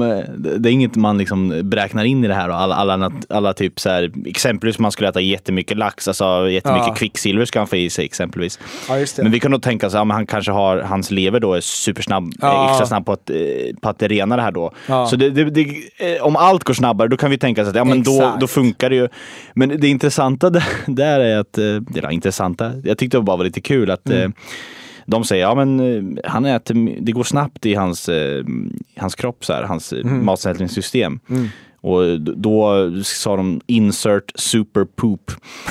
det 0.59 0.69
är 0.69 0.73
inget 0.73 0.97
man 0.97 1.19
liksom 1.19 1.61
beräknar 1.65 2.05
in 2.05 2.25
i 2.25 2.29
det 2.29 2.35
här. 2.35 2.49
och 2.49 2.55
Alla, 2.61 2.75
alla, 2.75 3.13
alla 3.29 3.53
typ 3.53 3.81
så 3.81 3.89
här, 3.91 4.13
exempelvis 4.27 4.79
om 4.79 4.83
man 4.83 4.93
skulle 4.93 5.09
äta 5.09 5.21
jättemycket 5.21 5.77
lax, 5.77 6.09
alltså 6.09 6.51
jättemycket 6.51 6.87
Ja. 6.89 6.95
kvicksilver 6.95 7.45
ska 7.45 7.59
han 7.61 7.67
få 7.69 7.77
i 7.77 7.91
sig 7.91 8.05
exempelvis. 8.05 8.59
Ja. 8.89 8.95
Men 9.23 9.33
vi 9.33 9.41
kan 9.41 9.51
nog 9.51 9.63
tänka 9.63 9.87
oss 9.87 9.95
att 9.95 10.09
ja, 10.09 10.13
han 10.15 10.27
kanske 10.27 10.53
har, 10.53 10.79
hans 10.79 11.11
lever 11.11 11.41
då 11.41 11.55
är 11.55 11.61
supersnabb, 11.61 12.33
Ja. 12.41 12.65
eh, 12.65 12.71
extra 12.71 12.87
snabb 12.87 13.07
på 13.07 13.13
att, 13.13 13.31
eh, 13.31 13.37
på 13.81 13.89
att 13.89 14.03
rena 14.03 14.37
det 14.37 14.43
här 14.43 14.53
då. 14.53 14.73
Ja. 14.87 15.07
Så 15.07 15.17
det, 15.17 15.31
det, 15.31 15.45
det, 15.45 15.61
eh, 16.17 16.23
om 16.23 16.37
allt 16.37 16.65
går 16.65 16.75
snabbare 16.75 17.09
då 17.09 17.17
kan 17.17 17.31
vi 17.31 17.39
tänka 17.39 17.63
oss 17.63 17.69
att 17.69 17.77
ja, 17.77 17.85
men 17.85 18.03
då, 18.03 18.13
Exakt. 18.17 18.41
då 18.41 18.47
funkar 18.47 18.91
det 18.91 18.97
ju. 18.97 19.09
Men 19.55 19.81
det 19.81 19.89
intressanta 19.89 20.51
där, 20.51 20.65
där 20.87 21.21
är 21.21 21.39
att, 21.39 21.59
var 22.03 22.11
intressanta, 22.11 22.73
jag 22.85 22.99
tyckte 22.99 23.17
det 23.17 23.23
bara 23.23 23.37
var 23.37 23.45
lite 23.45 23.61
kul 23.61 23.91
att 23.91 24.07
Mm. 24.11 24.33
Eh, 24.47 25.03
de 25.07 25.25
säger, 25.25 25.43
ja 25.43 25.55
men 25.55 25.81
eh, 25.81 26.31
han 26.31 26.45
äter, 26.45 26.97
det 27.01 27.13
går 27.13 27.25
snabbt 27.25 27.67
i 27.67 27.75
hans, 27.75 28.09
eh, 28.09 28.45
hans 28.97 29.15
kropp, 29.15 29.45
så 29.45 29.53
här, 29.53 29.63
hans 29.63 29.93
mm. 29.93 30.09
Mm. 30.09 30.25
matsmältningssystem. 30.25 31.21
Och 31.81 32.21
d- 32.21 32.33
då 32.37 32.75
sa 33.05 33.37
de 33.37 33.61
insert 33.67 34.33
super 34.35 34.85
poop. 34.85 35.31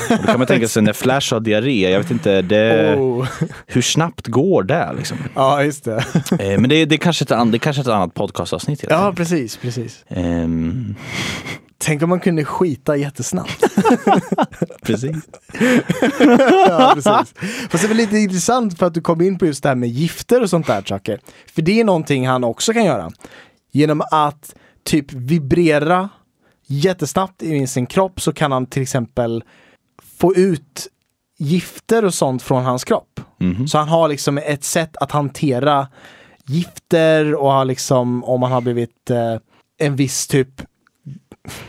Och 0.09 0.17
då 0.17 0.23
kan 0.23 0.37
man 0.39 0.47
tänka 0.47 0.67
sig 0.67 0.83
när 0.83 0.93
Flash 0.93 1.33
har 1.33 1.39
diarré, 1.39 1.91
jag 1.91 1.99
vet 1.99 2.11
inte, 2.11 2.41
det, 2.41 2.95
Oh. 2.95 3.27
hur 3.67 3.81
snabbt 3.81 4.27
går 4.27 4.63
det? 4.63 4.93
Liksom? 4.97 5.17
Ja, 5.35 5.63
just 5.63 5.83
det. 5.83 6.03
Eh, 6.39 6.59
men 6.59 6.69
det, 6.69 6.85
det, 6.85 6.95
är 6.95 6.97
kanske 6.97 7.23
ett, 7.23 7.29
det 7.51 7.57
är 7.57 7.57
kanske 7.57 7.81
ett 7.81 7.87
annat 7.87 8.13
podcastavsnitt. 8.13 8.85
Ja, 8.89 9.13
precis, 9.15 9.57
precis. 9.57 10.05
Ehm, 10.07 10.95
Tänk 11.77 12.03
om 12.03 12.09
man 12.09 12.19
kunde 12.19 12.45
skita 12.45 12.95
jättesnabbt. 12.95 13.63
precis. 14.83 15.15
ja, 16.67 16.91
precis. 16.93 17.33
Fast 17.69 17.83
det 17.83 17.85
är 17.85 17.87
väl 17.87 17.97
lite 17.97 18.17
intressant 18.17 18.79
för 18.79 18.85
att 18.85 18.93
du 18.93 19.01
kom 19.01 19.21
in 19.21 19.37
på 19.37 19.45
just 19.45 19.63
det 19.63 19.69
här 19.69 19.75
med 19.75 19.89
gifter 19.89 20.41
och 20.41 20.49
sånt 20.49 20.67
där 20.67 20.81
saker. 20.81 21.19
För 21.55 21.61
det 21.61 21.79
är 21.79 21.83
någonting 21.83 22.27
han 22.27 22.43
också 22.43 22.73
kan 22.73 22.85
göra. 22.85 23.11
Genom 23.71 24.01
att 24.11 24.55
typ 24.83 25.13
vibrera 25.13 26.09
jättesnabbt 26.67 27.43
i 27.43 27.67
sin 27.67 27.85
kropp 27.85 28.21
så 28.21 28.33
kan 28.33 28.51
han 28.51 28.65
till 28.65 28.81
exempel 28.81 29.43
få 30.19 30.35
ut 30.35 30.87
gifter 31.37 32.05
och 32.05 32.13
sånt 32.13 32.41
från 32.43 32.63
hans 32.63 32.83
kropp. 32.83 33.19
Mhm. 33.39 33.67
Så 33.67 33.77
han 33.77 33.87
har 33.87 34.07
liksom 34.07 34.37
ett 34.37 34.63
sätt 34.63 34.97
att 34.97 35.11
hantera 35.11 35.87
gifter 36.45 37.35
och 37.35 37.51
har 37.51 37.65
liksom 37.65 38.23
om 38.23 38.43
han 38.43 38.51
har 38.51 38.61
blivit 38.61 39.09
eh, 39.09 39.35
en 39.77 39.95
viss 39.95 40.27
typ 40.27 40.61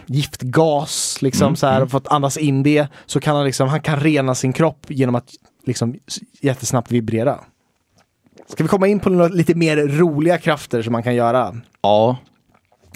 giftgas 0.07 1.23
liksom 1.23 1.47
Mm, 1.47 1.57
så 1.57 1.67
här 1.67 1.77
mm. 1.77 1.85
och 1.85 1.91
fått 1.91 2.09
andas 2.09 2.37
in 2.37 2.63
det 2.63 2.89
så 3.07 3.21
kan 3.21 3.37
han 3.37 3.45
liksom, 3.45 3.69
han 3.69 3.81
kan 3.81 4.01
rena 4.01 4.35
sin 4.35 4.53
kropp 4.53 4.87
genom 4.89 5.15
att 5.15 5.31
liksom 5.67 5.95
jättesnabbt 6.41 6.91
vibrera. 6.91 7.39
Ska 8.49 8.63
vi 8.63 8.69
komma 8.69 8.87
in 8.87 9.01
på 9.01 9.11
några 9.11 9.29
lite 9.29 9.55
mer 9.55 9.77
roliga 9.77 10.39
krafter 10.39 10.83
som 10.83 10.93
man 10.93 11.03
kan 11.03 11.15
göra? 11.15 11.57
Ja, 11.83 12.17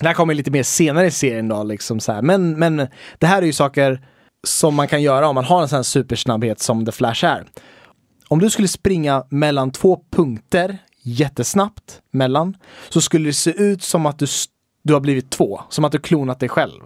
Det 0.00 0.06
här 0.06 0.14
kommer 0.14 0.34
lite 0.34 0.50
mer 0.50 0.62
senare 0.62 1.06
i 1.06 1.10
serien 1.10 1.48
då, 1.48 1.62
liksom 1.62 2.00
så 2.00 2.12
här. 2.12 2.22
Men, 2.22 2.58
men 2.58 2.76
det 3.18 3.26
här 3.26 3.42
är 3.42 3.46
ju 3.46 3.52
saker 3.52 4.06
som 4.46 4.74
man 4.74 4.88
kan 4.88 5.02
göra 5.02 5.28
om 5.28 5.34
man 5.34 5.44
har 5.44 5.62
en 5.62 5.68
sån 5.68 5.76
här 5.76 5.82
supersnabbhet 5.82 6.60
som 6.60 6.86
The 6.86 6.92
Flash 6.92 7.24
är. 7.24 7.44
Om 8.28 8.38
du 8.38 8.50
skulle 8.50 8.68
springa 8.68 9.24
mellan 9.30 9.70
två 9.70 10.00
punkter 10.10 10.78
jättesnabbt 11.02 12.00
mellan 12.10 12.56
så 12.88 13.00
skulle 13.00 13.28
det 13.28 13.32
se 13.32 13.50
ut 13.50 13.82
som 13.82 14.06
att 14.06 14.18
du 14.18 14.26
du 14.82 14.92
har 14.92 15.00
blivit 15.00 15.30
två. 15.30 15.60
Som 15.68 15.84
att 15.84 15.92
du 15.92 15.98
klonat 15.98 16.40
dig 16.40 16.48
själv. 16.48 16.80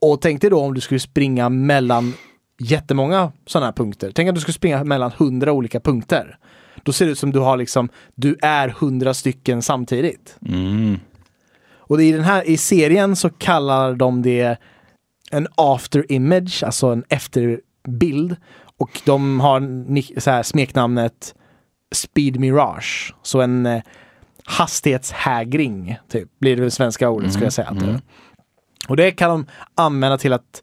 Och 0.00 0.20
tänk 0.20 0.40
dig 0.40 0.50
då 0.50 0.60
om 0.60 0.74
du 0.74 0.80
skulle 0.80 1.00
springa 1.00 1.48
mellan 1.48 2.14
jättemånga 2.58 3.32
sådana 3.46 3.66
här 3.66 3.72
punkter. 3.72 4.12
Tänk 4.14 4.28
att 4.28 4.34
du 4.34 4.40
skulle 4.40 4.52
springa 4.52 4.84
mellan 4.84 5.10
hundra 5.10 5.52
olika 5.52 5.80
punkter. 5.80 6.38
Då 6.82 6.92
ser 6.92 7.06
det 7.06 7.12
ut 7.12 7.18
som 7.18 7.32
du 7.32 7.38
har 7.38 7.56
liksom, 7.56 7.88
du 8.14 8.36
är 8.42 8.68
hundra 8.68 9.14
stycken 9.14 9.62
samtidigt. 9.62 10.36
Mm. 10.48 10.98
Och 11.74 12.02
i 12.02 12.12
den 12.12 12.24
här, 12.24 12.48
i 12.48 12.56
serien 12.56 13.16
så 13.16 13.30
kallar 13.30 13.94
de 13.94 14.22
det 14.22 14.56
en 15.30 15.48
after 15.54 16.12
image, 16.12 16.62
alltså 16.64 16.86
en 16.86 17.04
efterbild. 17.08 18.36
Och 18.76 19.00
de 19.04 19.40
har 19.40 19.60
så 20.20 20.30
här, 20.30 20.42
smeknamnet 20.42 21.34
Speed 21.92 22.40
Mirage. 22.40 23.14
Så 23.22 23.40
en 23.40 23.66
eh, 23.66 23.82
hastighetshägring, 24.44 25.98
typ, 26.12 26.28
blir 26.38 26.56
det 26.56 26.70
svenska 26.70 27.08
ordet 27.10 27.32
skulle 27.32 27.46
jag 27.46 27.52
säga. 27.52 27.68
är. 27.68 28.00
Och 28.88 28.96
det 28.96 29.10
kan 29.10 29.30
de 29.30 29.46
använda 29.74 30.18
till 30.18 30.32
att 30.32 30.62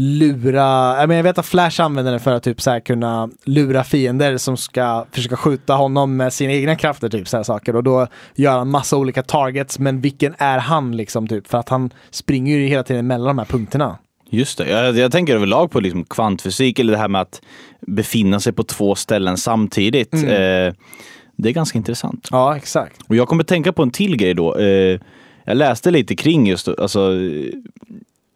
lura, 0.00 0.96
jag, 1.00 1.08
menar, 1.08 1.14
jag 1.14 1.22
vet 1.22 1.38
att 1.38 1.46
Flash 1.46 1.80
använder 1.80 2.12
det 2.12 2.18
för 2.18 2.32
att 2.32 2.42
typ 2.42 2.60
så 2.60 2.70
här 2.70 2.80
kunna 2.80 3.30
lura 3.44 3.84
fiender 3.84 4.36
som 4.36 4.56
ska 4.56 5.06
försöka 5.12 5.36
skjuta 5.36 5.74
honom 5.74 6.16
med 6.16 6.32
sina 6.32 6.52
egna 6.52 6.76
krafter, 6.76 7.08
typ 7.08 7.28
så 7.28 7.36
här 7.36 7.44
saker. 7.44 7.76
Och 7.76 7.82
då 7.82 8.06
gör 8.34 8.58
han 8.58 8.70
massa 8.70 8.96
olika 8.96 9.22
targets, 9.22 9.78
men 9.78 10.00
vilken 10.00 10.34
är 10.38 10.58
han 10.58 10.96
liksom 10.96 11.28
typ? 11.28 11.46
För 11.46 11.58
att 11.58 11.68
han 11.68 11.90
springer 12.10 12.58
ju 12.58 12.66
hela 12.66 12.82
tiden 12.82 13.06
mellan 13.06 13.26
de 13.26 13.38
här 13.38 13.46
punkterna. 13.46 13.98
Just 14.30 14.58
det. 14.58 14.68
Jag, 14.68 14.96
jag 14.96 15.12
tänker 15.12 15.34
överlag 15.34 15.70
på 15.70 15.80
liksom 15.80 16.04
kvantfysik 16.04 16.78
eller 16.78 16.92
det 16.92 16.98
här 16.98 17.08
med 17.08 17.20
att 17.20 17.42
befinna 17.80 18.40
sig 18.40 18.52
på 18.52 18.62
två 18.62 18.94
ställen 18.94 19.36
samtidigt. 19.36 20.12
Mm. 20.12 20.28
Eh, 20.68 20.74
det 21.38 21.48
är 21.48 21.52
ganska 21.52 21.78
intressant. 21.78 22.28
Ja, 22.30 22.56
exakt. 22.56 23.00
Och 23.06 23.16
jag 23.16 23.28
kommer 23.28 23.44
tänka 23.44 23.72
på 23.72 23.82
en 23.82 23.90
till 23.90 24.16
grej 24.16 24.34
då. 24.34 24.56
Eh, 24.56 25.00
jag 25.44 25.56
läste 25.56 25.90
lite 25.90 26.16
kring 26.16 26.46
just 26.46 26.68
alltså, 26.68 27.12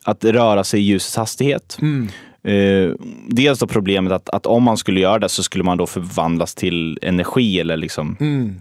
att 0.04 0.24
röra 0.24 0.64
sig 0.64 0.80
i 0.80 0.82
ljusets 0.82 1.16
hastighet. 1.16 1.78
Mm. 1.82 2.08
Eh, 2.44 2.94
dels 3.28 3.58
då 3.58 3.66
problemet 3.66 4.12
att, 4.12 4.28
att 4.28 4.46
om 4.46 4.62
man 4.62 4.76
skulle 4.76 5.00
göra 5.00 5.18
det 5.18 5.28
så 5.28 5.42
skulle 5.42 5.64
man 5.64 5.78
då 5.78 5.86
förvandlas 5.86 6.54
till 6.54 6.98
energi 7.02 7.60
eller 7.60 7.76
liksom 7.76 8.16
Mm. 8.20 8.54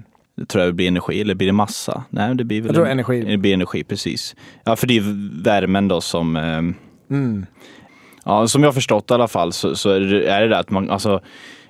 tror 0.47 0.63
jag 0.63 0.69
det 0.69 0.75
blir 0.75 0.87
energi 0.87 1.21
eller 1.21 1.35
blir 1.35 1.47
det 1.47 1.53
massa? 1.53 2.03
Nej, 2.09 2.35
det 2.35 2.43
blir 2.43 2.61
väl 2.61 2.67
Jag 2.67 2.75
tror 2.75 2.87
energi. 2.87 3.21
Det 3.21 3.37
blir 3.37 3.53
energi, 3.53 3.83
precis. 3.83 4.35
Ja, 4.63 4.75
för 4.75 4.87
det 4.87 4.97
är 4.97 5.43
värmen 5.43 5.87
då 5.87 6.01
som 6.01 6.35
eh, 6.35 6.61
Mm. 7.15 7.45
Ja, 8.25 8.47
som 8.47 8.63
jag 8.63 8.73
förstått 8.73 9.11
i 9.11 9.13
alla 9.13 9.27
fall 9.27 9.53
så, 9.53 9.75
så 9.75 9.89
är 9.89 9.99
det 9.99 10.27
är 10.29 10.41
det 10.41 10.47
där 10.47 10.59
att 10.59 10.69
man, 10.69 10.89
alltså, 10.89 11.21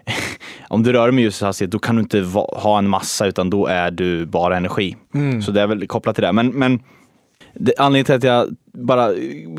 om 0.68 0.84
du 0.84 0.94
rör 0.94 1.12
med 1.12 1.22
ljusets 1.24 1.42
hastighet 1.42 1.72
då 1.72 1.80
kan 1.80 1.96
du 1.96 2.02
inte 2.02 2.22
ha 2.36 2.78
en 2.78 2.90
massa 2.90 3.26
utan 3.28 3.50
då 3.50 3.66
är 3.68 3.92
du 3.92 4.26
bara 4.26 4.58
energi. 4.58 4.96
Mm. 5.14 5.42
Så 5.42 5.52
det 5.52 5.62
är 5.62 5.68
väl 5.68 5.88
kopplat 5.88 6.16
till 6.16 6.24
det. 6.24 6.32
Men, 6.32 6.48
men 6.48 6.80
det, 7.54 7.74
anledningen 7.78 8.06
till 8.06 8.16
att 8.16 8.24
jag 8.24 8.56
bara, 8.74 9.12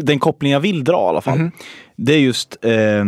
den 0.03 0.19
koppling 0.19 0.53
jag 0.53 0.61
vill 0.61 0.85
dra 0.85 1.07
i 1.07 1.09
alla 1.09 1.21
fall, 1.21 1.39
Mhm. 1.39 1.51
det 1.97 2.13
är 2.15 2.19
just, 2.19 2.65
eh, 2.65 3.05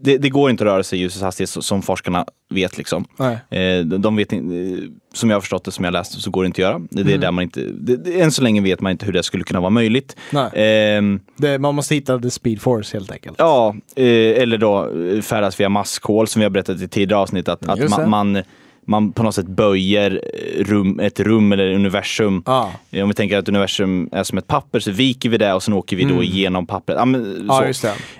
det, 0.00 0.18
det 0.18 0.28
går 0.28 0.50
inte 0.50 0.64
att 0.64 0.68
röra 0.70 0.82
sig 0.82 0.98
i 0.98 1.02
ljusets 1.02 1.22
hastighet 1.22 1.50
som 1.50 1.82
forskarna 1.82 2.26
vet 2.50 2.78
liksom. 2.78 3.04
Eh, 3.50 3.80
de 3.84 4.16
vet 4.16 4.32
inte, 4.32 4.88
som 5.14 5.30
jag 5.30 5.36
har 5.36 5.40
förstått 5.40 5.64
det, 5.64 5.70
som 5.72 5.84
jag 5.84 5.92
läst, 5.92 6.20
så 6.22 6.30
går 6.30 6.42
det 6.42 6.46
inte 6.46 6.66
att 6.66 6.72
göra. 6.72 6.80
Det, 6.90 7.00
är 7.00 7.06
Mm. 7.06 7.20
där 7.20 7.30
man 7.32 7.42
inte, 7.44 7.60
det, 7.60 7.96
det, 7.96 8.20
än 8.20 8.32
så 8.32 8.42
länge 8.42 8.60
vet 8.60 8.80
man 8.80 8.92
inte 8.92 9.06
hur 9.06 9.12
det 9.12 9.22
skulle 9.22 9.44
kunna 9.44 9.60
vara 9.60 9.70
möjligt. 9.70 10.16
Ehm, 10.54 11.20
Det, 11.36 11.58
man 11.58 11.74
måste 11.74 11.94
hitta 11.94 12.18
the 12.18 12.30
speed 12.30 12.60
force 12.60 12.96
helt 12.96 13.12
enkelt. 13.12 13.36
Ja, 13.38 13.74
eh, 13.96 14.04
eller 14.42 14.58
då 14.58 14.90
eh, 15.06 15.20
färdas 15.22 15.60
via 15.60 15.68
maskhål 15.68 16.26
som 16.26 16.40
vi 16.40 16.44
har 16.44 16.50
berättat 16.50 16.80
i 16.80 16.88
tidigare 16.88 17.20
avsnitt. 17.22 17.48
Att, 17.48 17.68
att 17.68 17.78
det. 17.78 18.06
man, 18.06 18.42
man, 18.86 19.12
på 19.12 19.22
något 19.22 19.34
sätt 19.34 19.46
böjer 19.46 20.20
eh, 20.58 20.64
rum, 20.64 21.00
ett 21.00 21.20
rum 21.20 21.52
eller 21.52 21.72
universum. 21.74 22.42
Ja, 22.46 22.72
Eh, 22.90 23.02
Om 23.02 23.08
vi 23.08 23.14
tänker 23.14 23.38
att 23.38 23.48
universum 23.48 24.08
är 24.12 24.22
som 24.22 24.38
ett 24.38 24.46
papper 24.46 24.80
så 24.80 24.90
viker 24.90 25.28
vi 25.28 25.36
det 25.38 25.52
och 25.52 25.62
sen 25.62 25.74
åker 25.74 25.96
vi 25.96 26.04
då 26.04 26.22
igenom 26.22 26.66
pappret. 26.66 26.98
Ja, 26.98 27.04
men, 27.04 27.24
Mm. 27.50 27.72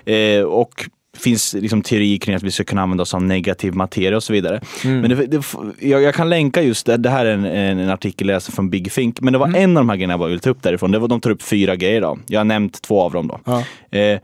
det. 0.04 0.36
Eh, 0.36 0.44
och 0.44 0.88
finns 1.16 1.54
liksom 1.54 1.82
teorier 1.82 2.18
kring 2.18 2.34
att 2.34 2.42
vi 2.42 2.50
ska 2.50 2.64
kunna 2.64 2.82
använda 2.82 3.02
oss 3.02 3.14
av 3.14 3.22
negativ 3.22 3.74
materia 3.74 4.16
och 4.16 4.22
så 4.22 4.32
vidare. 4.32 4.60
Mm. 4.84 5.00
Men 5.00 5.10
det, 5.10 5.26
det, 5.26 5.44
jag, 5.80 6.02
jag 6.02 6.14
kan 6.14 6.28
länka 6.28 6.62
just 6.62 6.86
det, 6.86 6.96
det 6.96 7.10
här 7.10 7.26
är 7.26 7.32
en, 7.34 7.44
en, 7.44 7.78
en 7.78 7.88
artikel 7.90 8.28
jag 8.28 8.34
läste 8.34 8.52
från 8.52 8.70
Big 8.70 8.92
Think, 8.92 9.20
men 9.20 9.32
det 9.32 9.38
var 9.38 9.46
Mm. 9.46 9.62
en 9.62 9.76
av 9.76 9.80
de 9.80 9.88
här 9.88 9.96
grejerna 9.96 10.12
jag 10.12 10.20
bara 10.20 10.28
ville 10.28 10.40
ta 10.40 10.50
upp 10.50 10.62
därifrån. 10.62 10.90
Det 10.92 10.98
var, 10.98 11.08
de 11.08 11.20
tar 11.20 11.30
upp 11.30 11.42
fyra 11.42 11.76
grejer 11.76 12.00
då. 12.00 12.18
Jag 12.26 12.40
har 12.40 12.44
nämnt 12.44 12.82
två 12.82 13.00
av 13.02 13.12
dem 13.12 13.28
då. 13.28 13.40
Ja. 13.44 13.58
Eh, 13.98 14.20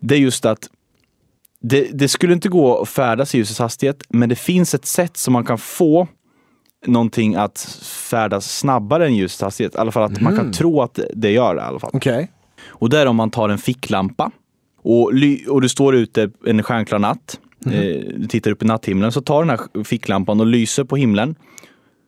det 0.00 0.14
är 0.14 0.18
just 0.18 0.44
att 0.44 0.58
det, 1.60 1.88
det 1.92 2.08
skulle 2.08 2.32
inte 2.32 2.48
gå 2.48 2.82
att 2.82 2.88
färdas 2.88 3.34
i 3.34 3.38
ljusets 3.38 3.58
hastighet, 3.58 4.02
men 4.08 4.28
det 4.28 4.36
finns 4.36 4.74
ett 4.74 4.86
sätt 4.86 5.16
som 5.16 5.32
man 5.32 5.44
kan 5.44 5.58
få 5.58 6.08
någonting 6.86 7.34
att 7.34 7.60
färdas 8.10 8.56
snabbare 8.58 9.06
än 9.06 9.16
ljusets 9.16 9.42
hastighet. 9.42 9.74
I 9.74 9.78
alla 9.78 9.92
fall 9.92 10.02
att 10.02 10.20
man 10.20 10.36
kan 10.36 10.52
tro 10.52 10.82
att 10.82 10.98
det- 11.14 11.30
gör 11.30 11.54
det 11.54 11.60
i 11.60 11.64
alla 11.64 11.78
fall. 11.78 11.90
Okej. 11.92 12.30
Och 12.68 12.90
det 12.90 12.98
är 12.98 13.06
om 13.06 13.16
man 13.16 13.30
tar 13.30 13.48
en 13.48 13.58
ficklampa 13.58 14.30
och, 14.82 15.12
och 15.48 15.60
du 15.60 15.68
står 15.68 15.94
ute 15.94 16.30
en 16.46 16.62
stjärnklar 16.62 16.98
natt. 16.98 17.40
Eh, 17.66 17.72
du 18.16 18.26
tittar 18.28 18.50
upp 18.50 18.62
i 18.62 18.66
natthimlen, 18.66 19.12
så 19.12 19.20
tar 19.20 19.44
den 19.44 19.50
här 19.50 19.84
ficklampan 19.84 20.40
och 20.40 20.46
lyser 20.46 20.84
på 20.84 20.96
himlen. 20.96 21.34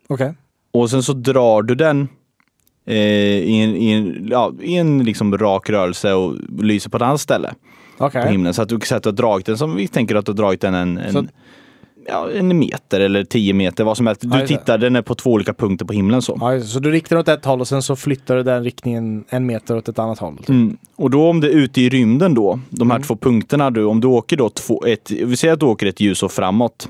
Okej. 0.09 0.35
Och 0.73 0.91
sen 0.91 1.03
så 1.03 1.13
drar 1.13 1.63
du 1.63 1.75
den 1.75 2.09
eh, 2.87 2.97
i 2.97 3.61
en, 3.61 3.77
i 3.77 3.91
en, 3.93 4.29
ja, 4.31 4.53
i 4.61 4.77
en 4.77 5.05
liksom 5.05 5.39
rak 5.39 5.71
rörelse 5.71 6.13
och 6.13 6.37
lyser 6.63 6.91
på 6.91 6.97
ett 6.97 7.03
annat 7.03 7.21
ställe 7.21 7.55
Okej. 7.99 8.23
på 8.23 8.29
himlen. 8.29 8.55
Så 8.55 8.63
att 8.63 8.69
du 8.69 8.79
kan 8.79 8.87
säga 8.87 8.97
att 8.97 9.03
du 9.03 9.09
har 9.09 9.17
dragit 9.17 9.47
den 9.47 9.59
som 9.59 9.77
vi 9.77 9.89
tänker 9.89 10.15
att 10.15 10.27
du 10.27 10.33
har 10.33 10.37
dragit 10.37 10.61
den 10.61 10.75
en, 10.75 10.99
en, 10.99 11.13
Så- 11.13 11.27
ja, 12.07 12.31
en 12.31 12.59
meter 12.59 13.01
eller 13.01 13.25
tio 13.25 13.53
meter, 13.53 13.85
vad 13.85 13.97
som 13.97 14.07
helst. 14.07 14.23
Du 14.25 14.47
tittar, 14.47 14.79
den 14.79 14.97
är 14.97 15.03
på 15.03 15.15
två 15.15 15.31
olika 15.33 15.55
punkter 15.55 15.85
på 15.85 15.93
himlen 15.93 16.23
så. 16.23 16.39
Ja, 16.41 16.61
så 16.61 16.79
du 16.79 16.91
riktar 16.91 17.17
åt 17.17 17.29
ett 17.29 17.45
håll 17.45 17.61
och 17.61 17.69
sen 17.69 17.83
så 17.83 17.97
flyttar 17.97 18.37
du 18.37 18.43
den 18.43 18.65
riktningen 18.65 19.25
en 19.29 19.47
meter 19.47 19.77
åt 19.77 19.89
ett 19.89 19.99
annat 19.99 20.19
håll. 20.19 20.39
Mm. 20.49 20.77
Och 20.97 21.11
då 21.11 21.29
om 21.29 21.41
det 21.41 21.47
är 21.47 21.53
ute 21.53 21.81
i 21.81 21.89
rymden 21.89 22.35
då, 22.35 22.61
de 22.71 22.91
här 22.91 22.97
Mm. 22.97 23.07
två 23.07 23.17
punkterna 23.17 23.71
du, 23.71 23.85
om 23.85 24.01
du 24.01 24.09
åker 24.09 24.37
då 24.37 24.49
två, 24.51 24.85
ett, 24.87 25.11
vi 25.11 25.37
säger 25.37 25.55
att 25.55 25.61
du 25.61 25.67
åker 25.67 25.87
ett 25.87 26.01
ljusår 26.01 26.29
framåt, 26.29 26.89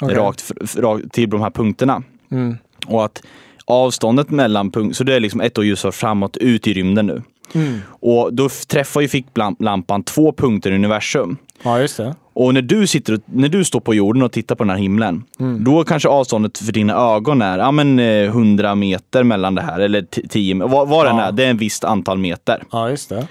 Okej. 0.00 0.16
rakt, 0.16 0.52
rakt 0.76 1.12
till 1.12 1.30
de 1.30 1.40
här 1.40 1.50
punkterna. 1.50 2.02
Mm. 2.30 2.56
Och 2.86 3.04
att 3.04 3.22
avståndet 3.64 4.30
mellan 4.30 4.70
punkterna, 4.70 4.94
så 4.94 5.04
det 5.04 5.14
är 5.14 5.20
liksom 5.20 5.40
ett 5.40 5.58
år 5.58 5.64
ljusår 5.64 5.90
framåt 5.90 6.36
ut 6.36 6.66
i 6.66 6.72
rymden 6.72 7.06
nu. 7.06 7.22
Mm. 7.54 7.78
Och 7.88 8.34
då 8.34 8.48
träffar 8.68 9.00
ju 9.00 9.08
ficklampan 9.08 10.02
två 10.02 10.32
punkter 10.32 10.70
i 10.70 10.74
universum. 10.74 11.36
Ja, 11.62 11.80
just 11.80 11.96
det. 11.96 12.14
Och 12.32 12.54
när 12.54 12.62
du, 12.62 12.86
sitter, 12.86 13.12
och- 13.14 13.20
när 13.26 13.48
du 13.48 13.64
står 13.64 13.80
på 13.80 13.94
jorden 13.94 14.22
och 14.22 14.32
tittar 14.32 14.54
på 14.54 14.64
den 14.64 14.70
här 14.70 14.76
himlen, 14.78 15.24
Mm. 15.40 15.64
då 15.64 15.84
kanske 15.84 16.08
avståndet 16.08 16.58
för 16.58 16.72
dina 16.72 16.94
ögon 16.94 17.42
är 17.42 17.58
ja, 17.58 17.70
men, 17.72 17.98
eh, 17.98 18.24
100 18.28 18.74
meter 18.74 19.22
mellan 19.22 19.54
det 19.54 19.62
här, 19.62 19.80
eller 19.80 20.02
10 20.28 20.54
vad, 20.68 20.88
vad 20.88 21.06
den 21.06 21.16
Ja. 21.16 21.22
är, 21.22 21.32
det 21.32 21.44
är 21.44 21.50
en 21.50 21.56
visst 21.58 21.84
antal 21.84 22.18
meter. 22.18 22.62
Ja, 22.72 22.90
just 22.90 23.08
det. 23.08 23.26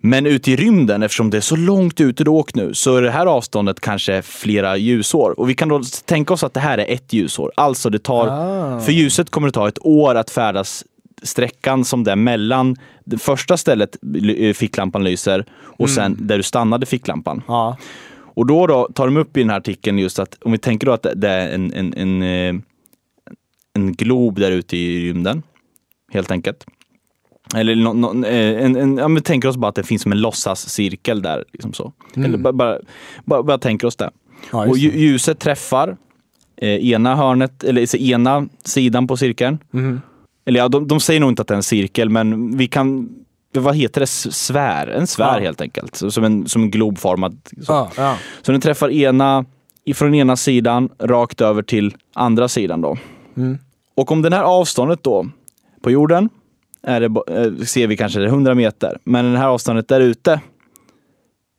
Men 0.00 0.26
ute 0.26 0.50
i 0.50 0.56
rymden, 0.56 1.02
eftersom 1.02 1.30
det 1.30 1.36
är 1.36 1.40
så 1.40 1.56
långt 1.56 2.00
ute 2.00 2.24
du 2.24 2.30
åkt 2.30 2.54
nu, 2.54 2.74
så 2.74 2.96
är 2.96 3.02
det 3.02 3.10
här 3.10 3.26
avståndet 3.26 3.80
kanske 3.80 4.22
flera 4.22 4.76
ljusår. 4.76 5.40
Och 5.40 5.50
vi 5.50 5.54
kan 5.54 5.68
då 5.68 5.80
tänka 6.04 6.34
oss 6.34 6.44
att 6.44 6.54
det 6.54 6.60
här 6.60 6.78
är 6.78 6.94
ett 6.94 7.12
ljusår. 7.12 7.52
Alltså 7.54 7.90
det 7.90 7.98
tar, 7.98 8.26
Ah. 8.28 8.80
för 8.80 8.92
ljuset 8.92 9.30
kommer 9.30 9.48
det 9.48 9.52
ta 9.52 9.68
ett 9.68 9.78
år 9.86 10.14
att 10.14 10.30
färdas 10.30 10.84
sträckan 11.22 11.84
som 11.84 12.04
det 12.04 12.12
är 12.12 12.16
mellan 12.16 12.76
det 13.04 13.18
första 13.18 13.56
stället 13.56 13.96
eh, 14.38 14.52
ficklampan 14.54 15.04
lyser 15.04 15.44
och 15.52 15.90
sen 15.90 16.16
där 16.20 16.36
du 16.36 16.42
stannade 16.42 16.86
ficklampan. 16.86 17.42
Ja. 17.48 17.76
Och 18.18 18.46
då, 18.46 18.66
då 18.66 18.88
tar 18.94 19.06
de 19.06 19.16
upp 19.16 19.36
i 19.36 19.40
den 19.40 19.50
här 19.50 19.56
artikeln 19.56 19.98
just 19.98 20.18
att 20.18 20.38
om 20.40 20.52
vi 20.52 20.58
tänker 20.58 20.86
då 20.86 20.92
att 20.92 21.06
det- 21.16 21.28
är 21.28 21.54
en, 21.54 21.72
en, 21.72 21.94
en, 21.94 22.22
eh, 22.22 22.62
en 23.74 23.92
glob 23.94 24.38
där 24.40 24.50
ute 24.50 24.76
i 24.76 25.08
rymden, 25.08 25.42
helt 26.12 26.30
enkelt. 26.30 26.66
Eller 27.56 27.76
nå- 27.76 27.92
nå- 27.92 28.24
eh, 28.26 28.64
en, 28.64 28.76
en, 28.76 28.96
ja, 28.96 29.08
men 29.08 29.22
tänker 29.22 29.48
oss 29.48 29.56
bara 29.56 29.68
att 29.68 29.74
det 29.74 29.82
finns 29.82 30.02
som 30.02 30.12
en 30.12 30.20
låtsascirkel 30.20 31.22
där. 31.22 31.44
Liksom 31.52 31.72
så. 31.72 31.92
Eller 32.16 32.38
bara, 32.38 32.52
bara, 32.52 32.78
bara, 33.24 33.42
bara 33.42 33.58
tänker 33.58 33.86
oss 33.86 33.96
det. 33.96 34.10
Ja, 34.52 34.66
och 34.66 34.78
ljuset 34.78 35.38
träffar 35.38 35.96
eh, 36.56 36.68
ena 36.90 37.16
hörnet, 37.16 37.64
eller 37.64 37.96
ena 37.96 38.48
sidan 38.64 39.06
på 39.06 39.16
cirkeln. 39.16 39.58
Mhm. 39.70 40.00
Eller 40.48 40.60
ja, 40.60 40.68
de, 40.68 40.88
de 40.88 41.00
säger 41.00 41.20
nog 41.20 41.30
inte 41.30 41.42
att 41.42 41.48
det 41.48 41.54
är 41.54 41.56
en 41.56 41.62
cirkel, 41.62 42.10
men 42.10 42.56
vi 42.56 42.68
kan, 42.68 43.08
vad 43.54 43.76
heter 43.76 44.00
det, 44.00 44.06
svär? 44.06 44.86
En 44.86 45.06
svär 45.06 45.34
Ja. 45.38 45.40
helt 45.44 45.60
enkelt. 45.60 45.96
Som, 45.96 46.24
en, 46.24 46.48
som 46.48 46.62
en 46.62 46.70
globformad. 46.70 47.38
Så. 47.62 47.72
Ja, 47.72 47.90
ja. 47.96 48.16
Så 48.42 48.52
den 48.52 48.60
träffar 48.60 48.90
ena, 48.90 49.44
från 49.94 50.14
ena 50.14 50.36
sidan 50.36 50.88
rakt 50.98 51.40
över 51.40 51.62
till 51.62 51.94
andra 52.14 52.48
sidan 52.48 52.80
då. 52.80 52.96
Mm. 53.36 53.58
Och 53.96 54.12
om 54.12 54.22
det 54.22 54.36
här 54.36 54.42
avståndet 54.42 55.02
då 55.02 55.26
på 55.82 55.90
jorden 55.90 56.28
är 56.82 57.00
det, 57.00 57.06
eh, 57.06 57.64
ser 57.64 57.86
vi 57.86 57.96
kanske 57.96 58.18
det 58.18 58.24
är 58.24 58.28
100 58.28 58.54
meter, 58.54 58.98
men 59.04 59.32
det 59.32 59.38
här 59.38 59.46
avståndet 59.48 59.88
där 59.88 60.00
ute 60.00 60.40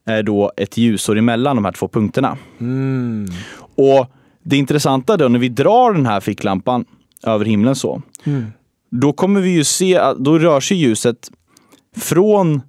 är 0.06 0.24
då 0.24 0.52
ett 0.58 0.78
ljusår 0.78 1.18
emellan 1.18 1.56
de 1.56 1.66
här 1.66 1.72
två 1.72 1.88
punkterna. 1.88 2.38
Mm. 2.60 3.28
Och 3.76 4.08
det 4.44 4.58
intressanta 4.58 5.18
då 5.18 5.28
när 5.28 5.40
vi 5.40 5.50
drar 5.50 5.94
den 5.94 6.06
här 6.06 6.20
ficklampan 6.20 6.86
över 7.24 7.46
himlen 7.46 7.76
så, 7.76 8.02
Mm. 8.24 8.46
Då 8.90 9.14
kommer 9.14 9.42
vi 9.42 9.50
ju 9.50 9.64
se 9.64 9.98
att 9.98 10.18
då 10.18 10.40
rör 10.40 10.60
sig 10.60 10.78
ljuset 10.78 11.30
från 11.98 12.62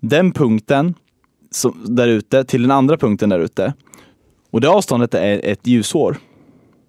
den 0.00 0.32
punkten 0.32 0.94
som, 1.50 1.84
där 1.84 2.08
ute 2.08 2.44
till 2.44 2.62
den 2.62 2.70
andra 2.70 2.96
punkten 2.96 3.28
där 3.28 3.38
ute. 3.38 3.74
Och 4.50 4.60
det 4.60 4.68
avståndet 4.68 5.14
är 5.14 5.40
ett 5.44 5.66
ljusår. 5.66 6.16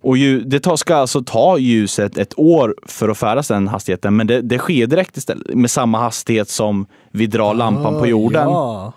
Och 0.01 0.17
ju, 0.17 0.41
det 0.41 0.77
ska 0.77 0.95
alltså 0.95 1.23
ta 1.23 1.57
ljuset 1.57 2.17
ett 2.17 2.39
år 2.39 2.75
för 2.85 3.09
att 3.09 3.17
färdas 3.17 3.47
den 3.47 3.67
hastigheten, 3.67 4.15
men 4.15 4.27
det, 4.27 4.41
det 4.41 4.57
sker 4.57 4.87
direkt 4.87 5.17
istället 5.17 5.55
med 5.55 5.71
samma 5.71 5.99
hastighet 5.99 6.49
som 6.49 6.85
vi 7.11 7.27
drar 7.27 7.53
lampan 7.53 7.99
på 7.99 8.07
jorden. 8.07 8.49
Ja. 8.49 8.93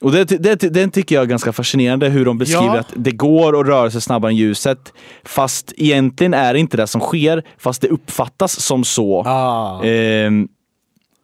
Och 0.00 0.12
det, 0.12 0.24
det, 0.24 0.54
det 0.74 0.90
tycker 0.90 1.14
jag 1.14 1.22
är 1.22 1.26
ganska 1.26 1.52
fascinerande 1.52 2.08
hur 2.08 2.24
de 2.24 2.38
beskriver 2.38 2.74
Ja. 2.74 2.80
att 2.80 2.92
det 2.96 3.10
går 3.10 3.60
att 3.60 3.66
röra 3.66 3.90
sig 3.90 4.00
snabbare 4.00 4.30
än 4.30 4.36
ljuset. 4.36 4.92
Fast 5.24 5.72
egentligen 5.76 6.34
är 6.34 6.52
det 6.52 6.60
inte 6.60 6.76
det 6.76 6.86
som 6.86 7.00
sker, 7.00 7.42
fast 7.58 7.82
det 7.82 7.88
uppfattas 7.88 8.60
som 8.60 8.84
så. 8.84 9.22
Ah. 9.26 9.82
Ehm, 9.84 10.48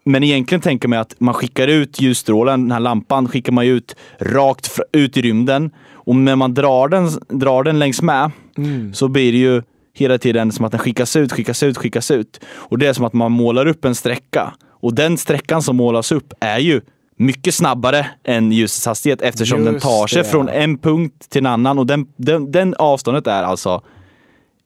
men 0.05 0.25
egentligen 0.25 0.61
tänker 0.63 0.89
man 0.89 0.99
att 0.99 1.15
man 1.19 1.35
skickar 1.35 1.69
ut 1.69 2.01
ljusstrålen, 2.01 2.63
den 2.63 2.71
här 2.73 2.81
lampan 2.81 3.29
skickar 3.29 3.53
man 3.53 3.65
ut 3.67 3.97
rakt 4.19 4.79
ut 4.93 5.17
i 5.17 5.23
rymden. 5.23 5.71
Och 5.93 6.17
när 6.17 6.37
man 6.37 6.55
drar 6.55 6.89
den, 6.89 7.09
drar 7.41 7.63
den 7.65 7.79
längs 7.79 8.03
med 8.03 8.31
Mm. 8.59 8.95
så 8.95 9.09
blir 9.09 9.33
det 9.33 9.39
ju 9.39 9.63
hela 9.95 10.19
tiden 10.19 10.53
som 10.53 10.65
att 10.65 10.73
den 10.73 10.79
skickas 10.79 11.17
ut, 11.17 11.33
skickas 11.33 11.63
ut, 11.63 11.77
skickas 11.79 12.11
ut. 12.11 12.41
Och 12.49 12.79
det 12.79 12.87
är 12.87 12.93
som 12.93 13.05
att 13.05 13.13
man 13.13 13.33
målar 13.33 13.67
upp 13.67 13.85
en 13.85 13.95
sträcka. 13.95 14.55
Och 14.71 14.95
den 14.95 15.17
sträckan 15.19 15.63
som 15.63 15.77
målas 15.77 16.13
upp 16.13 16.33
är 16.41 16.59
ju 16.59 16.81
mycket 17.19 17.55
snabbare 17.55 18.07
än 18.25 18.53
ljusets 18.53 18.87
hastighet 18.87 19.23
eftersom 19.23 19.65
den 19.65 19.73
Just 19.75 19.87
tar 19.87 20.07
sig 20.07 20.23
det. 20.23 20.29
från 20.29 20.49
en 20.49 20.79
punkt 20.79 21.31
till 21.31 21.39
en 21.39 21.47
annan. 21.47 21.79
Och 21.79 21.87
den, 21.87 22.07
den, 22.17 22.53
den 22.53 22.75
avståndet 22.79 23.27
är 23.27 23.43
alltså 23.43 23.83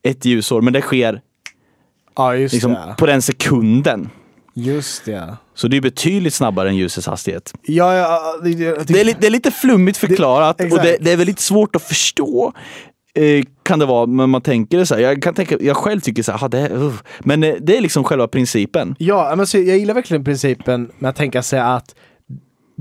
ett 0.03 0.25
ljusår, 0.25 0.61
men 0.63 0.73
det 0.73 0.81
sker 0.81 1.21
Ja, 2.17 2.33
liksom 2.33 2.73
det. 2.73 2.95
på 2.99 3.07
den 3.07 3.23
sekunden. 3.23 4.11
Just 4.55 5.05
det. 5.05 5.37
Så 5.55 5.69
det 5.69 5.77
är 5.77 5.81
betydligt 5.81 6.35
snabbare 6.35 6.69
än 6.69 6.77
ljusets 6.77 7.07
hastighet. 7.07 7.55
Ja, 7.63 7.95
ja, 7.95 8.37
det, 8.45 8.55
det, 8.55 8.85
Det 8.87 9.01
är, 9.01 9.05
li- 9.05 9.17
det 9.21 9.27
är 9.27 9.31
lite 9.31 9.51
flummigt 9.51 9.99
förklarat 9.99 10.59
Det- 10.59 10.73
och 10.73 10.79
det, 10.79 11.13
är 11.13 11.17
väl 11.17 11.27
lite 11.27 11.43
svårt 11.43 11.77
att 11.77 11.83
förstå. 11.83 12.53
Eh, 13.15 13.45
kan 13.63 13.79
det 13.79 13.87
vara, 13.87 14.07
men 14.07 14.31
man 14.31 14.43
tänker 14.43 14.79
det 14.79 14.87
så 14.87 14.95
här. 14.95 15.03
Jag, 15.03 15.23
kan 15.23 15.35
tänka, 15.35 15.57
jag 15.61 15.77
själv 15.77 16.01
tycker 16.01 16.23
så 16.23 16.33
här, 16.33 16.45
ah, 16.45 16.49
det, 16.49 16.69
uh. 16.71 16.95
men 17.21 17.43
eh, 17.45 17.55
det 17.61 17.77
är 17.77 17.81
liksom 17.81 18.05
själva 18.05 18.29
principen. 18.29 18.95
Ja, 18.99 19.35
men 19.37 19.47
så 19.47 19.59
jag 19.59 19.79
gillar 19.79 19.95
verkligen 19.95 20.25
principen 20.25 20.91
med 20.99 21.09
att 21.09 21.17
tänka 21.17 21.43
sig 21.43 21.61
att 21.61 21.95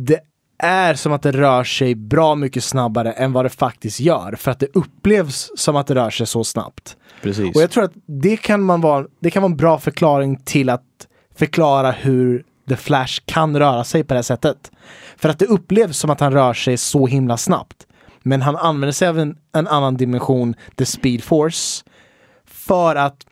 det 0.05 0.19
är 0.57 0.93
som 0.93 1.13
att 1.13 1.21
det 1.21 1.31
rör 1.31 1.63
sig 1.63 1.95
bra 1.95 2.35
mycket 2.35 2.63
snabbare 2.63 3.11
än 3.11 3.33
vad 3.33 3.45
det 3.45 3.49
faktiskt 3.49 3.99
gör. 3.99 4.35
För 4.35 4.51
att 4.51 4.59
det 4.59 4.67
upplevs 4.73 5.51
som 5.55 5.75
att 5.75 5.87
det 5.87 5.95
rör 5.95 6.09
sig 6.09 6.27
så 6.27 6.43
snabbt. 6.43 6.97
Precis. 7.21 7.55
Och 7.55 7.61
jag 7.61 7.71
tror 7.71 7.83
att 7.83 7.93
det 8.05 8.37
kan, 8.37 8.63
man 8.63 8.81
vara, 8.81 9.05
det 9.19 9.31
kan 9.31 9.41
vara 9.41 9.51
en 9.51 9.57
bra 9.57 9.79
förklaring 9.79 10.37
till 10.37 10.69
att 10.69 11.07
förklara 11.35 11.91
hur 11.91 12.43
The 12.69 12.75
Flash 12.75 13.21
kan 13.25 13.59
röra 13.59 13.83
sig 13.83 14.03
på 14.03 14.13
det 14.13 14.17
här 14.17 14.23
sättet. 14.23 14.71
För 15.17 15.29
att 15.29 15.39
det 15.39 15.45
upplevs 15.45 15.97
som 15.97 16.09
att 16.09 16.19
han 16.19 16.33
rör 16.33 16.53
sig 16.53 16.77
så 16.77 17.07
himla 17.07 17.37
snabbt. 17.37 17.87
Men 18.23 18.41
han 18.41 18.55
använder 18.55 18.91
sig 18.91 19.07
av 19.07 19.19
en, 19.19 19.37
en 19.53 19.67
annan 19.67 19.97
dimension, 19.97 20.55
the 20.75 20.85
speed 20.85 21.23
force, 21.23 21.83
för 22.45 22.95
att 22.95 23.25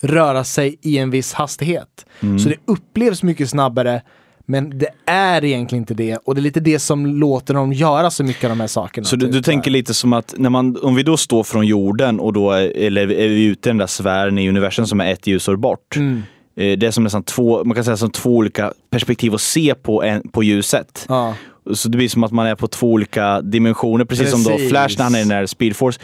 röra 0.00 0.44
sig 0.44 0.78
i 0.82 0.98
en 0.98 1.10
viss 1.10 1.32
hastighet. 1.32 2.06
Så 2.20 2.48
det 2.48 2.56
upplevs 2.64 3.22
mycket 3.22 3.50
snabbare, 3.50 4.02
men 4.46 4.78
det 4.78 4.88
är 5.06 5.44
egentligen 5.44 5.82
inte 5.82 5.94
det. 5.94 6.16
Och 6.24 6.34
det 6.34 6.40
är 6.40 6.42
lite 6.42 6.60
det 6.60 6.78
som 6.78 7.06
låter 7.06 7.54
dem 7.54 7.72
göra 7.72 8.10
så 8.10 8.24
mycket 8.24 8.44
av 8.44 8.50
de 8.50 8.60
här 8.60 8.66
sakerna. 8.66 9.04
Så 9.04 9.16
du, 9.16 9.26
typ. 9.26 9.32
du 9.32 9.42
tänker 9.42 9.70
lite 9.70 9.94
som 9.94 10.12
att 10.12 10.34
när 10.36 10.50
man, 10.50 10.78
om 10.82 10.94
vi 10.94 11.02
då 11.02 11.16
står 11.16 11.44
från 11.44 11.66
jorden 11.66 12.20
och 12.20 12.32
då 12.32 12.50
är, 12.50 12.76
eller 12.76 13.02
är 13.02 13.28
vi 13.28 13.44
ute 13.44 13.68
i 13.68 13.70
den 13.70 13.78
där 13.78 13.86
sfären 13.86 14.38
i 14.38 14.48
universum 14.48 14.86
som 14.86 15.00
är 15.00 15.12
ett 15.12 15.26
ljusår 15.26 15.56
bort. 15.56 15.96
Mm. 15.96 16.22
Eh, 16.56 16.78
Det 16.78 16.86
är 16.86 16.90
som 16.90 17.04
nästan 17.04 17.22
två, 17.22 17.64
man 17.64 17.74
kan 17.74 17.84
säga 17.84 17.96
som 17.96 18.10
två 18.10 18.36
olika 18.36 18.72
perspektiv 18.90 19.34
att 19.34 19.40
se 19.40 19.74
på, 19.74 20.02
en, 20.02 20.28
på 20.28 20.42
ljuset. 20.42 21.06
Ja. 21.08 21.34
Så 21.74 21.88
det 21.88 21.96
blir 21.96 22.08
som 22.08 22.24
att 22.24 22.32
man 22.32 22.46
är 22.46 22.54
på 22.54 22.66
två 22.68 22.92
olika 22.92 23.40
dimensioner, 23.40 24.04
precis, 24.04 24.30
som 24.30 24.42
då 24.42 24.50
Precis. 24.50 24.68
Flash 24.70 24.94
när 24.98 25.04
han 25.04 25.14
är 25.14 25.18
i 25.18 25.22
den 25.22 25.28
där 25.28 25.46
Speed 25.46 25.76
Force. 25.76 26.00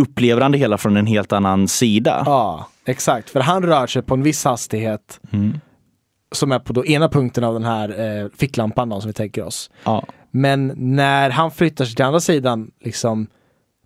Upplever 0.00 0.42
han 0.42 0.52
det 0.52 0.58
hela 0.58 0.78
från 0.78 0.96
en 0.96 1.06
helt 1.06 1.32
annan 1.32 1.68
sida. 1.68 2.22
Ja, 2.26 2.68
exakt. 2.86 3.30
För 3.30 3.40
han 3.40 3.62
rör 3.62 3.86
sig 3.86 4.02
på 4.02 4.14
en 4.14 4.22
viss 4.22 4.44
hastighet 4.44 5.20
Mm. 5.32 5.60
Som 6.32 6.52
är 6.52 6.58
på 6.58 6.72
då 6.72 6.86
ena 6.86 7.08
punkten 7.08 7.44
av 7.44 7.54
den 7.54 7.64
här 7.64 8.20
eh, 8.22 8.28
ficklampan 8.36 8.88
då, 8.88 9.00
som 9.00 9.08
vi 9.08 9.12
tänker 9.14 9.42
oss. 9.44 9.70
Ja. 9.84 10.04
Men 10.30 10.72
när 10.76 11.30
han 11.30 11.50
flyttar 11.50 11.84
sig 11.84 11.94
till 11.94 12.04
andra 12.04 12.20
sidan, 12.20 12.70
liksom 12.84 13.26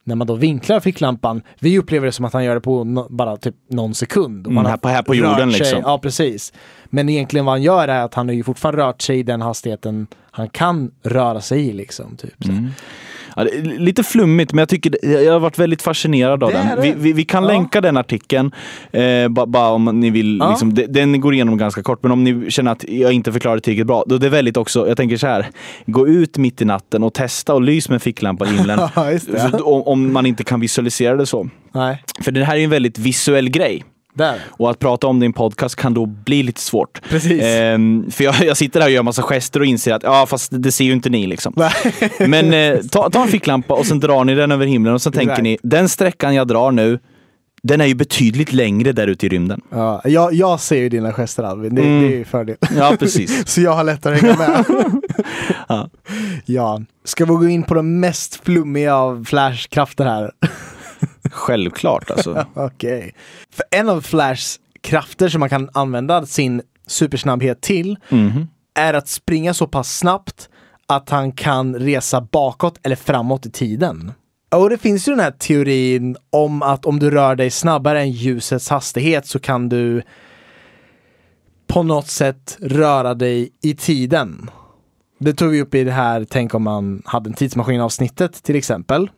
när 0.04 0.14
man 0.14 0.26
då 0.26 0.34
vinklar 0.34 0.80
ficklampan, 0.80 1.42
vi 1.58 1.78
upplever 1.78 2.06
det 2.06 2.12
som 2.12 2.24
att 2.24 2.32
han 2.32 2.44
gör 2.44 2.54
det 2.54 2.60
på 2.60 2.84
no 2.84 3.06
bara 3.10 3.36
typ 3.36 3.54
någon 3.70 3.94
sekund. 3.94 4.46
Och 4.46 4.52
Mm, 4.52 4.54
man 4.54 4.64
har 4.64 4.70
här 4.70 4.78
på- 4.78 4.88
här 4.88 5.02
på 5.02 5.14
jorden, 5.14 5.50
sig. 5.52 5.60
liksom. 5.60 5.80
Ja, 5.84 5.98
precis. 5.98 6.52
Men 6.84 7.08
egentligen 7.08 7.44
vad 7.46 7.52
han 7.52 7.62
gör 7.62 7.88
är 7.88 8.02
att 8.04 8.14
han 8.14 8.28
har 8.28 8.34
ju 8.34 8.42
fortfarande 8.44 8.82
rört 8.82 9.02
sig 9.02 9.18
i 9.18 9.22
den 9.22 9.40
hastigheten 9.42 10.06
han 10.30 10.48
kan 10.48 10.90
röra 11.02 11.40
sig 11.40 11.68
i 11.68 11.72
liksom. 11.72 12.16
Typ. 12.16 12.44
Mm. 12.44 12.68
Ja, 13.36 13.44
lite 13.78 14.02
flummigt, 14.02 14.52
men 14.52 14.58
jag 14.58 14.68
tycker 14.68 15.06
jag 15.24 15.32
har 15.32 15.40
varit 15.40 15.58
väldigt 15.58 15.82
fascinerad 15.82 16.44
av 16.44 16.52
den. 16.52 16.66
Vi, 16.82 16.94
vi, 16.96 17.12
vi 17.12 17.24
kan 17.24 17.42
Ja. 17.42 17.48
länka 17.48 17.80
den 17.80 17.96
artikeln, 17.96 18.50
eh, 18.92 19.28
bara 19.28 19.46
ba, 19.46 19.68
om 19.70 20.00
ni 20.00 20.10
vill. 20.10 20.38
Ja. 20.38 20.50
Liksom, 20.50 20.74
de- 20.74 20.86
den 20.86 21.20
går 21.20 21.34
igenom 21.34 21.58
ganska 21.58 21.82
kort, 21.82 22.02
men 22.02 22.12
om 22.12 22.24
ni 22.24 22.50
känner 22.50 22.72
att 22.72 22.84
jag 22.88 23.12
inte 23.12 23.32
förklarar 23.32 23.58
tillräckligt 23.58 23.86
bra, 23.86 24.04
då 24.06 24.18
det 24.18 24.26
är 24.26 24.30
väldigt 24.30 24.56
också, 24.56 24.88
jag 24.88 24.96
tänker 24.96 25.16
så 25.16 25.26
här, 25.26 25.46
gå 25.86 26.08
ut 26.08 26.36
mitt 26.38 26.62
i 26.62 26.64
natten 26.64 27.02
och 27.02 27.14
testa 27.14 27.54
och 27.54 27.62
lys 27.62 27.88
med 27.88 28.02
ficklampa 28.02 28.46
i 28.46 28.48
himlen. 28.56 28.78
Om, 29.64 29.82
om 29.82 30.12
man 30.12 30.26
inte 30.26 30.44
kan 30.44 30.60
visualisera 30.60 31.16
det 31.16 31.26
så. 31.26 31.48
Nej, 31.74 32.02
För 32.24 32.30
det 32.32 32.44
här 32.44 32.56
är 32.56 32.60
en 32.64 32.70
väldigt 32.70 32.98
visuell 32.98 33.48
grej. 33.48 33.84
Där. 34.16 34.40
Och 34.50 34.70
att 34.70 34.78
prata 34.78 35.06
om 35.06 35.22
en 35.22 35.32
podcast 35.32 35.76
kan 35.76 35.94
då 35.94 36.06
bli 36.06 36.42
lite 36.42 36.60
svårt. 36.60 37.00
Precis. 37.08 37.42
Ehm, 37.44 38.10
för 38.10 38.24
jag, 38.24 38.34
jag 38.44 38.56
sitter 38.56 38.80
här 38.80 38.86
och 38.86 38.92
gör 38.92 39.02
massa 39.02 39.22
gester 39.22 39.60
och 39.60 39.66
inser 39.66 39.94
att 39.94 40.02
ja, 40.02 40.26
fast 40.26 40.50
det 40.52 40.72
ser 40.72 40.84
ju 40.84 40.92
inte 40.92 41.10
ni 41.10 41.26
liksom. 41.26 41.52
Men 42.18 42.52
eh, 42.52 42.78
ta, 42.90 43.10
ta 43.10 43.22
en 43.22 43.28
ficklampa 43.28 43.74
och 43.74 43.86
sen 43.86 44.00
drar 44.00 44.24
ni 44.24 44.34
den 44.34 44.52
över 44.52 44.66
himlen 44.66 44.94
och 44.94 45.02
så 45.02 45.10
tänker 45.10 45.42
ni, 45.42 45.58
den 45.62 45.88
sträckan 45.88 46.34
jag 46.34 46.48
drar 46.48 46.70
nu, 46.70 46.98
den 47.62 47.80
är 47.80 47.86
ju 47.86 47.94
betydligt 47.94 48.52
längre 48.52 48.92
där 48.92 49.06
ute 49.06 49.26
i 49.26 49.28
rymden. 49.28 49.60
Ja, 49.70 50.00
jag, 50.04 50.32
jag 50.34 50.60
ser 50.60 50.76
ju 50.76 50.88
dina 50.88 51.12
gester 51.12 51.42
Alvin, 51.42 51.74
det, 51.74 51.82
Mm. 51.82 52.00
det 52.02 52.06
är 52.14 52.18
ju 52.18 52.24
fördel. 52.24 52.56
Ja, 52.76 52.96
precis. 52.98 53.46
Så 53.48 53.60
jag 53.60 53.72
har 53.72 53.84
lättare 53.84 54.14
att 54.14 54.20
hänga 54.20 54.36
med. 54.36 54.64
Ja. 55.68 55.88
ja. 56.44 56.80
Ska 57.04 57.24
vi 57.24 57.30
gå 57.34 57.48
in 57.48 57.62
på 57.62 57.74
de 57.74 58.00
mest 58.00 58.44
flummiga 58.44 58.96
av 58.96 59.24
Flash-krafter 59.24 60.04
här? 60.04 60.30
Självklart 61.32 62.10
alltså. 62.10 62.46
Okej. 62.54 63.14
För 63.50 63.64
en 63.70 63.88
av 63.88 64.00
Flashs 64.00 64.60
krafter 64.80 65.28
som 65.28 65.40
man 65.40 65.48
kan 65.48 65.70
använda 65.72 66.26
sin 66.26 66.62
supersnabbhet 66.86 67.60
till 67.60 67.96
Mhm. 68.08 68.48
är 68.74 68.94
att 68.94 69.08
springa 69.08 69.54
så 69.54 69.66
pass 69.66 69.98
snabbt 69.98 70.48
att 70.86 71.10
han 71.10 71.32
kan 71.32 71.74
resa 71.76 72.20
bakåt 72.20 72.78
eller 72.82 72.96
framåt 72.96 73.46
i 73.46 73.50
tiden. 73.50 74.12
Och 74.54 74.70
det 74.70 74.78
finns 74.78 75.08
ju 75.08 75.12
den 75.12 75.20
här 75.20 75.30
teorin 75.30 76.16
om 76.30 76.62
att 76.62 76.86
om 76.86 76.98
du 76.98 77.10
rör 77.10 77.36
dig 77.36 77.50
snabbare 77.50 78.00
än 78.00 78.10
ljusets 78.10 78.68
hastighet 78.68 79.26
så 79.26 79.38
kan 79.38 79.68
du 79.68 80.02
på 81.66 81.82
något 81.82 82.06
sätt 82.08 82.56
röra 82.60 83.14
dig 83.14 83.50
i 83.62 83.74
tiden. 83.74 84.50
Det 85.18 85.32
tog 85.32 85.50
vi 85.50 85.62
upp 85.62 85.74
i 85.74 85.84
det 85.84 85.92
här 85.92 86.26
Tänk 86.30 86.54
om 86.54 86.62
man 86.62 87.02
hade 87.04 87.30
en 87.30 87.34
tidsmaskin 87.34 87.80
avsnittet 87.80 88.42
till 88.42 88.56
exempel. 88.56 89.10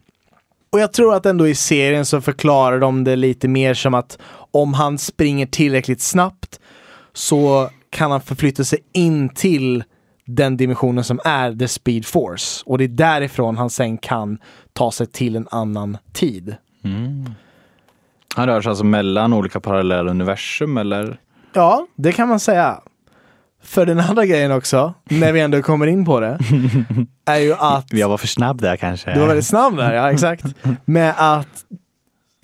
Och 0.71 0.81
jag 0.81 0.93
tror 0.93 1.15
att 1.15 1.27
ändå 1.27 1.49
i 1.49 1.55
serien 1.55 2.07
så 2.07 2.21
förklarar 2.21 2.79
de 2.79 3.05
det 3.05 3.17
lite 3.17 3.49
mer 3.49 3.75
som 3.75 3.95
att 3.95 4.19
om 4.51 4.75
han 4.75 4.99
springer 4.99 5.47
tillräckligt 5.47 6.01
snabbt 6.01 6.61
så 7.13 7.71
kan 7.91 8.11
han 8.11 8.21
förflytta 8.21 8.65
sig 8.65 8.79
in 8.93 9.29
till 9.29 9.85
den 10.25 10.57
dimensionen 10.57 11.05
som 11.05 11.21
är 11.25 11.53
the 11.53 11.69
speed 11.69 12.07
force. 12.07 12.63
Och 12.67 12.79
det 12.79 12.85
är 12.85 12.89
därifrån 12.89 13.57
han 13.57 13.71
sen 13.71 13.99
kan 13.99 14.39
ta 14.73 14.91
sig 14.93 15.07
till 15.07 15.37
en 15.37 15.49
annan 15.51 15.99
tid. 16.13 16.57
Han 18.37 18.47
rör 18.47 18.61
sig 18.61 18.71
alltså 18.71 18.85
mellan 18.85 19.33
olika 19.33 19.61
parallella 19.61 20.11
universum 20.11 20.79
eller? 20.79 21.21
Ja, 21.53 21.87
det 21.97 22.13
kan 22.13 22.29
man 22.29 22.41
säga. 22.41 22.81
För 23.63 23.87
den 23.87 24.01
andra 24.01 24.27
grejen 24.27 24.53
också, 24.53 24.95
när 25.05 25.33
vi 25.33 25.41
ändå 25.41 25.63
kommer 25.63 25.87
in 25.87 26.05
på 26.05 26.21
det, 26.21 26.39
är 27.25 27.39
ju 27.39 27.55
att 27.55 27.93
Jag 27.93 28.09
var 28.09 28.19
för 28.19 28.27
snabb 28.27 28.61
där 28.61 28.77
kanske. 28.77 29.15
Du 29.15 29.21
var 29.21 29.27
väldigt 29.27 29.47
snabb 29.47 29.77
där, 29.77 29.93
ja 29.93 30.13
exakt. 30.13 30.45
Med 30.85 31.15
att 31.17 31.65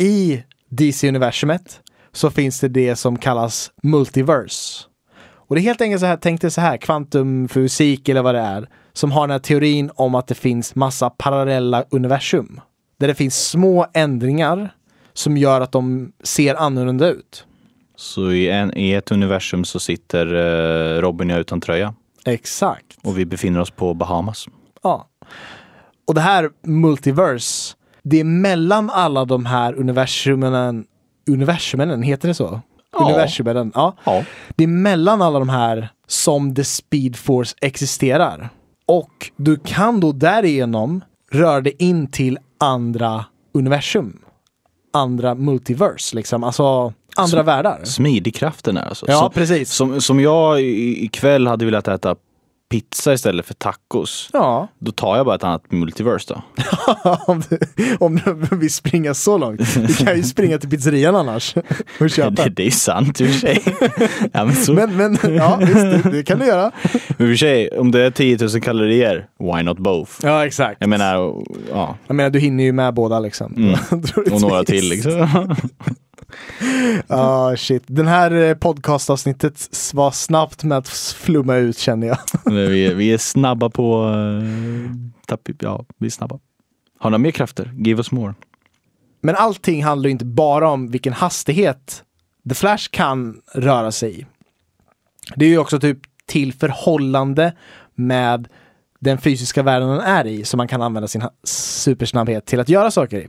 i 0.00 0.42
DC-universumet 0.68 1.80
så 2.12 2.30
finns 2.30 2.60
det 2.60 2.68
det 2.68 2.96
som 2.96 3.18
kallas 3.18 3.70
multiverse. 3.82 4.84
Och 5.46 5.54
det 5.54 5.60
är 5.60 5.62
helt 5.62 5.80
enkelt 5.80 6.00
så 6.00 6.06
här, 6.06 6.16
tänk 6.16 6.40
dig 6.40 6.50
så 6.50 6.60
här, 6.60 6.76
kvantumfysik 6.76 8.08
eller 8.08 8.22
vad 8.22 8.34
det 8.34 8.40
är, 8.40 8.68
som 8.92 9.12
har 9.12 9.20
den 9.22 9.30
här 9.30 9.38
teorin 9.38 9.90
om 9.94 10.14
att 10.14 10.26
det 10.26 10.34
finns 10.34 10.74
massa 10.74 11.10
parallella 11.10 11.84
universum. 11.90 12.60
Där 12.98 13.08
det 13.08 13.14
finns 13.14 13.48
små 13.48 13.86
ändringar 13.94 14.74
som 15.12 15.36
gör 15.36 15.60
att 15.60 15.72
de 15.72 16.12
ser 16.22 16.54
annorlunda 16.54 17.08
ut. 17.08 17.46
Så 17.96 18.32
i, 18.32 18.48
en, 18.50 18.78
i 18.78 18.92
ett 18.92 19.12
universum 19.12 19.64
så 19.64 19.80
sitter 19.80 20.26
eh, 20.26 21.00
Robin 21.00 21.30
och 21.30 21.34
jag 21.34 21.40
utan 21.40 21.60
tröja 21.60 21.94
Exakt. 22.24 22.86
och 23.02 23.18
vi 23.18 23.24
befinner 23.26 23.60
oss 23.60 23.70
på 23.70 23.94
Bahamas. 23.94 24.46
Ja. 24.82 25.08
Och 26.06 26.14
det 26.14 26.20
här 26.20 26.50
multiverse, 26.62 27.74
det 28.02 28.20
är 28.20 28.24
mellan 28.24 28.90
alla 28.90 29.24
de 29.24 29.46
här 29.46 29.74
universumen, 29.74 30.84
universumen, 31.30 32.02
heter 32.02 32.28
det 32.28 32.34
så? 32.34 32.60
Ja. 32.92 33.04
Universumen, 33.04 33.72
ja. 33.74 33.96
Ja. 34.04 34.24
Det 34.56 34.64
är 34.64 34.68
mellan 34.68 35.22
alla 35.22 35.38
de 35.38 35.48
här 35.48 35.88
som 36.06 36.54
The 36.54 36.64
Speed 36.64 37.16
Force 37.16 37.56
existerar. 37.60 38.48
Och 38.86 39.30
du 39.36 39.56
kan 39.56 40.00
då 40.00 40.12
därigenom 40.12 41.04
röra 41.32 41.60
dig 41.60 41.76
in 41.78 42.06
till 42.10 42.38
andra 42.60 43.24
universum. 43.54 44.20
andra 44.92 45.34
multiverse, 45.34 46.16
liksom. 46.16 46.44
Alltså 46.44 46.92
andra 47.16 47.42
världar. 47.42 47.80
Smidigkraften 47.84 48.76
är 48.76 48.88
alltså. 48.88 49.06
Ja, 49.08 49.18
som, 49.18 49.30
precis. 49.32 49.70
som, 49.70 50.00
som 50.00 50.20
jag 50.20 50.60
ikväll 50.62 51.46
hade 51.46 51.64
velat 51.64 51.88
äta 51.88 52.16
pizza 52.70 53.12
istället 53.12 53.46
för 53.46 53.54
tacos. 53.54 54.30
Ja, 54.32 54.68
Då 54.78 54.92
tar 54.92 55.16
jag 55.16 55.26
bara 55.26 55.34
ett 55.34 55.44
annat 55.44 55.72
multiverse 55.72 56.34
då. 56.34 56.42
om 57.26 57.42
du, 57.48 57.58
om 58.00 58.16
du 58.50 58.56
vill 58.56 58.72
springa 58.72 59.14
så 59.14 59.38
långt. 59.38 59.74
Du 59.74 59.94
kan 59.94 60.16
ju 60.16 60.22
springa 60.34 60.58
till 60.58 60.70
pizzerian 60.70 61.16
annars 61.16 61.54
och 62.00 62.10
köpa. 62.10 62.44
Det, 62.44 62.50
det 62.50 62.66
är 62.66 62.70
sant 62.70 63.20
i 63.20 63.24
och 63.24 63.28
för 63.28 63.38
sig. 63.38 63.62
ja, 64.32 64.44
men, 64.44 64.54
så, 64.56 64.72
men, 64.72 64.96
Men, 64.96 65.18
men 65.22 65.34
ja, 65.34 65.56
visst, 65.56 65.74
det, 65.74 66.10
det 66.10 66.22
kan 66.22 66.38
du 66.38 66.46
göra. 66.46 66.72
i 67.08 67.12
och 67.12 67.16
för 67.16 67.36
sig, 67.36 67.68
om 67.78 67.90
det 67.90 68.00
är 68.00 68.10
10 68.10 68.38
000 68.40 68.60
kalorier, 68.60 69.26
why 69.38 69.62
not 69.62 69.78
both? 69.78 70.12
Ja, 70.22 70.46
exakt. 70.46 70.76
Jag 70.80 70.88
menar, 70.88 71.14
ja, 71.70 71.96
Jag 72.06 72.16
menar, 72.16 72.30
du 72.30 72.38
hinner 72.38 72.64
ju 72.64 72.72
med 72.72 72.94
båda 72.94 73.20
liksom. 73.20 73.54
Mm. 73.56 74.02
Och 74.32 74.40
några 74.40 74.64
till 74.64 74.88
liksom. 74.88 75.28
Ja, 77.06 77.56
shit. 77.56 77.82
Den 77.86 78.06
här 78.06 78.30
eh, 78.30 78.54
podcastavsnittet 78.54 79.68
var 79.94 80.10
snabbt 80.10 80.64
med 80.64 80.78
att 80.78 80.88
flumma 80.88 81.56
ut 81.56 81.78
känner 81.78 82.06
jag. 82.06 82.18
Vi, 82.44 82.94
vi 82.94 83.12
är 83.12 83.18
snabba 83.18 83.70
på... 83.70 84.06
Uh, 84.06 84.90
tapp, 85.26 85.48
ja, 85.58 85.84
vi 85.98 86.06
är 86.06 86.10
snabba. 86.10 86.38
Har 86.98 87.10
några 87.10 87.18
mer 87.18 87.30
krafter? 87.30 87.72
Give 87.76 87.98
us 87.98 88.10
more. 88.10 88.34
Men 89.20 89.36
allting 89.36 89.84
handlar 89.84 90.10
inte 90.10 90.24
bara 90.24 90.70
om 90.70 90.90
vilken 90.90 91.12
hastighet 91.12 92.04
The 92.48 92.54
Flash 92.54 92.88
kan 92.90 93.40
röra 93.52 93.92
sig 93.92 94.20
i. 94.20 94.26
Det 95.36 95.44
är 95.44 95.48
ju 95.48 95.58
också 95.58 95.80
typ 95.80 95.98
till 96.26 96.52
förhållande 96.52 97.52
med 97.94 98.48
den 99.00 99.18
fysiska 99.18 99.62
världen 99.62 99.88
den 99.88 100.00
är 100.00 100.26
i 100.26 100.44
som 100.44 100.58
man 100.58 100.68
kan 100.68 100.82
använda 100.82 101.08
sin 101.08 101.22
supersnabbhet 101.44 102.46
till 102.46 102.60
att 102.60 102.68
göra 102.68 102.90
saker 102.90 103.18
i. 103.18 103.28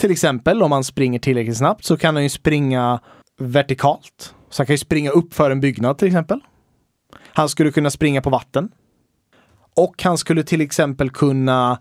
Till 0.00 0.10
exempel 0.10 0.62
om 0.62 0.70
man 0.70 0.84
springer 0.84 1.18
tillräckligt 1.18 1.56
snabbt 1.56 1.84
så 1.84 1.96
kan 1.96 2.14
han 2.14 2.22
ju 2.22 2.28
springa 2.28 3.00
vertikalt. 3.38 4.34
Så 4.50 4.60
han 4.60 4.66
kan 4.66 4.74
ju 4.74 4.78
springa 4.78 5.10
upp 5.10 5.34
för 5.34 5.50
en 5.50 5.60
byggnad 5.60 5.98
till 5.98 6.08
exempel. 6.08 6.40
Han 7.32 7.48
skulle 7.48 7.70
kunna 7.70 7.90
springa 7.90 8.22
på 8.22 8.30
vatten. 8.30 8.68
Och 9.76 10.02
han 10.02 10.18
skulle 10.18 10.42
till 10.42 10.60
exempel 10.60 11.10
kunna 11.10 11.78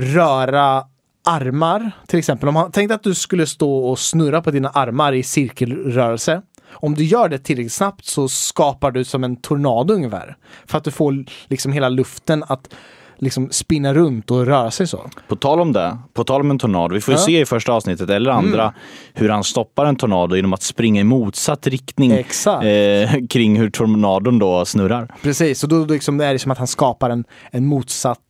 röra 0.00 0.84
armar, 1.24 1.90
till 2.06 2.18
exempel. 2.18 2.48
Om 2.48 2.56
han 2.56 2.72
tänkte 2.72 2.94
att 2.94 3.02
du 3.02 3.14
skulle 3.14 3.46
stå 3.46 3.76
och 3.78 3.98
snurra 3.98 4.42
på 4.42 4.50
dina 4.50 4.68
armar 4.68 5.12
i 5.12 5.22
cirkelrörelse. 5.22 6.42
Om 6.70 6.94
du 6.94 7.04
gör 7.04 7.28
det 7.28 7.38
tillräckligt 7.38 7.72
snabbt 7.72 8.04
så 8.04 8.28
skapar 8.28 8.90
du 8.90 9.04
som 9.04 9.24
en 9.24 9.36
tornado 9.36 9.94
ungefär. 9.94 10.36
För 10.66 10.78
att 10.78 10.84
du 10.84 10.90
får 10.90 11.24
liksom 11.48 11.72
hela 11.72 11.88
luften 11.88 12.44
att 12.46 12.74
liksom 13.18 13.48
spinna 13.50 13.94
runt 13.94 14.30
och 14.30 14.46
röra 14.46 14.70
sig 14.70 14.86
så. 14.86 15.10
På 15.28 15.36
tal 15.36 15.60
om 15.60 15.72
det, 15.72 15.98
på 16.12 16.24
tal 16.24 16.40
om 16.40 16.50
en 16.50 16.58
tornado. 16.58 16.94
Vi 16.94 17.00
får 17.00 17.12
ju 17.14 17.16
Ja. 17.18 17.22
Mm. 17.22 17.26
se 17.26 17.40
i 17.40 17.46
första 17.46 17.72
avsnittet 17.72 18.10
eller 18.10 18.30
andra 18.30 18.74
hur 19.14 19.28
han 19.28 19.44
stoppar 19.44 19.86
en 19.86 19.96
tornado 19.96 20.36
genom 20.36 20.52
att 20.52 20.62
springa 20.62 21.00
i 21.00 21.04
motsatt 21.04 21.66
riktning 21.66 22.12
eh, 22.12 23.10
kring 23.30 23.56
hur 23.60 23.70
tornadon 23.70 24.38
då 24.38 24.64
snurrar. 24.64 25.14
Precis, 25.22 25.62
och 25.62 25.68
då, 25.68 25.84
liksom, 25.84 26.20
är 26.20 26.32
det 26.32 26.38
som 26.38 26.50
att 26.50 26.58
han 26.58 26.66
skapar 26.66 27.10
en, 27.10 27.24
en 27.50 27.66
motsatt 27.66 28.20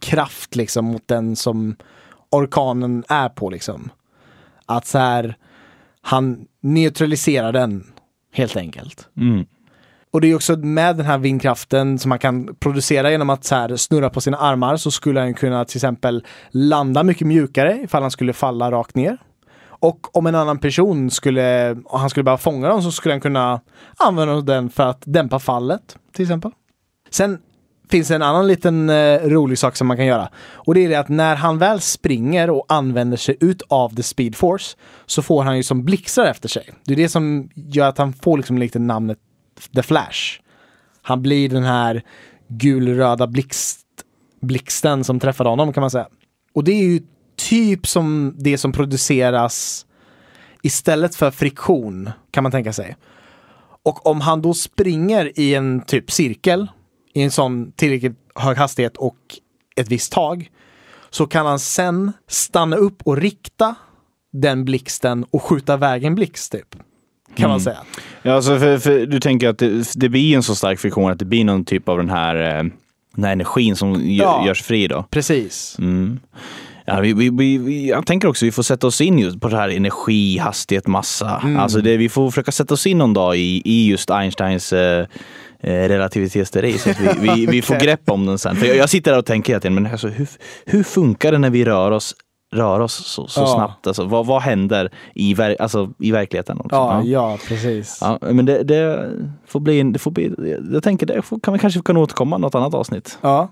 kraft 0.00 0.56
liksom 0.56 0.84
mot 0.84 1.08
den 1.08 1.36
som 1.36 1.76
orkanen 2.30 3.04
är 3.08 3.28
på 3.28 3.50
liksom. 3.50 3.90
Att 4.66 4.86
så 4.86 4.98
här, 4.98 5.36
han 6.00 6.44
neutraliserar 6.60 7.52
den 7.52 7.84
helt 8.32 8.56
enkelt. 8.56 9.08
Mm. 9.16 9.44
Och 10.12 10.20
det 10.20 10.30
är 10.30 10.34
också 10.34 10.56
med 10.56 10.96
den 10.96 11.06
här 11.06 11.18
vindkraften 11.18 11.98
som 11.98 12.08
man 12.08 12.18
kan 12.18 12.54
producera 12.60 13.10
genom 13.10 13.30
att 13.30 13.44
så 13.44 13.54
här 13.54 13.76
snurra 13.76 14.10
på 14.10 14.20
sina 14.20 14.36
armar 14.36 14.76
så 14.76 14.90
skulle 14.90 15.20
han 15.20 15.34
kunna 15.34 15.64
till 15.64 15.76
exempel 15.76 16.26
landa 16.50 17.02
mycket 17.02 17.26
mjukare 17.26 17.80
ifall 17.84 18.02
han 18.02 18.10
skulle 18.10 18.32
falla 18.32 18.70
rakt 18.70 18.94
ner. 18.94 19.18
Och 19.64 20.16
om 20.16 20.26
en 20.26 20.34
annan 20.34 20.58
person 20.58 21.10
skulle, 21.10 21.76
och 21.84 22.00
han 22.00 22.10
skulle 22.10 22.24
behöva 22.24 22.38
fånga 22.38 22.68
dem 22.68 22.82
så 22.82 22.92
skulle 22.92 23.12
han 23.12 23.20
kunna 23.20 23.60
använda 23.96 24.40
den 24.40 24.70
för 24.70 24.86
att 24.86 25.02
dämpa 25.04 25.38
fallet 25.38 25.96
till 26.12 26.22
exempel. 26.22 26.50
Sen 27.10 27.38
finns 27.90 28.08
det 28.08 28.14
en 28.14 28.22
annan 28.22 28.46
liten 28.46 28.90
eh, 28.90 29.18
rolig 29.18 29.58
sak 29.58 29.76
som 29.76 29.86
man 29.86 29.96
kan 29.96 30.06
göra. 30.06 30.28
Och 30.52 30.74
det 30.74 30.84
är 30.84 30.88
det 30.88 30.94
att 30.94 31.08
när 31.08 31.36
han 31.36 31.58
väl 31.58 31.80
springer 31.80 32.50
och 32.50 32.66
använder 32.68 33.16
sig 33.16 33.36
ut 33.40 33.62
av 33.68 33.94
the 33.94 34.02
speed 34.02 34.36
force 34.36 34.76
så 35.06 35.22
får 35.22 35.42
han 35.42 35.56
ju 35.56 35.62
som 35.62 35.84
blixtar 35.84 36.24
efter 36.24 36.48
sig. 36.48 36.70
Det 36.84 36.92
är 36.92 36.96
det 36.96 37.08
som 37.08 37.50
gör 37.54 37.88
att 37.88 37.98
han 37.98 38.12
får 38.12 38.36
liksom 38.36 38.58
lite 38.58 38.78
namnet 38.78 39.18
The 39.74 39.82
Flash. 39.82 40.40
Han 41.02 41.22
blir 41.22 41.48
den 41.48 41.62
här 41.62 42.02
gulröda 42.48 43.26
blixt, 43.26 43.86
blixten 44.40 45.04
som 45.04 45.20
träffade 45.20 45.50
honom 45.50 45.72
kan 45.72 45.80
man 45.80 45.90
säga. 45.90 46.08
Och 46.54 46.64
det 46.64 46.72
är 46.72 46.84
ju 46.84 47.00
typ 47.36 47.86
som 47.86 48.34
det 48.38 48.58
som 48.58 48.72
produceras 48.72 49.86
istället 50.62 51.14
för 51.14 51.30
friktion 51.30 52.10
kan 52.30 52.42
man 52.42 52.52
tänka 52.52 52.72
sig. 52.72 52.96
Och 53.82 54.06
om 54.06 54.20
han 54.20 54.42
då 54.42 54.54
springer 54.54 55.38
i 55.38 55.54
en 55.54 55.80
typ 55.80 56.10
cirkel 56.10 56.70
i 57.14 57.22
en 57.22 57.30
sån 57.30 57.72
tillräckligt 57.72 58.18
hög 58.34 58.56
hastighet 58.56 58.96
och 58.96 59.16
ett 59.76 59.88
visst 59.88 60.12
tag 60.12 60.50
så 61.10 61.26
kan 61.26 61.46
han 61.46 61.58
sen 61.58 62.12
stanna 62.26 62.76
upp 62.76 63.02
och 63.02 63.16
rikta 63.16 63.74
den 64.32 64.64
blixten 64.64 65.24
och 65.30 65.42
skjuta 65.42 65.74
iväg 65.74 66.04
en 66.04 66.14
blixt 66.14 66.52
typ. 66.52 66.76
Kan 67.36 67.50
man 67.50 67.60
säga. 67.60 67.78
Ja, 68.22 68.32
alltså 68.32 68.58
för, 68.58 68.78
för 68.78 69.06
du 69.06 69.20
tänker 69.20 69.48
att 69.48 69.58
det, 69.58 69.92
det 69.94 70.08
blir 70.08 70.36
en 70.36 70.42
så 70.42 70.54
stark 70.54 70.80
friktion 70.80 71.10
att 71.12 71.18
det 71.18 71.24
blir 71.24 71.44
någon 71.44 71.64
typ 71.64 71.88
av 71.88 71.98
den 71.98 72.10
här, 72.10 72.58
eh, 72.58 72.64
den 73.14 73.24
här 73.24 73.32
energin 73.32 73.76
som 73.76 74.10
Ja. 74.10 74.46
görs 74.46 74.62
fri 74.62 74.88
då. 74.88 75.04
Precis. 75.10 75.76
Mm. 75.78 76.20
Ja, 76.86 77.00
vi, 77.00 77.12
vi, 77.12 77.58
vi, 77.58 77.88
jag 77.88 78.06
tänker 78.06 78.28
också 78.28 78.44
att 78.44 78.46
vi 78.46 78.52
får 78.52 78.62
sätta 78.62 78.86
oss 78.86 79.00
in 79.00 79.18
just 79.18 79.40
på 79.40 79.48
det 79.48 79.56
här 79.56 79.68
energi, 79.68 80.38
hastighet, 80.38 80.86
massa. 80.86 81.40
Mm. 81.44 81.56
Alltså 81.58 81.80
det, 81.80 81.96
vi 81.96 82.08
får 82.08 82.30
försöka 82.30 82.52
sätta 82.52 82.74
oss 82.74 82.86
in 82.86 82.98
någon 82.98 83.14
dag 83.14 83.36
i, 83.36 83.62
i 83.64 83.88
just 83.90 84.10
Einsteins 84.10 84.72
eh, 84.72 85.06
eh, 85.60 85.72
relativitetsteori 85.72 86.78
så 86.78 86.90
att 86.90 87.00
vi, 87.00 87.30
vi, 87.34 87.46
vi 87.46 87.62
får 87.62 87.74
grepp 87.80 88.10
om 88.10 88.26
den 88.26 88.38
sen. 88.38 88.56
För 88.56 88.66
jag, 88.66 88.76
jag 88.76 88.90
sitter 88.90 89.10
där 89.10 89.18
och 89.18 89.26
tänker 89.26 89.52
hela 89.52 89.60
tiden, 89.60 89.74
men 89.74 89.86
alltså, 89.86 90.08
hur, 90.08 90.28
hur 90.66 90.82
funkar 90.82 91.32
det 91.32 91.38
när 91.38 91.50
vi 91.50 91.64
rör 91.64 91.90
oss, 91.90 92.14
rör 92.52 92.80
oss 92.80 92.94
så, 93.06 93.26
så 93.26 93.40
Ja. 93.40 93.46
snabbt? 93.46 93.86
Alltså, 93.86 94.04
vad, 94.04 94.26
vad 94.26 94.42
händer 94.42 94.90
i, 95.14 95.34
ver, 95.34 95.56
alltså, 95.62 95.90
i 95.98 96.10
verkligheten? 96.12 96.56
Liksom? 96.56 96.78
Ja, 96.78 97.02
ja, 97.02 97.38
precis. 97.48 97.98
Ja, 98.00 98.18
men 98.20 98.46
det, 98.46 98.62
det 98.62 99.10
får 99.46 99.60
bli, 99.60 99.80
en- 99.80 99.92
det 99.92 99.98
får 99.98 100.10
bli, 100.10 100.34
jag 100.72 100.82
tänker 100.82 101.06
det 101.06 101.22
får, 101.22 101.40
kan 101.40 101.52
vi 101.52 101.58
kanske 101.58 101.82
kan 101.82 101.96
återkomma 101.96 102.38
något 102.38 102.54
annat 102.54 102.74
avsnitt. 102.74 103.18
Ja. 103.20 103.48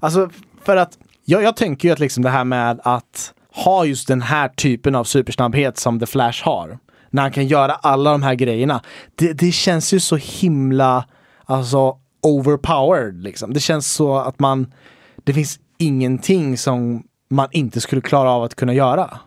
Alltså, 0.00 0.30
för 0.64 0.76
att 0.76 0.98
jag, 1.24 1.42
jag 1.42 1.56
tänker 1.56 1.88
ju 1.88 1.92
att 1.92 1.98
liksom 2.00 2.22
det 2.22 2.30
här 2.30 2.44
med 2.44 2.80
att 2.84 3.32
ha 3.64 3.84
just 3.84 4.08
den 4.08 4.22
här 4.22 4.48
typen 4.48 4.94
av 4.94 5.04
supersnabbhet 5.04 5.78
som 5.78 6.00
The 6.00 6.06
Flash 6.06 6.44
har. 6.44 6.78
När 7.10 7.22
han 7.22 7.32
kan 7.32 7.46
göra 7.46 7.72
alla 7.72 8.10
de 8.12 8.22
här 8.22 8.34
grejerna. 8.34 8.80
Det, 9.14 9.32
det 9.32 9.52
känns 9.52 9.92
ju 9.94 10.00
så 10.00 10.16
himla, 10.16 11.04
alltså 11.44 11.96
overpowered 12.22 13.22
liksom. 13.22 13.52
Det 13.52 13.60
känns 13.60 13.92
så 13.92 14.16
att 14.18 14.40
man, 14.40 14.72
det 15.24 15.32
finns 15.34 15.58
ingenting 15.78 16.58
som 16.58 17.02
man 17.32 17.48
inte 17.52 17.80
skulle 17.80 18.00
klara 18.02 18.30
av 18.30 18.42
att 18.42 18.54
kunna 18.54 18.74
göra. 18.74 19.18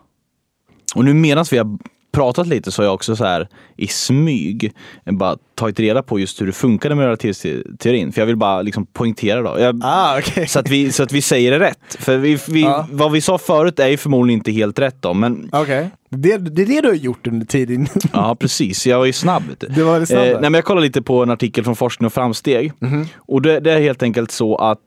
Och 0.95 1.05
nu 1.05 1.13
medan 1.13 1.45
vi 1.51 1.57
har 1.57 1.77
pratat 2.11 2.47
lite 2.47 2.71
så 2.71 2.81
har 2.81 2.85
jag 2.85 2.93
också 2.93 3.15
så 3.15 3.25
här 3.25 3.47
i 3.77 3.87
smyg 3.87 4.73
bara 5.11 5.37
tagit 5.55 5.79
reda 5.79 6.03
på 6.03 6.19
just 6.19 6.41
hur 6.41 6.45
det 6.45 6.51
funkade 6.51 6.95
med 6.95 7.03
relativitetsteorin. 7.05 8.11
För 8.11 8.21
jag 8.21 8.25
vill 8.25 8.35
bara 8.37 8.61
liksom 8.61 8.85
poängtera 8.85 9.41
då. 9.41 9.59
Jag, 9.59 9.81
Ah, 9.83 10.17
okej. 10.19 10.47
så, 10.47 10.59
att 10.59 10.69
vi, 10.69 10.91
så 10.91 11.03
att 11.03 11.11
vi 11.11 11.21
säger 11.21 11.51
det 11.51 11.59
rätt. 11.59 11.95
För 11.99 12.17
vi, 12.17 12.37
vi, 12.47 12.61
Ja. 12.61 12.87
vad 12.91 13.11
vi 13.11 13.21
sa 13.21 13.37
förut 13.37 13.79
är 13.79 13.87
ju 13.87 13.97
förmodligen 13.97 14.39
inte 14.39 14.51
helt 14.51 14.79
rätt 14.79 14.95
då. 15.01 15.13
Men 15.13 15.49
Okej. 15.51 15.89
Det, 16.09 16.37
det 16.37 16.61
är 16.61 16.65
det 16.65 16.81
du 16.81 16.87
har 16.87 16.95
gjort 16.95 17.27
under 17.27 17.45
tiden. 17.45 17.87
ja, 18.13 18.35
precis. 18.39 18.87
Jag 18.87 18.97
var 18.97 19.05
ju 19.05 19.13
snabb. 19.13 19.43
Det 19.59 19.83
var 19.83 19.99
det. 19.99 20.11
Eh, 20.11 20.19
nej, 20.21 20.41
men 20.41 20.53
jag 20.53 20.65
kollade 20.65 20.87
lite 20.87 21.01
på 21.01 21.23
en 21.23 21.29
artikel 21.29 21.63
från 21.63 21.75
Forskning 21.75 22.05
och 22.05 22.13
framsteg. 22.13 22.71
Mhm. 22.79 23.05
Och 23.17 23.41
det, 23.41 23.59
det 23.59 23.71
är 23.71 23.79
helt 23.79 24.03
enkelt 24.03 24.31
så 24.31 24.55
att 24.55 24.79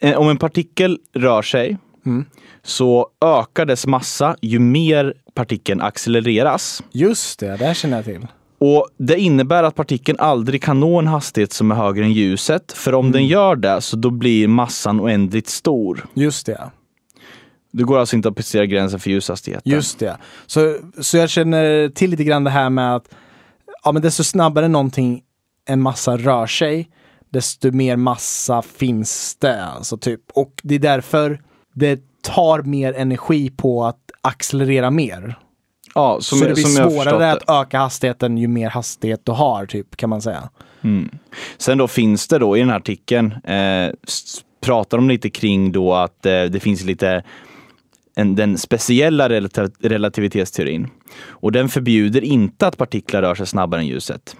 eh, 0.00 0.18
om 0.18 0.28
en 0.28 0.36
partikel 0.36 0.98
rör 1.14 1.42
sig 1.42 1.78
Mm. 2.06 2.24
så 2.62 3.08
ökar 3.24 3.64
dess 3.66 3.86
massa 3.86 4.36
ju 4.42 4.58
mer 4.58 5.14
partikeln 5.34 5.80
accelereras. 5.80 6.82
Just 6.92 7.40
det, 7.40 7.56
det 7.56 7.64
här 7.66 7.74
känner 7.74 7.96
jag 7.96 8.04
till. 8.04 8.26
Och 8.58 8.88
Det 8.98 9.18
innebär 9.20 9.62
att 9.62 9.74
partikeln 9.74 10.18
aldrig 10.20 10.62
kan 10.62 10.80
nå 10.80 10.98
en 10.98 11.06
hastighet 11.06 11.52
som 11.52 11.70
är 11.70 11.74
högre 11.74 12.04
än 12.04 12.12
ljuset. 12.12 12.72
För 12.72 12.94
om 12.94 13.04
Mm. 13.04 13.12
den 13.12 13.26
gör 13.26 13.56
det 13.56 13.80
så 13.80 13.96
då 13.96 14.10
blir 14.10 14.48
massan 14.48 15.00
oändligt 15.00 15.48
stor. 15.48 16.06
Just 16.14 16.46
det. 16.46 16.70
Det 17.72 17.82
går 17.82 17.98
alltså 17.98 18.16
inte 18.16 18.28
att 18.28 18.36
passera 18.36 18.66
gränsen 18.66 19.00
för 19.00 19.10
ljushastigheten. 19.10 19.72
Just 19.72 19.98
det. 19.98 20.16
Så, 20.46 20.76
så 21.00 21.16
jag 21.16 21.30
känner 21.30 21.88
till 21.88 22.10
lite 22.10 22.24
grann 22.24 22.44
det 22.44 22.50
här 22.50 22.70
med 22.70 22.94
att 22.96 23.08
ja, 23.84 23.92
men 23.92 24.02
desto 24.02 24.24
snabbare 24.24 24.68
någonting, 24.68 25.22
en 25.68 25.82
massa 25.82 26.16
rör 26.16 26.46
sig, 26.46 26.88
desto 27.30 27.70
mer 27.72 27.96
massa 27.96 28.62
finns 28.62 29.36
det. 29.40 29.64
Alltså, 29.64 29.96
typ. 29.96 30.20
Och 30.34 30.52
det 30.62 30.74
är 30.74 30.78
därför 30.78 31.40
det 31.74 32.00
tar 32.22 32.62
mer 32.62 32.92
energi 32.92 33.50
på 33.50 33.84
att 33.84 33.98
accelerera 34.20 34.90
mer. 34.90 35.38
Ja, 35.94 36.18
som, 36.20 36.38
så 36.38 36.44
det 36.44 36.54
blir 36.54 36.64
svårare 36.64 37.32
att 37.32 37.50
öka 37.50 37.78
hastigheten 37.78 38.38
ju 38.38 38.48
mer 38.48 38.70
hastighet 38.70 39.20
du 39.24 39.32
har, 39.32 39.66
typ, 39.66 39.96
kan 39.96 40.10
man 40.10 40.22
säga. 40.22 40.48
Sen 41.58 41.78
då 41.78 41.88
finns 41.88 42.28
det 42.28 42.38
då 42.38 42.56
i 42.56 42.60
den 42.60 42.68
här 42.68 42.76
artikeln, 42.76 43.32
eh, 43.44 43.94
pratar 44.60 44.98
de 44.98 45.08
lite 45.08 45.30
kring 45.30 45.72
då 45.72 45.94
att 45.94 46.26
eh, 46.26 46.42
det 46.42 46.60
finns 46.60 46.84
lite 46.84 47.22
en, 48.16 48.34
den 48.34 48.58
speciella 48.58 49.28
relativitetsteorin. 49.80 50.88
Och 51.28 51.52
den 51.52 51.68
förbjuder 51.68 52.24
inte 52.24 52.66
att 52.66 52.76
partiklar 52.76 53.22
rör 53.22 53.34
sig 53.34 53.46
snabbare 53.46 53.80
än 53.80 53.86
ljuset. 53.86 54.36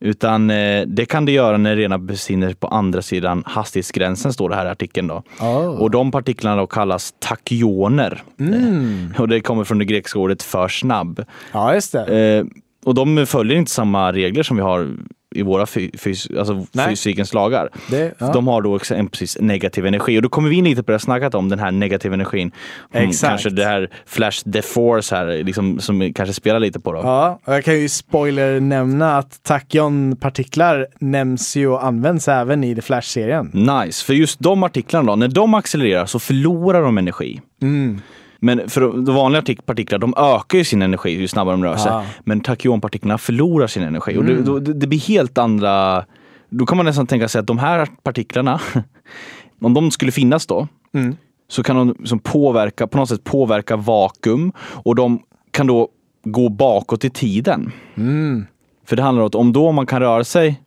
Utan 0.00 0.50
eh, 0.50 0.86
det 0.86 1.04
kan 1.04 1.24
det 1.24 1.32
göra 1.32 1.56
när 1.56 1.76
det 1.76 1.82
redan 1.82 2.06
befinner 2.06 2.46
sig 2.46 2.56
på 2.56 2.66
andra 2.66 3.02
sidan 3.02 3.42
hastighetsgränsen, 3.46 4.32
står 4.32 4.48
det 4.48 4.54
här 4.54 4.66
i 4.66 4.68
artikeln. 4.68 5.08
Då. 5.08 5.22
Oh. 5.40 5.66
Och 5.66 5.90
de 5.90 6.10
partiklarna 6.10 6.56
då 6.56 6.66
kallas 6.66 7.14
takioner. 7.18 8.22
Eh, 8.38 9.20
Och 9.20 9.28
det 9.28 9.40
kommer 9.40 9.64
från 9.64 9.78
det 9.78 9.84
grekiska 9.84 10.18
ordet 10.18 10.42
för 10.42 10.68
snabb. 10.68 11.24
Ja, 11.52 11.74
just 11.74 11.92
det. 11.92 12.38
Eh, 12.38 12.44
och 12.84 12.94
de 12.94 13.26
följer 13.26 13.56
inte 13.56 13.70
samma 13.70 14.12
regler 14.12 14.42
som 14.42 14.56
vi 14.56 14.62
har 14.62 14.96
i 15.34 15.42
våra 15.42 15.66
fy, 15.66 15.90
fys, 15.98 16.28
alltså 16.38 16.66
fysikens 16.88 17.34
lagar. 17.34 17.68
Det- 17.90 18.14
ja. 18.18 18.32
De 18.32 18.46
har 18.48 18.62
då 18.62 18.76
exempelvis 18.76 19.36
negativ 19.40 19.86
energi 19.86 20.18
och 20.18 20.22
då 20.22 20.28
kommer 20.28 20.48
vi 20.48 20.56
in 20.56 20.64
lite 20.64 20.82
på 20.82 20.90
det 20.90 20.94
jag 20.94 21.00
snackat 21.00 21.34
om, 21.34 21.48
den 21.48 21.58
här 21.58 21.70
negativa 21.70 22.14
energin. 22.14 22.52
Mm, 22.92 23.08
Exakt. 23.08 23.30
Kanske 23.30 23.50
det 23.50 23.64
här 23.64 23.90
Flash 24.06 24.50
the 24.52 24.62
Force 24.62 25.14
här, 25.16 25.44
liksom, 25.44 25.80
som 25.80 26.12
kanske 26.14 26.32
spelar 26.34 26.60
lite 26.60 26.80
på 26.80 26.92
då. 26.92 26.98
Ja, 26.98 27.40
och 27.44 27.54
jag 27.54 27.64
kan 27.64 27.80
ju 27.80 27.88
spoiler 27.88 28.60
nämna 28.60 29.18
att 29.18 29.42
tachyon-partiklar 29.42 30.86
nämns 31.00 31.56
ju 31.56 31.68
och 31.68 31.84
används 31.84 32.28
även 32.28 32.64
i 32.64 32.74
The 32.74 32.82
Flash-serien. 32.82 33.50
Nice, 33.52 34.04
för 34.04 34.14
just 34.14 34.40
de 34.40 34.62
artiklarna 34.62 35.06
då, 35.12 35.16
när 35.16 35.28
de 35.28 35.54
accelererar 35.54 36.06
så 36.06 36.18
förlorar 36.18 36.82
de 36.82 36.98
energi. 36.98 37.40
Mm. 37.62 38.00
Men 38.44 38.68
för 38.68 38.80
de 38.80 39.04
vanliga 39.04 39.42
artik- 39.42 39.66
partiklar, 39.66 39.98
de 39.98 40.14
ökar 40.16 40.58
ju 40.58 40.64
sin 40.64 40.82
energi 40.82 41.10
ju 41.10 41.28
snabbare 41.28 41.54
de 41.54 41.64
rör 41.64 41.76
sig. 41.76 41.92
Ja. 41.92 42.04
Men 42.24 42.40
tachyonpartiklarna 42.40 43.18
förlorar 43.18 43.66
sin 43.66 43.82
energi. 43.82 44.16
Och 44.16 44.24
det, 44.24 44.32
Mm. 44.32 44.64
det, 44.64 44.72
det 44.72 44.86
blir 44.86 45.00
helt 45.00 45.38
andra... 45.38 46.04
Då 46.50 46.66
kan 46.66 46.76
man 46.76 46.86
nästan 46.86 47.06
tänka 47.06 47.28
sig 47.28 47.38
att 47.38 47.46
de 47.46 47.58
här 47.58 47.88
partiklarna, 48.02 48.60
om 49.60 49.74
de 49.74 49.90
skulle 49.90 50.12
finnas 50.12 50.46
då, 50.46 50.68
Mm. 50.94 51.16
så 51.48 51.62
kan 51.62 51.76
de 51.76 52.06
som 52.06 52.18
påverka, 52.18 52.86
på 52.86 52.98
något 52.98 53.08
sätt 53.08 53.24
påverka 53.24 53.76
vakuum 53.76 54.52
och 54.58 54.94
de 54.94 55.22
kan 55.50 55.66
då 55.66 55.88
gå 56.24 56.48
bakåt 56.48 57.04
i 57.04 57.10
tiden. 57.10 57.72
Mm. 57.94 58.46
För 58.86 58.96
det 58.96 59.02
handlar 59.02 59.22
om 59.22 59.26
att 59.26 59.34
om 59.34 59.52
då 59.52 59.72
man 59.72 59.86
kan 59.86 60.00
röra 60.00 60.24
sig 60.24 60.60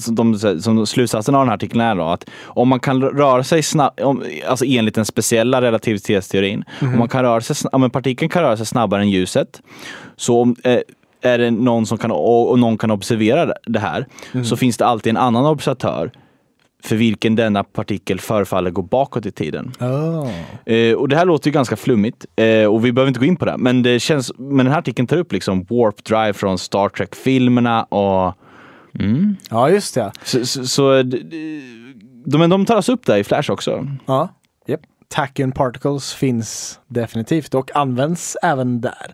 som, 0.00 0.14
de, 0.14 0.38
som 0.60 0.86
slutsatsen 0.86 1.34
av 1.34 1.40
den 1.40 1.48
här 1.48 1.54
artikeln 1.54 1.80
är 1.80 1.94
då 1.94 2.04
att 2.04 2.30
om 2.44 2.68
man 2.68 2.80
kan 2.80 3.02
röra 3.02 3.44
sig 3.44 3.62
snabbt, 3.62 4.00
alltså 4.48 4.64
enligt 4.64 4.94
den 4.94 5.04
speciella 5.04 5.62
relativitetsteorin, 5.62 6.64
om 6.80 6.98
man 6.98 7.08
kan 7.08 7.22
röra 7.22 7.40
sig, 7.40 7.68
om 7.72 7.82
en 7.82 7.90
partikel 7.90 8.28
kan 8.28 8.42
röra 8.42 8.56
sig 8.56 8.66
snabbare 8.66 9.00
än 9.00 9.10
ljuset, 9.10 9.62
så 10.16 10.40
om, 10.40 10.56
eh, 10.64 10.78
är 11.22 11.38
det 11.38 11.50
någon 11.50 11.86
som 11.86 11.98
kan, 11.98 12.10
och, 12.10 12.58
någon 12.58 12.78
kan 12.78 12.90
observera 12.90 13.52
det 13.66 13.78
här, 13.78 14.06
så 14.44 14.56
finns 14.56 14.76
det 14.76 14.86
alltid 14.86 15.10
en 15.10 15.16
annan 15.16 15.46
observatör 15.46 16.10
för 16.84 16.96
vilken 16.96 17.36
denna 17.36 17.64
partikel 17.64 18.20
förefaller 18.20 18.70
gå 18.70 18.82
bakåt 18.82 19.26
i 19.26 19.32
tiden. 19.32 19.72
Oh. 19.80 20.30
Eh, 20.74 20.94
och 20.94 21.08
det 21.08 21.16
här 21.16 21.24
låter 21.24 21.48
ju 21.48 21.52
ganska 21.52 21.76
flummigt 21.76 22.26
eh, 22.36 22.64
och 22.64 22.84
vi 22.84 22.92
behöver 22.92 23.08
inte 23.08 23.20
gå 23.20 23.26
in 23.26 23.36
på 23.36 23.44
det. 23.44 23.56
Men, 23.58 23.82
det 23.82 24.00
känns, 24.00 24.32
men 24.38 24.56
den 24.56 24.66
här 24.66 24.78
artikeln 24.78 25.08
tar 25.08 25.16
upp 25.16 25.32
liksom 25.32 25.66
warp 25.70 26.04
drive 26.04 26.32
från 26.32 26.58
Star 26.58 26.88
Trek-filmerna 26.88 27.82
och 27.82 28.34
mm. 29.04 29.36
Ja, 29.50 29.70
just 29.70 29.94
det. 29.94 30.12
så, 30.24 30.46
så, 30.46 30.66
så 30.66 31.02
de, 32.24 32.50
de 32.50 32.66
tas 32.66 32.88
upp 32.88 33.06
där 33.06 33.16
i 33.16 33.24
Flash 33.24 33.50
också. 33.50 33.86
Ja. 34.06 34.28
Yep. 34.68 34.80
Tachyon 35.08 35.52
particles 35.52 36.14
finns 36.14 36.80
definitivt 36.86 37.54
och 37.54 37.76
används 37.76 38.36
även 38.42 38.80
där. 38.80 39.12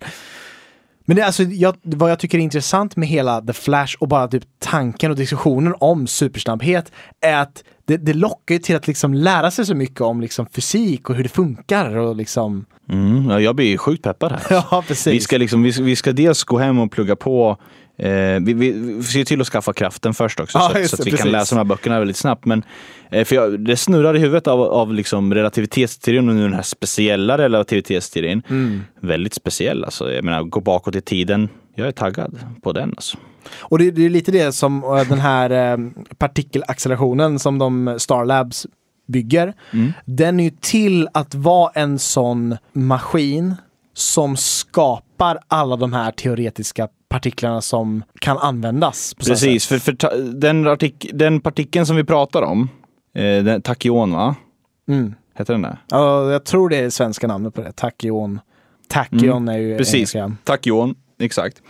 Men 1.06 1.16
det, 1.16 1.22
är 1.22 1.26
alltså, 1.26 1.42
jag, 1.42 1.76
vad 1.82 2.10
jag 2.10 2.18
tycker 2.18 2.38
är 2.38 2.42
intressant 2.42 2.96
med 2.96 3.08
hela 3.08 3.40
The 3.40 3.52
Flash 3.52 3.96
och 3.98 4.08
bara 4.08 4.28
typ 4.28 4.44
tanken 4.58 5.10
och 5.10 5.16
diskussionen 5.16 5.74
om 5.78 6.06
supersnabbhet 6.06 6.92
är 7.20 7.36
att 7.36 7.64
det, 7.84 7.96
det 7.96 8.14
lockar 8.14 8.58
till 8.58 8.76
att 8.76 8.86
liksom 8.86 9.14
lära 9.14 9.50
sig 9.50 9.66
så 9.66 9.74
mycket 9.74 10.00
om 10.00 10.20
liksom 10.20 10.46
fysik 10.46 11.10
och 11.10 11.16
hur 11.16 11.22
det 11.22 11.28
funkar 11.28 11.96
och 11.96 12.16
liksom... 12.16 12.66
Mm, 12.88 13.30
ja, 13.30 13.40
jag 13.40 13.56
blir 13.56 13.78
sjukt 13.78 14.02
peppad 14.02 14.32
här. 14.32 14.40
Ja, 14.70 14.84
precis. 14.88 15.14
Vi 15.14 15.20
ska, 15.20 15.38
liksom, 15.38 15.62
vi, 15.62 15.70
vi 15.70 15.96
ska 15.96 16.12
dels 16.12 16.44
gå 16.44 16.58
hem 16.58 16.78
och 16.78 16.92
plugga 16.92 17.16
på 17.16 17.56
Eh, 17.98 18.10
vi, 18.40 18.52
vi, 18.52 18.70
vi 18.72 19.02
ser 19.02 19.24
till 19.24 19.40
att 19.40 19.46
skaffa 19.46 19.72
kraften 19.72 20.14
först 20.14 20.40
också, 20.40 20.58
Ja, 20.58 20.70
så, 20.72 20.78
att- 20.78 20.90
så 20.90 20.96
att 20.96 21.06
vi 21.06 21.10
kan 21.10 21.16
precis. 21.18 21.32
läsa 21.32 21.54
de 21.54 21.58
här 21.58 21.64
böckerna 21.64 21.98
väldigt 21.98 22.16
snabbt. 22.16 22.44
Men, 22.44 22.62
eh, 23.10 23.24
för 23.24 23.36
jag, 23.36 23.60
det 23.60 23.76
snurrar 23.76 24.16
i 24.16 24.18
huvudet 24.18 24.46
av, 24.46 24.60
av 24.62 24.94
liksom 24.94 25.34
relativitetsteorin 25.34 26.28
och 26.28 26.34
nu 26.34 26.42
den 26.42 26.52
här 26.54 26.62
speciella 26.62 27.38
relativitetsteorin. 27.38 28.42
Mm. 28.48 28.80
Väldigt 29.00 29.34
speciell 29.34 29.84
alltså. 29.84 30.12
Jag 30.12 30.24
menar, 30.24 30.42
gå 30.42 30.60
bakåt 30.60 30.96
i 30.96 31.00
tiden. 31.00 31.48
Jag 31.74 31.88
är 31.88 31.92
taggad 31.92 32.38
på 32.62 32.72
den 32.72 32.90
alltså. 32.90 33.18
Och 33.58 33.78
det, 33.78 33.90
det 33.90 34.04
är 34.06 34.10
lite 34.10 34.32
det 34.32 34.52
som 34.52 34.84
eh, 34.84 35.08
den 35.08 35.18
här 35.18 35.50
eh, 35.50 35.78
partikelaccelerationen 36.18 37.38
som 37.38 37.58
de 37.58 37.94
Starlabs 37.98 38.66
bygger. 39.08 39.52
Mm. 39.72 39.92
Den 40.04 40.40
är 40.40 40.44
ju 40.44 40.50
till 40.60 41.08
att 41.14 41.34
vara 41.34 41.70
en 41.74 41.98
sån 41.98 42.56
maskin 42.72 43.54
som 43.96 44.36
skapar 44.36 45.38
alla 45.48 45.76
de 45.76 45.92
här 45.92 46.10
teoretiska 46.12 46.88
partiklarna 47.08 47.60
som 47.60 48.02
kan 48.20 48.38
användas. 48.38 49.14
Precis, 49.14 49.66
för, 49.66 49.78
för 49.78 50.32
den, 50.32 50.66
artik, 50.66 51.10
den 51.14 51.40
partikeln 51.40 51.86
som 51.86 51.96
vi 51.96 52.04
pratar 52.04 52.42
om, 52.42 52.68
eh, 53.14 53.22
den, 53.44 53.62
tachyon 53.62 54.12
va? 54.12 54.34
Mm. 54.88 55.14
Heter 55.38 55.52
den 55.54 55.62
det? 55.62 55.78
Ja, 55.88 56.32
jag 56.32 56.44
tror 56.44 56.68
det 56.68 56.76
är 56.76 56.90
svenska 56.90 57.26
namnet 57.26 57.54
på 57.54 57.60
det. 57.62 57.72
Tachyon. 57.72 58.40
Tachyon 58.88 59.48
är 59.48 59.58
ju 59.58 59.66
Mm. 59.66 59.78
Precis, 59.78 60.14
engelska. 60.14 60.36
tachyon, 60.44 60.94
exakt. 61.20 61.62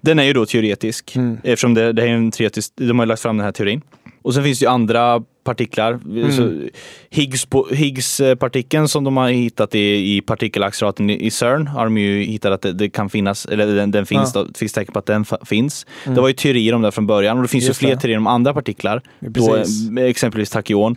Den 0.00 0.18
är 0.18 0.22
ju 0.24 0.32
då 0.32 0.46
teoretisk, 0.46 1.16
Mm. 1.16 1.38
eftersom 1.44 1.74
det, 1.74 1.92
det 1.92 2.02
är 2.02 2.08
en 2.08 2.30
teoretisk, 2.30 2.72
de 2.76 2.98
har 2.98 3.06
ju 3.06 3.08
lagt 3.08 3.22
fram 3.22 3.36
den 3.36 3.44
här 3.44 3.52
teorin. 3.52 3.82
Och 4.22 4.34
sen 4.34 4.44
finns 4.44 4.58
det 4.58 4.64
ju 4.64 4.70
andra 4.70 5.22
partiklar. 5.44 5.92
Mm. 5.92 6.32
Så 6.32 6.52
Higgs, 7.10 7.46
Higgs-partikeln 7.72 8.88
som 8.88 9.04
de 9.04 9.16
har 9.16 9.28
hittat 9.30 9.74
i, 9.74 10.16
i 10.16 10.20
partikelacceleratorn 10.20 11.10
i 11.10 11.30
CERN 11.30 11.66
har 11.66 11.84
de 11.84 11.98
ju 11.98 12.22
hittat 12.22 12.52
att 12.52 12.62
det, 12.62 12.72
det 12.72 12.90
kan 12.90 13.10
finnas, 13.10 13.46
eller 13.46 13.66
den, 13.66 13.90
den 13.90 14.06
finns, 14.06 14.32
Ja. 14.34 14.40
då, 14.40 14.46
det 14.46 14.58
finns 14.58 14.72
tecken 14.72 14.92
på 14.92 14.98
att 14.98 15.06
den 15.06 15.24
finns. 15.44 15.86
Det 16.04 16.20
var 16.20 16.28
ju 16.28 16.34
teorier 16.34 16.74
om 16.74 16.82
det 16.82 16.92
från 16.92 17.06
början 17.06 17.36
och 17.36 17.42
det 17.42 17.48
finns 17.48 17.64
Just 17.64 17.82
ju 17.82 17.86
fler 17.86 17.94
det. 17.94 18.00
teorier 18.00 18.18
om 18.18 18.26
andra 18.26 18.54
partiklar. 18.54 19.02
Då, 19.20 19.56
eh, 19.56 20.04
exempelvis 20.04 20.50
tachyon. 20.50 20.96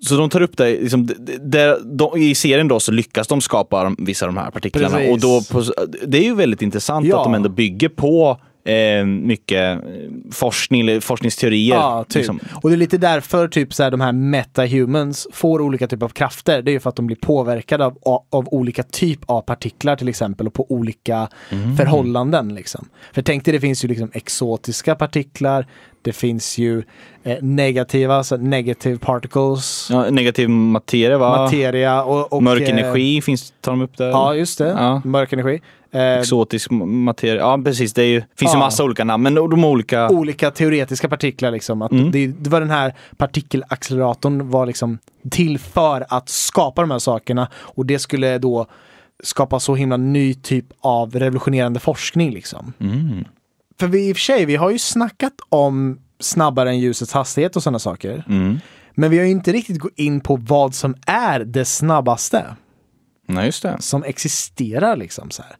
Så 0.00 0.16
de 0.16 0.30
tar 0.30 0.40
upp 0.40 0.56
det, 0.56 0.70
liksom, 0.70 1.08
där, 1.40 1.78
de, 1.84 2.16
i 2.18 2.34
serien 2.34 2.68
då 2.68 2.80
så 2.80 2.92
lyckas 2.92 3.26
de 3.28 3.40
skapa 3.40 3.94
vissa 3.98 4.26
av 4.26 4.34
de 4.34 4.40
här 4.40 4.50
partiklarna. 4.50 4.96
Precis. 4.96 5.12
Och 5.12 5.20
då 5.20 5.42
på, 5.52 5.64
det 6.06 6.18
är 6.18 6.22
ju 6.24 6.34
väldigt 6.34 6.62
intressant 6.62 7.06
Ja. 7.06 7.18
att 7.18 7.24
de 7.24 7.34
ändå 7.34 7.48
bygger 7.48 7.88
på 7.88 8.40
eh, 8.66 9.06
mycket 9.06 9.78
eh, 9.84 9.90
forskning, 10.32 11.00
forskningsteorier. 11.00 11.76
Ja, 11.76 12.04
typ. 12.08 12.14
liksom. 12.16 12.40
Och 12.62 12.70
det 12.70 12.74
är 12.74 12.78
lite 12.78 12.98
därför 12.98 13.48
typ 13.48 13.74
så 13.74 13.82
här, 13.82 13.90
de 13.90 14.00
här 14.00 14.12
metahumans 14.12 15.26
får 15.32 15.60
olika 15.60 15.86
typer 15.88 16.06
av 16.06 16.10
krafter. 16.10 16.62
Det 16.62 16.70
är 16.70 16.72
ju 16.72 16.80
för 16.80 16.90
att 16.90 16.96
de 16.96 17.06
blir 17.06 17.16
påverkade 17.16 17.84
av, 17.84 17.98
av 18.30 18.48
olika 18.48 18.82
typ 18.82 19.20
av 19.26 19.40
partiklar 19.40 19.96
till 19.96 20.08
exempel 20.08 20.46
och 20.46 20.54
på 20.54 20.72
olika 20.72 21.28
Mm. 21.50 21.76
förhållanden. 21.76 22.54
Liksom. 22.54 22.88
För 23.12 23.22
tänk 23.22 23.44
dig, 23.44 23.52
det 23.52 23.60
finns 23.60 23.84
ju 23.84 23.88
liksom 23.88 24.10
exotiska 24.14 24.94
partiklar. 24.94 25.66
Det 26.06 26.12
finns 26.12 26.58
ju 26.58 26.82
eh, 27.24 27.36
negativa, 27.42 28.24
så 28.24 28.36
negative 28.36 28.98
particles, 28.98 29.88
Ja, 29.90 30.10
negativ 30.10 30.48
materia 30.48 31.18
va? 31.18 31.42
materia 31.42 32.02
och, 32.04 32.32
och 32.32 32.42
Mörk 32.42 32.62
eh, 32.62 32.68
energi 32.70 33.22
finns, 33.22 33.52
tar 33.60 33.72
de 33.72 33.82
upp 33.82 33.96
där. 33.96 34.08
Ja, 34.08 34.34
just 34.34 34.58
det. 34.58 34.68
Ja. 34.68 35.02
Mörk 35.04 35.32
energi. 35.32 35.60
Eh, 35.92 36.18
Exotisk 36.18 36.70
materia. 36.70 37.40
Ja, 37.40 37.58
precis. 37.64 37.92
Det 37.94 38.04
ju, 38.04 38.22
finns 38.38 38.52
ju 38.54 38.56
Ja. 38.56 38.64
massa 38.64 38.84
olika 38.84 39.04
namn, 39.04 39.22
men 39.22 39.34
de 39.34 39.64
olika. 39.64 40.08
olika 40.08 40.50
teoretiska 40.50 41.08
partiklar. 41.08 41.50
Liksom. 41.50 41.82
Att 41.82 41.92
Mm. 41.92 42.10
det, 42.10 42.26
det 42.26 42.50
var 42.50 42.60
den 42.60 42.70
här 42.70 42.94
partikelacceleratorn 43.16 44.50
var 44.50 44.66
liksom 44.66 44.98
till 45.30 45.58
för 45.58 46.06
att 46.08 46.28
skapa 46.28 46.80
de 46.80 46.90
här 46.90 46.98
sakerna 46.98 47.48
och 47.54 47.86
det 47.86 47.98
skulle 47.98 48.38
då 48.38 48.66
skapa 49.22 49.60
så 49.60 49.74
himla 49.74 49.96
ny 49.96 50.34
typ 50.34 50.64
av 50.80 51.12
revolutionerande 51.14 51.80
forskning. 51.80 52.30
Liksom. 52.30 52.72
Mm. 52.80 53.24
För 53.78 53.86
vi 53.86 54.08
i 54.08 54.12
och 54.12 54.16
för 54.16 54.20
sig, 54.20 54.44
vi 54.44 54.56
har 54.56 54.70
ju 54.70 54.78
snackat 54.78 55.34
om 55.48 56.00
snabbare 56.20 56.70
än 56.70 56.78
ljusets 56.78 57.12
hastighet 57.12 57.56
och 57.56 57.62
sådana 57.62 57.78
saker. 57.78 58.24
Mm. 58.28 58.58
Men 58.94 59.10
vi 59.10 59.18
har 59.18 59.24
ju 59.24 59.30
inte 59.30 59.52
riktigt 59.52 59.78
gått 59.78 59.92
in 59.98 60.20
på 60.20 60.36
vad 60.36 60.74
som 60.74 60.94
är 61.06 61.40
det 61.40 61.64
snabbaste 61.64 62.56
Nej, 63.26 63.46
just 63.46 63.62
det. 63.62 63.76
som 63.80 64.04
existerar. 64.04 64.96
Liksom 64.96 65.30
så 65.30 65.42
här. 65.42 65.56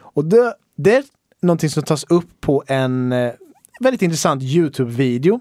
Och 0.00 0.24
det, 0.24 0.54
det 0.76 0.96
är 0.96 1.04
någonting 1.42 1.70
som 1.70 1.82
tas 1.82 2.04
upp 2.08 2.40
på 2.40 2.64
en 2.66 3.12
eh, 3.12 3.32
väldigt 3.80 4.02
intressant 4.02 4.42
YouTube-video 4.42 5.40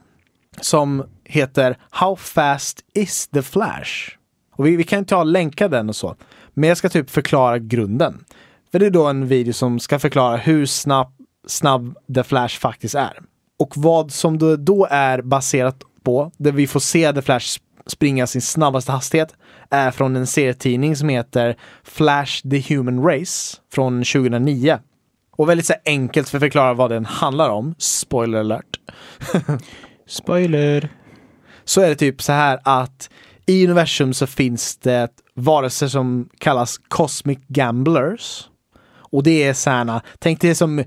som 0.61 1.03
heter 1.23 1.77
How 1.89 2.15
fast 2.15 2.85
is 2.93 3.27
the 3.27 3.41
flash? 3.41 4.17
Och 4.53 4.65
vi, 4.65 4.75
vi 4.75 4.83
kan 4.83 4.99
inte 4.99 5.15
ha 5.15 5.23
länka 5.23 5.67
den 5.67 5.89
och 5.89 5.95
så. 5.95 6.15
Men 6.53 6.69
jag 6.69 6.77
ska 6.77 6.89
typ 6.89 7.09
förklara 7.09 7.59
grunden. 7.59 8.25
För 8.71 8.79
det 8.79 8.85
är 8.85 8.89
då 8.89 9.05
en 9.07 9.27
video 9.27 9.53
som 9.53 9.79
ska 9.79 9.99
förklara 9.99 10.37
hur 10.37 10.65
snabb, 10.65 11.13
snabb 11.47 11.95
the 12.15 12.23
flash 12.23 12.59
faktiskt 12.59 12.95
är. 12.95 13.19
Och 13.59 13.73
vad 13.75 14.11
som 14.11 14.37
då, 14.37 14.55
då 14.55 14.87
är 14.91 15.21
baserat 15.21 15.81
på, 16.03 16.31
där 16.37 16.51
vi 16.51 16.67
får 16.67 16.79
se 16.79 17.13
the 17.13 17.21
flash 17.21 17.59
springa 17.87 18.27
sin 18.27 18.41
snabbaste 18.41 18.91
hastighet, 18.91 19.35
är 19.69 19.91
från 19.91 20.15
en 20.15 20.27
serietidning 20.27 20.95
som 20.95 21.09
heter 21.09 21.57
Flash 21.83 22.49
the 22.49 22.75
Human 22.75 23.03
Race 23.03 23.57
från 23.73 24.03
2009. 24.03 24.79
Och 25.37 25.49
väldigt 25.49 25.65
så 25.65 25.73
enkelt 25.85 26.29
för 26.29 26.37
att 26.37 26.41
förklara 26.41 26.73
vad 26.73 26.89
den 26.89 27.05
handlar 27.05 27.49
om, 27.49 27.75
spoiler 27.77 28.39
alert, 28.39 28.79
Spoiler. 30.07 30.89
så 31.63 31.81
är 31.81 31.89
det 31.89 31.95
typ 31.95 32.21
så 32.21 32.31
här 32.31 32.59
att 32.63 33.09
i 33.45 33.65
universum 33.65 34.13
så 34.13 34.27
finns 34.27 34.77
det 34.77 35.09
varelser 35.35 35.87
som 35.87 36.29
kallas 36.37 36.77
Cosmic 36.87 37.39
Gamblers. 37.47 38.49
Och 39.09 39.23
det 39.23 39.43
är 39.43 39.53
såhär, 39.53 40.01
tänk 40.19 40.41
dig 40.41 40.55
som 40.55 40.83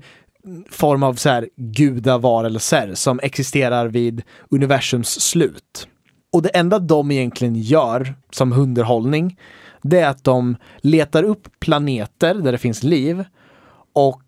form 0.69 1.03
av 1.03 1.13
så 1.13 1.29
här 1.29 1.49
gudavarelser 1.55 2.91
som 2.93 3.19
existerar 3.23 3.87
vid 3.87 4.23
universums 4.49 5.21
slut. 5.21 5.87
Och 6.33 6.41
det 6.41 6.49
enda 6.49 6.79
de 6.79 7.11
egentligen 7.11 7.55
gör 7.55 8.15
som 8.31 8.53
underhållning, 8.53 9.39
det 9.81 9.99
är 9.99 10.09
att 10.09 10.23
de 10.23 10.55
letar 10.77 11.23
upp 11.23 11.47
planeter 11.59 12.33
där 12.33 12.51
det 12.51 12.57
finns 12.57 12.83
liv 12.83 13.23
och 13.93 14.21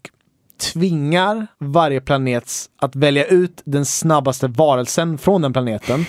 tvingar 0.74 1.48
varje 1.60 2.02
planet 2.02 2.52
att 2.82 2.96
välja 2.96 3.26
ut 3.26 3.62
den 3.66 3.86
snabbaste 3.86 4.48
varelsen 4.48 5.18
från 5.18 5.42
den 5.42 5.54
planeten. 5.54 6.06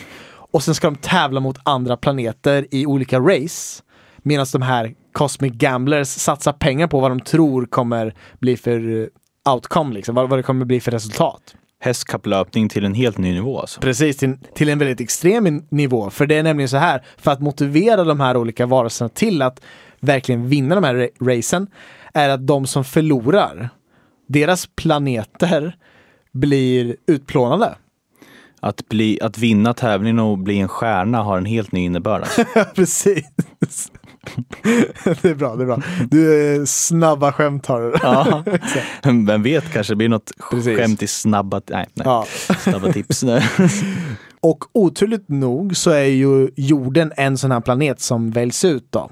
Och 0.55 0.62
sen 0.62 0.74
ska 0.74 0.90
de 0.90 0.96
tävla 0.96 1.40
mot 1.40 1.59
andra 1.62 1.96
planeter 1.96 2.66
i 2.70 2.86
olika 2.86 3.18
race. 3.20 3.82
Medan 4.16 4.46
de 4.52 4.62
här 4.62 4.94
Cosmic 5.12 5.52
Gamblers 5.52 6.09
satsar 6.09 6.52
pengar 6.52 6.86
på 6.86 7.00
vad 7.00 7.11
de 7.11 7.20
tror 7.20 7.66
kommer 7.66 8.14
bli 8.38 8.57
för 8.57 9.02
eh, 9.02 9.07
outcome, 9.49 9.95
liksom, 9.95 10.14
vad, 10.14 10.28
vad 10.28 10.38
det 10.38 10.42
kommer 10.42 10.64
bli 10.64 10.80
för 10.80 10.90
resultat. 10.90 11.55
Hästkapplöpning 11.80 12.68
till 12.68 12.84
en 12.84 12.95
helt 12.95 13.18
ny 13.18 13.32
nivå 13.32 13.61
alltså. 13.61 13.80
Precis, 13.80 14.16
till, 14.16 14.38
till 14.55 14.68
en 14.68 14.78
väldigt 14.78 15.01
extrem 15.01 15.62
nivå. 15.68 16.11
För 16.11 16.26
det 16.26 16.34
är 16.34 16.42
nämligen 16.42 16.68
så 16.68 16.76
här, 16.76 17.03
för 17.16 17.30
att 17.30 17.40
motivera 17.40 18.05
de 18.05 18.20
här 18.20 18.36
olika 18.36 18.66
varelserna 18.66 19.09
till 19.09 19.42
att 19.42 19.61
verkligen 20.01 20.49
vinna 20.49 20.74
de 20.74 20.84
här 20.84 20.95
ra 20.95 21.32
racen, 21.32 21.66
är 22.14 22.28
att 22.28 22.47
de 22.47 22.66
som 22.66 22.84
förlorar, 22.84 23.68
deras 24.28 24.66
planeter 24.76 25.76
blir 26.32 26.97
utplånade. 27.07 27.74
Att, 28.61 28.88
bli, 28.88 29.18
att 29.22 29.38
vinna 29.38 29.74
tävlingen 29.74 30.18
och 30.18 30.38
bli 30.38 30.59
en 30.59 30.68
stjärna 30.68 31.22
har 31.22 31.38
en 31.38 31.45
helt 31.45 31.72
ny 31.72 31.80
innebörd. 31.84 32.22
Alltså. 32.22 32.45
Precis. 32.74 33.24
det 35.22 35.25
är 35.25 35.35
bra, 35.35 35.57
det 35.57 35.64
är 35.64 35.66
bra. 35.66 35.83
Du 36.11 36.55
är 36.55 36.64
snabba 36.64 37.33
skämt 37.33 37.66
har 37.66 37.81
du. 37.81 37.95
Ja. 38.03 38.45
Vem 39.27 39.43
vet, 39.43 39.72
kanske 39.72 39.93
det 39.93 39.97
blir 39.97 40.09
något 40.09 40.33
Precis. 40.51 40.79
skämt 40.79 41.03
i 41.03 41.07
snabba, 41.07 41.61
nej, 41.70 41.87
nej. 41.95 42.05
Ja. 42.07 42.27
snabba 42.59 42.93
tips. 42.93 43.25
Och 44.41 44.64
oturligt 44.72 45.29
nog 45.29 45.77
så 45.77 45.91
är 45.91 46.05
ju 46.05 46.51
jorden 46.57 47.12
en 47.16 47.39
sån 47.39 47.51
här 47.51 47.61
planet 47.61 48.01
som 48.01 48.31
väljs 48.31 48.64
ut 48.64 48.87
då. 48.91 49.11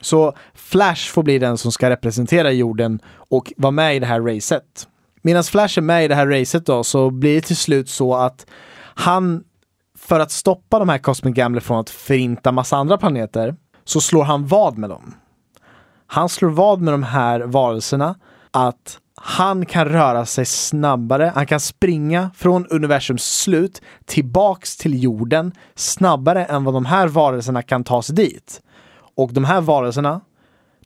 Så 0.00 0.32
Flash 0.54 1.10
får 1.12 1.22
bli 1.22 1.38
den 1.38 1.58
som 1.58 1.72
ska 1.72 1.90
representera 1.90 2.52
jorden 2.52 3.00
och 3.06 3.52
vara 3.56 3.70
med 3.70 3.96
i 3.96 3.98
det 3.98 4.06
här 4.06 4.20
racet. 4.20 4.88
Medan 5.22 5.44
Flash 5.44 5.78
är 5.78 5.82
med 5.82 6.04
i 6.04 6.08
det 6.08 6.14
här 6.14 6.26
racet 6.26 6.66
då 6.66 6.84
så 6.84 7.10
blir 7.10 7.34
det 7.34 7.40
till 7.40 7.56
slut 7.56 7.88
så 7.88 8.14
att 8.14 8.46
han, 8.94 9.44
för 9.98 10.20
att 10.20 10.30
stoppa 10.30 10.78
de 10.78 10.88
här 10.88 10.98
Cosmic 10.98 11.34
Gambler 11.34 11.60
från 11.60 11.80
att 11.80 11.90
förinta 11.90 12.52
massa 12.52 12.76
andra 12.76 12.98
planeter, 12.98 13.56
så 13.84 14.00
slår 14.00 14.24
han 14.24 14.46
vad 14.46 14.78
med 14.78 14.90
dem. 14.90 15.14
Han 16.06 16.28
slår 16.28 16.50
vad 16.50 16.80
med 16.80 16.94
de 16.94 17.02
här 17.02 17.40
varelserna 17.40 18.14
att 18.50 18.98
han 19.16 19.66
kan 19.66 19.84
röra 19.84 20.26
sig 20.26 20.46
snabbare, 20.46 21.32
han 21.34 21.46
kan 21.46 21.60
springa 21.60 22.30
från 22.36 22.66
universums 22.66 23.24
slut 23.24 23.82
tillbaks 24.04 24.76
till 24.76 25.02
jorden 25.02 25.52
snabbare 25.74 26.44
än 26.44 26.64
vad 26.64 26.74
de 26.74 26.84
här 26.84 27.08
varelserna 27.08 27.62
kan 27.62 27.84
ta 27.84 28.02
sig 28.02 28.14
dit. 28.14 28.62
Och 29.16 29.32
de 29.32 29.44
här 29.44 29.60
varelserna, 29.60 30.20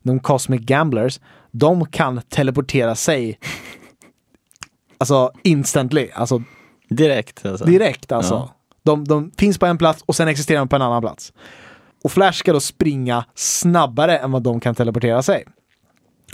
de 0.03 0.19
Cosmic 0.19 0.61
Gamblers, 0.61 1.19
de 1.51 1.85
kan 1.85 2.21
teleportera 2.21 2.95
sig 2.95 3.39
Alltså 4.97 5.31
instantly, 5.43 6.09
alltså 6.13 6.43
Direkt 6.89 7.45
alltså. 7.45 7.65
direkt 7.65 8.11
alltså. 8.11 8.33
Ja. 8.33 8.55
De, 8.83 9.05
de 9.05 9.31
finns 9.37 9.57
på 9.57 9.65
en 9.65 9.77
plats 9.77 10.03
och 10.05 10.15
sen 10.15 10.27
existerar 10.27 10.59
de 10.59 10.67
på 10.67 10.75
en 10.75 10.81
annan 10.81 11.01
plats. 11.01 11.33
Och 12.03 12.11
Flash 12.11 12.39
ska 12.39 12.53
då 12.53 12.59
springa 12.59 13.25
snabbare 13.35 14.17
än 14.17 14.31
vad 14.31 14.43
de 14.43 14.59
kan 14.59 14.75
teleportera 14.75 15.21
sig. 15.21 15.45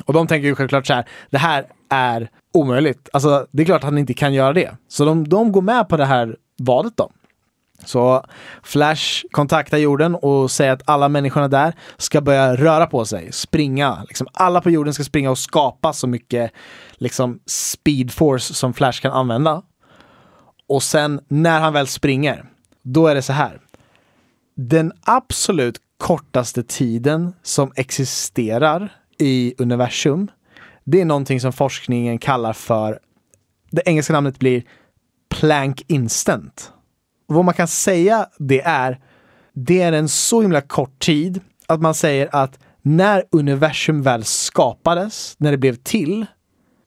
Och 0.05 0.13
de 0.13 0.27
tänker 0.27 0.47
ju 0.47 0.55
självklart 0.55 0.87
så 0.87 0.93
här, 0.93 1.05
det 1.29 1.37
här 1.37 1.65
är 1.89 2.29
omöjligt. 2.53 3.09
Alltså 3.13 3.47
det 3.51 3.63
är 3.63 3.65
klart 3.65 3.77
att 3.77 3.89
han 3.89 3.97
inte 3.97 4.13
kan 4.13 4.33
göra 4.33 4.53
det. 4.53 4.71
Så 4.87 5.05
de, 5.05 5.27
de 5.27 5.51
går 5.51 5.61
med 5.61 5.89
på 5.89 5.97
det 5.97 6.05
här 6.05 6.37
vadet 6.57 6.93
då. 6.97 7.11
Så 7.85 8.25
Flash 8.63 9.25
kontaktar 9.31 9.77
jorden 9.77 10.15
och 10.15 10.51
säger 10.51 10.71
att 10.71 10.81
alla 10.85 11.09
människorna 11.09 11.47
där 11.47 11.73
ska 11.97 12.21
börja 12.21 12.55
röra 12.55 12.85
på 12.87 13.05
sig, 13.05 13.31
springa. 13.31 14.03
Liksom 14.07 14.27
alla 14.33 14.61
på 14.61 14.69
jorden 14.69 14.93
ska 14.93 15.03
springa 15.03 15.31
och 15.31 15.37
skapa 15.37 15.93
så 15.93 16.07
mycket 16.07 16.51
liksom, 16.93 17.39
speed 17.45 18.11
force 18.11 18.53
som 18.53 18.73
Flash 18.73 19.01
kan 19.01 19.11
använda. 19.11 19.61
Och 20.67 20.83
sen 20.83 21.19
när 21.27 21.59
han 21.59 21.73
väl 21.73 21.87
springer, 21.87 22.45
då 22.83 23.07
är 23.07 23.15
det 23.15 23.21
så 23.21 23.33
här. 23.33 23.59
Den 24.55 24.93
absolut 25.03 25.81
kortaste 25.97 26.63
tiden 26.63 27.33
som 27.43 27.71
existerar 27.75 28.93
i 29.17 29.55
universum, 29.57 30.31
det 30.83 31.01
är 31.01 31.05
någonting 31.05 31.41
som 31.41 31.53
forskningen 31.53 32.17
kallar 32.17 32.53
för, 32.53 32.99
det 33.71 33.81
engelska 33.85 34.13
namnet 34.13 34.39
blir 34.39 34.63
Planck 35.29 35.83
Instant. 35.87 36.71
Och 37.27 37.35
vad 37.35 37.45
man 37.45 37.53
kan 37.53 37.67
säga 37.67 38.29
det 38.39 38.61
är, 38.61 38.99
det 39.53 39.81
är 39.81 39.91
en 39.91 40.09
så 40.09 40.41
himla 40.41 40.61
kort 40.61 40.99
tid 40.99 41.41
att 41.67 41.81
man 41.81 41.93
säger 41.93 42.29
att 42.31 42.59
när 42.81 43.23
universum 43.31 44.01
väl 44.01 44.23
skapades, 44.23 45.35
när 45.37 45.51
det 45.51 45.57
blev 45.57 45.75
till, 45.75 46.25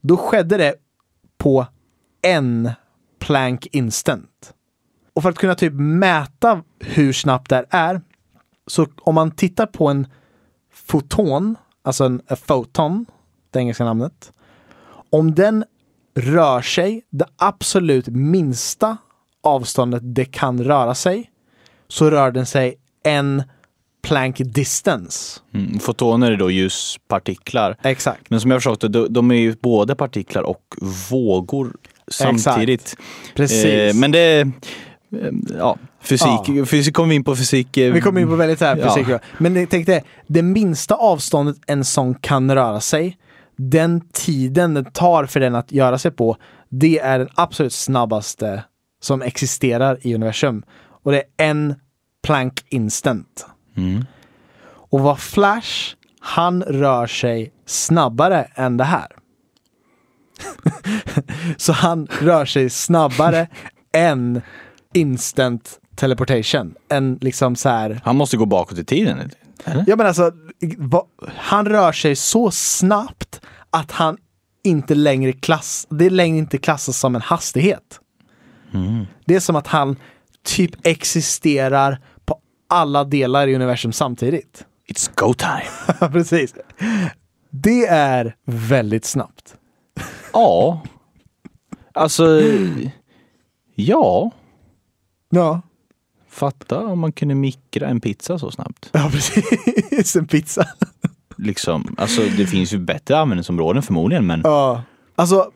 då 0.00 0.16
skedde 0.16 0.56
det 0.56 0.74
på 1.38 1.66
en 2.22 2.70
Planck 3.18 3.66
Instant. 3.72 4.27
Och 5.18 5.22
för 5.22 5.30
att 5.30 5.38
kunna 5.38 5.54
typ 5.54 5.72
mäta 5.76 6.62
hur 6.80 7.12
snabbt 7.12 7.48
det 7.48 7.56
här 7.56 7.66
är, 7.70 8.00
så 8.66 8.86
om 9.00 9.14
man 9.14 9.30
tittar 9.30 9.66
på 9.66 9.88
en 9.88 10.06
foton, 10.72 11.56
alltså 11.82 12.04
en 12.04 12.20
a 12.28 12.36
photon, 12.46 13.06
det 13.50 13.58
engelska 13.58 13.84
namnet, 13.84 14.32
om 15.10 15.34
den 15.34 15.64
rör 16.14 16.60
sig 16.62 17.02
det 17.10 17.26
absolut 17.36 18.06
minsta 18.06 18.96
avståndet 19.42 20.02
det 20.04 20.24
kan 20.24 20.64
röra 20.64 20.94
sig, 20.94 21.30
så 21.88 22.10
rör 22.10 22.30
den 22.30 22.46
sig 22.46 22.74
en 23.04 23.42
Planck 24.02 24.36
distance. 24.38 25.40
Mm, 25.54 25.78
fotoner 25.78 26.32
är 26.32 26.36
då 26.36 26.50
ljuspartiklar. 26.50 27.76
Exakt. 27.82 28.30
Men 28.30 28.40
som 28.40 28.50
jag 28.50 28.62
förstått 28.62 28.92
det, 28.92 29.08
de, 29.08 29.30
är 29.30 29.34
ju 29.34 29.56
både 29.62 29.94
partiklar 29.94 30.42
och 30.42 30.62
vågor 31.10 31.72
samtidigt. 32.08 32.96
Precis. 33.34 33.64
Eh, 33.64 33.94
men 33.94 34.10
det, 34.10 34.48
ja, 35.58 35.76
fysik, 36.00 36.28
Ja. 36.48 36.64
fysik 36.66 36.94
kommer 36.94 37.08
vi 37.08 37.14
in 37.14 37.24
på 37.24 37.36
fysik. 37.36 37.76
eh, 37.76 37.92
Vi 37.92 38.00
kommer 38.00 38.20
in 38.20 38.28
på 38.28 38.36
väldigt 38.36 38.60
här 38.60 38.76
Ja. 38.76 38.94
fysik. 38.94 39.06
Men 39.38 39.56
jag 39.56 39.70
tänkte, 39.70 40.02
det 40.26 40.42
minsta 40.42 40.94
avståndet 40.94 41.56
en 41.66 41.84
sån 41.84 42.14
kan 42.14 42.54
röra 42.54 42.80
sig, 42.80 43.16
den 43.56 44.00
tiden 44.12 44.74
det 44.74 44.94
tar 44.94 45.26
för 45.26 45.40
den 45.40 45.54
att 45.54 45.72
göra 45.72 45.98
sig 45.98 46.10
på, 46.10 46.36
det 46.68 46.98
är 46.98 47.18
den 47.18 47.28
absolut 47.34 47.72
snabbaste 47.72 48.64
som 49.00 49.22
existerar 49.22 49.98
i 50.06 50.14
universum. 50.14 50.62
Och 51.02 51.12
det 51.12 51.18
är 51.18 51.48
en 51.48 51.74
Planck 52.22 52.64
instant. 52.68 53.46
Mm. 53.76 54.04
Och 54.90 55.00
vad 55.00 55.18
Flash, 55.20 55.94
han 56.20 56.62
rör 56.62 57.06
sig 57.06 57.52
snabbare 57.66 58.48
än 58.54 58.76
det 58.76 58.84
här. 58.84 59.06
Så 61.56 61.72
han 61.72 62.06
rör 62.20 62.44
sig 62.44 62.70
snabbare 62.70 63.48
än 63.92 64.40
instant 64.94 65.80
teleportation. 65.94 66.74
En 66.88 67.18
liksom 67.20 67.56
så 67.56 67.68
här 67.68 68.00
Han 68.04 68.16
måste 68.16 68.36
gå 68.36 68.46
bakåt 68.46 68.78
i 68.78 68.84
tiden. 68.84 69.18
Eller? 69.18 69.84
Ja 69.86 69.96
men 69.96 70.06
alltså, 70.06 70.32
han 71.36 71.66
rör 71.66 71.92
sig 71.92 72.16
så 72.16 72.50
snabbt 72.50 73.40
att 73.70 73.90
han 73.90 74.16
inte 74.64 74.94
längre 74.94 75.32
klass, 75.32 75.86
det 75.90 76.06
är 76.06 76.10
längre 76.10 76.38
inte 76.38 76.58
klassas 76.58 76.98
som 76.98 77.14
en 77.14 77.22
hastighet. 77.22 78.00
Det 79.24 79.34
är 79.34 79.40
som 79.40 79.56
att 79.56 79.66
han 79.66 79.96
typ 80.42 80.86
existerar 80.86 82.00
på 82.24 82.40
alla 82.68 83.04
delar 83.04 83.48
i 83.48 83.54
universum 83.54 83.92
samtidigt. 83.92 84.64
It's 84.88 85.10
go 85.14 85.34
time. 85.34 86.10
Precis. 86.12 86.54
Det 87.50 87.86
är 87.86 88.36
väldigt 88.44 89.04
snabbt. 89.04 89.54
Ja. 90.32 90.82
Alltså, 91.94 92.42
ja. 93.74 94.30
Ja, 95.30 95.60
Fatta 96.30 96.78
om 96.86 96.98
man 96.98 97.12
kunde 97.12 97.34
mikra 97.34 97.88
en 97.88 98.00
pizza 98.00 98.38
så 98.38 98.50
snabbt. 98.50 98.90
ja 98.92 99.10
precis. 99.12 100.16
en 100.16 100.26
pizza. 100.26 100.64
Liksom, 101.36 101.94
alltså 101.98 102.22
det 102.36 102.46
finns 102.46 102.72
ju 102.72 102.78
bättre 102.78 103.18
användningsområden 103.18 103.82
förmodligen 103.82 104.26
men 104.26 104.40
Ja. 104.44 104.82
Alltså, 105.14 105.50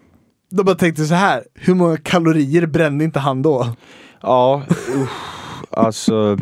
de 0.50 0.62
bara 0.62 0.76
tänkte 0.76 1.04
så 1.04 1.14
här, 1.14 1.44
hur 1.54 1.74
många 1.74 1.96
kalorier 1.96 2.66
brände 2.66 3.04
inte 3.04 3.20
han 3.20 3.42
då? 3.42 3.66
ja, 4.22 4.62
usch, 4.96 5.08
alltså 5.70 6.38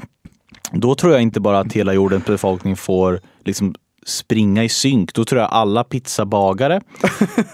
då 0.73 0.95
tror 0.95 1.13
jag 1.13 1.23
inte 1.23 1.41
bara 1.41 1.59
att 1.59 1.73
hela 1.73 1.93
jordens 1.93 2.25
befolkning 2.25 2.77
får 2.77 3.21
liksom 3.45 3.75
springa 4.07 4.65
i 4.65 4.69
synk. 4.69 5.15
Då 5.15 5.25
tror 5.25 5.41
jag 5.41 5.51
alla 5.51 5.85
pizzabagare 5.85 6.75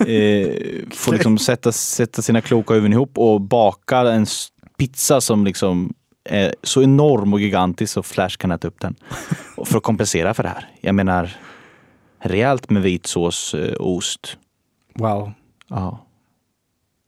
eh, 0.00 0.54
får 0.90 1.12
liksom 1.12 1.38
sätta, 1.38 1.72
sätta 1.72 2.22
sina 2.22 2.40
kloka 2.40 2.74
huvuden 2.74 2.92
ihop 2.92 3.18
och 3.18 3.40
baka 3.40 3.98
en 3.98 4.22
s- 4.22 4.48
pizza 4.76 5.20
som 5.20 5.44
liksom 5.44 5.94
är 6.24 6.54
så 6.62 6.82
enorm 6.82 7.32
och 7.32 7.40
gigantisk 7.40 7.92
så 7.92 8.02
Flash 8.02 8.36
kan 8.36 8.50
äta 8.50 8.68
upp 8.68 8.80
den. 8.80 8.94
Och 9.56 9.68
för 9.68 9.76
att 9.76 9.82
kompensera 9.82 10.34
för 10.34 10.42
det 10.42 10.48
här. 10.48 10.70
Jag 10.80 10.94
menar, 10.94 11.36
rejält 12.18 12.70
med 12.70 12.82
vitsås 12.82 13.54
eh, 13.54 13.74
och 13.74 13.96
ost. 13.96 14.38
Wow. 14.94 15.32
Ja. 15.68 16.06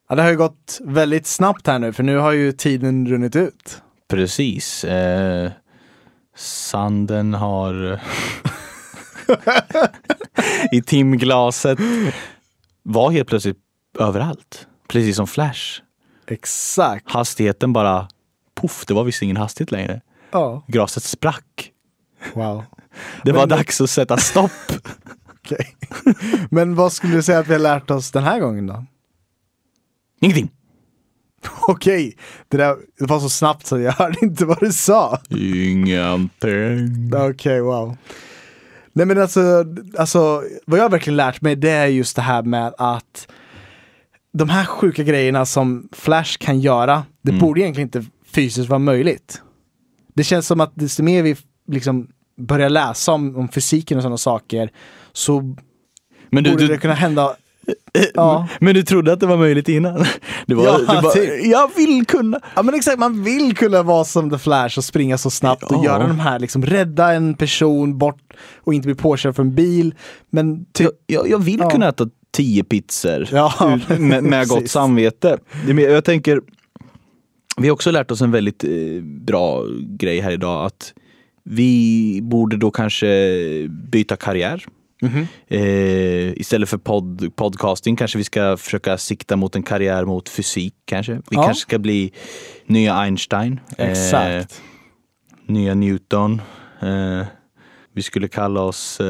Ja, 0.09 0.15
det 0.15 0.23
har 0.23 0.31
ju 0.31 0.37
gått 0.37 0.79
väldigt 0.85 1.27
snabbt 1.27 1.67
här 1.67 1.79
nu, 1.79 1.93
för 1.93 2.03
nu 2.03 2.17
har 2.17 2.33
ju 2.33 2.53
tiden 2.53 3.07
runnit 3.07 3.37
ut. 3.37 3.83
Precis. 4.09 4.85
Eh, 4.85 5.51
sanden 6.37 7.35
har 7.35 8.01
i 10.73 10.83
timglaset 10.83 11.79
var 12.83 13.11
helt 13.11 13.29
plötsligt 13.29 13.59
överallt. 13.99 14.67
Precis 14.89 15.17
som 15.17 15.27
Flash. 15.27 15.81
Exakt. 16.29 17.11
Hastigheten 17.11 17.73
bara, 17.73 18.09
poff, 18.55 18.85
det 18.87 18.95
var 18.95 19.05
visst 19.05 19.23
ingen 19.23 19.37
hastighet 19.37 19.71
längre. 19.73 20.01
Ja. 20.31 20.65
Glaset 20.67 21.03
sprack. 21.03 21.73
Wow. 22.35 22.65
Det 23.25 23.33
var 23.33 23.41
Men- 23.41 23.49
dags 23.49 23.81
att 23.81 23.91
sätta 23.91 24.17
stopp. 24.17 24.51
Okej. 25.45 25.77
Men 26.51 26.75
vad 26.75 26.93
skulle 26.93 27.15
du 27.17 27.23
säga 27.23 27.39
att 27.39 27.49
vi 27.49 27.53
har 27.53 27.61
lärt 27.61 27.91
oss 27.91 28.11
den 28.11 28.25
här 28.25 28.41
gången 28.41 28.67
då? 28.67 28.85
Ingenting. 30.21 30.51
Okej, 31.69 32.17
det, 32.49 32.57
där, 32.57 32.77
det 32.99 33.07
var 33.07 33.21
så 33.21 33.29
snabbt 33.29 33.67
så 33.67 33.79
jag 33.79 33.93
hörde 33.93 34.17
inte 34.23 34.45
vad 34.45 34.61
du 34.61 34.73
sa. 34.73 35.21
Ingenting. 35.29 37.13
Okej, 37.17 37.61
wow. 37.61 37.97
Nej 38.93 39.07
men 39.07 39.23
alltså, 39.23 39.65
alltså, 39.99 40.43
vad 40.67 40.81
jag 40.81 40.91
verkligen 40.91 41.17
lärt 41.17 41.41
mig 41.41 41.57
det 41.57 41.71
är 41.71 41.87
just 41.87 42.17
det 42.17 42.23
här 42.23 42.43
med 42.43 42.75
att 42.79 43.29
de 44.39 44.49
här 44.49 44.65
sjuka 44.65 45.03
grejerna 45.03 45.47
som 45.47 45.89
Flash 45.93 46.39
kan 46.39 46.61
göra, 46.61 47.03
det 47.23 47.33
borde 47.33 47.61
egentligen 47.61 47.87
inte 47.89 48.05
fysiskt 48.27 48.69
vara 48.69 48.79
möjligt. 48.79 49.43
Det 50.15 50.25
känns 50.25 50.47
som 50.47 50.61
att 50.61 50.73
desto 50.75 51.03
mer 51.03 51.23
vi 51.23 51.37
liksom 51.69 52.09
börjar 52.41 52.69
läsa 52.71 53.13
om, 53.13 53.37
om 53.37 53.49
fysiken 53.49 53.97
och 53.99 54.03
sådana 54.03 54.19
saker 54.19 54.71
så 55.13 55.41
Men 56.31 56.45
du, 56.45 56.51
borde 56.51 56.63
du, 56.67 56.69
det 56.69 56.79
kunna 56.79 56.95
hända. 56.95 57.37
Ja. 58.15 58.49
men 58.61 58.75
du 58.75 58.83
trodde 58.83 59.13
att 59.13 59.21
det 59.21 59.27
var 59.27 59.37
möjligt 59.37 59.69
innan? 59.69 60.05
Det 60.47 60.55
var, 60.55 60.65
Ja, 60.65 60.79
du 60.79 60.87
bara, 60.87 61.13
typ. 61.13 61.45
jag 61.47 61.71
vill 61.77 62.07
kunna. 62.07 62.41
ja 62.57 62.63
men 62.63 62.75
exakt, 62.75 62.99
man 62.99 63.23
vill 63.25 63.57
kunna 63.57 63.83
vara 63.83 64.05
som 64.05 64.31
The 64.31 64.39
Flash 64.39 64.79
och 64.79 64.85
springa 64.85 65.19
så 65.19 65.31
snabbt 65.31 65.63
och 65.63 65.73
Ja. 65.77 65.85
göra 65.85 66.07
de 66.07 66.19
här, 66.21 66.39
liksom 66.39 66.63
rädda 66.67 67.13
en 67.13 67.35
person 67.35 67.99
bort 67.99 68.33
och 68.65 68.75
inte 68.75 68.87
bli 68.89 68.95
påkörd 68.95 69.35
för 69.37 69.43
en 69.43 69.55
bil. 69.55 69.95
Men 70.31 70.65
typ, 70.73 70.91
Jag, 71.07 71.21
jag, 71.21 71.31
jag 71.31 71.39
vill 71.39 71.59
Ja. 71.61 71.71
kunna 71.71 71.89
äta 71.89 72.09
tio 72.39 72.65
pizzor 72.65 73.29
Ja, 73.33 73.79
med, 73.99 74.25
med 74.25 74.49
gott 74.49 74.71
samvete. 74.71 75.39
Jag 75.67 76.05
tänker, 76.05 76.41
vi 77.57 77.69
har 77.69 77.75
också 77.75 77.91
lärt 77.91 78.11
oss 78.11 78.21
en 78.21 78.31
väldigt 78.31 78.65
eh, 78.65 78.71
bra 79.03 79.65
grej 79.81 80.21
här 80.21 80.31
idag. 80.31 80.67
Att 80.67 80.95
vi 81.45 82.21
borde 82.23 82.57
då 82.57 82.71
kanske 82.71 83.09
byta 83.69 84.17
karriär. 84.17 84.65
Mhm. 85.03 85.27
Eh, 85.49 86.33
istället 86.41 86.69
för 86.69 86.79
pod, 86.79 87.37
podcasting 87.37 87.97
kanske 87.97 88.19
vi 88.19 88.25
ska 88.25 88.57
försöka 88.57 88.99
sikta 88.99 89.37
mot 89.37 89.57
en 89.57 89.63
karriär 89.63 90.05
mot 90.05 90.29
fysik 90.29 90.75
kanske. 90.85 91.13
Vi 91.13 91.21
Ja. 91.31 91.43
kanske 91.45 91.61
ska 91.63 91.79
bli 91.79 92.13
nya 92.67 92.95
Einstein. 92.95 93.61
eh, 93.79 93.91
exakt. 93.91 94.63
nya 95.47 95.75
Newton. 95.75 96.43
Eh, 96.83 97.27
vi 97.95 98.03
skulle 98.03 98.29
kalla 98.29 98.61
oss... 98.61 99.01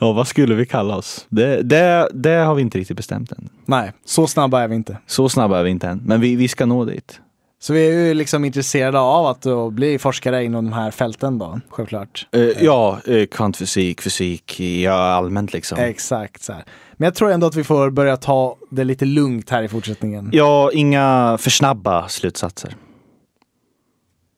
Eh, 0.00 0.06
ja, 0.06 0.12
vad 0.12 0.28
skulle 0.28 0.54
vi 0.54 0.66
kalla 0.66 0.96
oss? 0.96 1.26
Det, 1.28 1.62
det, 1.62 2.08
det 2.14 2.34
har 2.34 2.54
vi 2.54 2.62
inte 2.62 2.78
riktigt 2.78 2.96
bestämt 2.96 3.32
än. 3.32 3.48
Nej, 3.64 3.92
så 4.04 4.26
snabba 4.26 4.60
är 4.60 4.68
vi 4.68 4.74
inte. 4.74 4.98
Så 5.06 5.28
snabba 5.28 5.58
är 5.58 5.64
vi 5.64 5.70
inte 5.70 5.88
än, 5.88 6.02
men 6.04 6.20
vi, 6.20 6.36
vi 6.36 6.48
ska 6.48 6.66
nå 6.66 6.84
dit. 6.84 7.20
Så 7.60 7.72
vi 7.72 7.88
är 7.88 7.92
ju 7.92 8.14
liksom 8.14 8.44
intresserade 8.44 8.98
av 8.98 9.26
att 9.26 9.42
då 9.42 9.70
bli 9.70 9.98
forskare 9.98 10.44
inom 10.44 10.64
de 10.64 10.72
här 10.72 10.90
fälten 10.90 11.38
då, 11.38 11.60
självklart. 11.68 12.26
Eh, 12.32 12.40
ja, 12.40 12.98
eh, 13.06 13.26
kvantfysik, 13.26 14.00
fysik, 14.00 14.60
ja 14.60 14.92
allmänt 14.92 15.52
liksom. 15.52 15.78
Exakt 15.78 16.42
så 16.42 16.52
här. 16.52 16.64
Men 16.92 17.06
jag 17.06 17.14
tror 17.14 17.30
ändå 17.30 17.46
att 17.46 17.54
vi 17.54 17.64
får 17.64 17.90
börja 17.90 18.16
ta 18.16 18.56
det 18.70 18.84
lite 18.84 19.04
lugnt 19.04 19.50
här 19.50 19.62
i 19.62 19.68
fortsättningen. 19.68 20.30
Ja, 20.32 20.70
inga 20.72 21.38
för 21.40 21.50
snabba 21.50 22.08
slutsatser. 22.08 22.76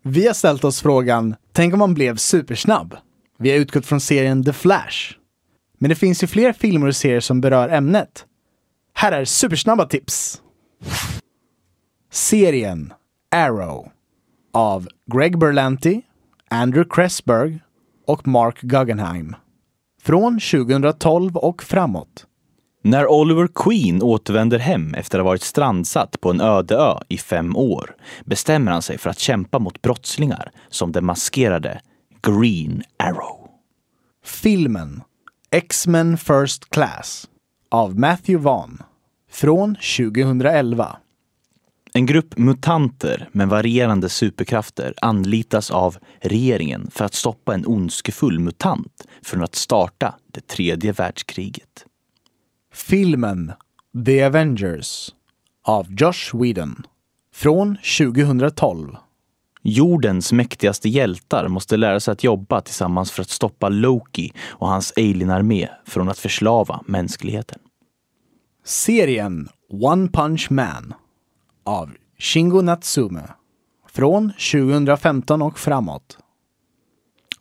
Vi 0.02 0.26
har 0.26 0.34
ställt 0.34 0.64
oss 0.64 0.82
frågan, 0.82 1.34
tänk 1.52 1.72
om 1.72 1.78
man 1.78 1.94
blev 1.94 2.16
supersnabb? 2.16 2.96
Vi 3.38 3.50
har 3.50 3.58
utgått 3.58 3.86
från 3.86 4.00
serien 4.00 4.44
The 4.44 4.52
Flash. 4.52 5.19
Men 5.82 5.88
det 5.88 5.94
finns 5.94 6.22
ju 6.22 6.26
fler 6.26 6.52
filmer 6.52 6.86
och 6.86 6.96
serier 6.96 7.20
som 7.20 7.40
berör 7.40 7.68
ämnet. 7.68 8.26
Här 8.94 9.12
är 9.12 9.24
supersnabba 9.24 9.86
tips. 9.86 10.42
Serien 12.10 12.92
Arrow 13.30 13.88
av 14.52 14.88
Greg 15.12 15.38
Berlanti, 15.38 16.02
Andrew 16.50 16.88
Kressberg 16.94 17.60
och 18.06 18.28
Mark 18.28 18.60
Guggenheim. 18.60 19.36
Från 20.02 20.40
2012 20.40 21.36
och 21.36 21.62
framåt. 21.62 22.26
När 22.82 23.10
Oliver 23.10 23.48
Queen 23.54 24.02
återvänder 24.02 24.58
hem 24.58 24.94
efter 24.94 25.18
att 25.18 25.24
ha 25.24 25.30
varit 25.30 25.42
strandsatt 25.42 26.20
på 26.20 26.30
en 26.30 26.40
öde 26.40 26.74
ö 26.74 26.94
i 27.08 27.18
fem 27.18 27.56
år 27.56 27.96
bestämmer 28.24 28.72
han 28.72 28.82
sig 28.82 28.98
för 28.98 29.10
att 29.10 29.18
kämpa 29.18 29.58
mot 29.58 29.82
brottslingar 29.82 30.50
som 30.68 30.92
den 30.92 31.04
maskerade 31.04 31.80
Green 32.22 32.82
Arrow. 32.96 33.48
Filmen 34.24 35.02
X-Men 35.52 36.18
First 36.18 36.70
Class 36.70 37.28
av 37.68 37.98
Matthew 37.98 38.44
Vaughn. 38.44 38.82
Från 39.30 39.76
2011. 39.96 40.96
En 41.94 42.06
grupp 42.06 42.38
mutanter 42.38 43.28
med 43.32 43.48
varierande 43.48 44.08
superkrafter 44.08 44.94
anlitas 45.02 45.70
av 45.70 45.96
regeringen 46.20 46.90
för 46.90 47.04
att 47.04 47.14
stoppa 47.14 47.54
en 47.54 47.66
ondskefull 47.66 48.38
mutant 48.38 49.06
från 49.22 49.42
att 49.42 49.54
starta 49.54 50.14
det 50.26 50.46
tredje 50.46 50.92
världskriget. 50.92 51.86
Filmen 52.72 53.52
The 54.06 54.22
Avengers 54.22 55.14
av 55.64 55.86
Josh 55.92 56.42
Whedon. 56.42 56.86
Från 57.34 57.76
2012. 57.98 58.96
Jordens 59.62 60.32
mäktigaste 60.32 60.88
hjältar 60.88 61.48
måste 61.48 61.76
lära 61.76 62.00
sig 62.00 62.12
att 62.12 62.24
jobba 62.24 62.60
tillsammans 62.60 63.10
för 63.10 63.22
att 63.22 63.30
stoppa 63.30 63.68
Loki 63.68 64.32
och 64.48 64.68
hans 64.68 64.92
alienarmé 64.96 65.68
från 65.86 66.08
att 66.08 66.18
förslava 66.18 66.80
mänskligheten. 66.86 67.58
Serien 68.64 69.48
One 69.70 70.08
Punch 70.08 70.50
Man 70.50 70.94
av 71.64 71.90
Shingo 72.18 72.62
Natsume. 72.62 73.22
Från 73.92 74.32
2015 74.52 75.42
och 75.42 75.58
framåt. 75.58 76.18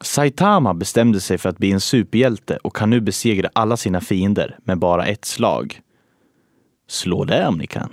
Saitama 0.01 0.73
bestämde 0.73 1.19
sig 1.19 1.37
för 1.37 1.49
att 1.49 1.57
bli 1.57 1.71
en 1.71 1.81
superhjälte 1.81 2.57
och 2.57 2.75
kan 2.75 2.89
nu 2.89 3.01
besegra 3.01 3.49
alla 3.53 3.77
sina 3.77 4.01
fiender 4.01 4.57
med 4.63 4.79
bara 4.79 5.05
ett 5.05 5.25
slag. 5.25 5.81
Slå 6.87 7.23
det 7.23 7.47
om 7.47 7.57
ni 7.57 7.67
kan. 7.67 7.89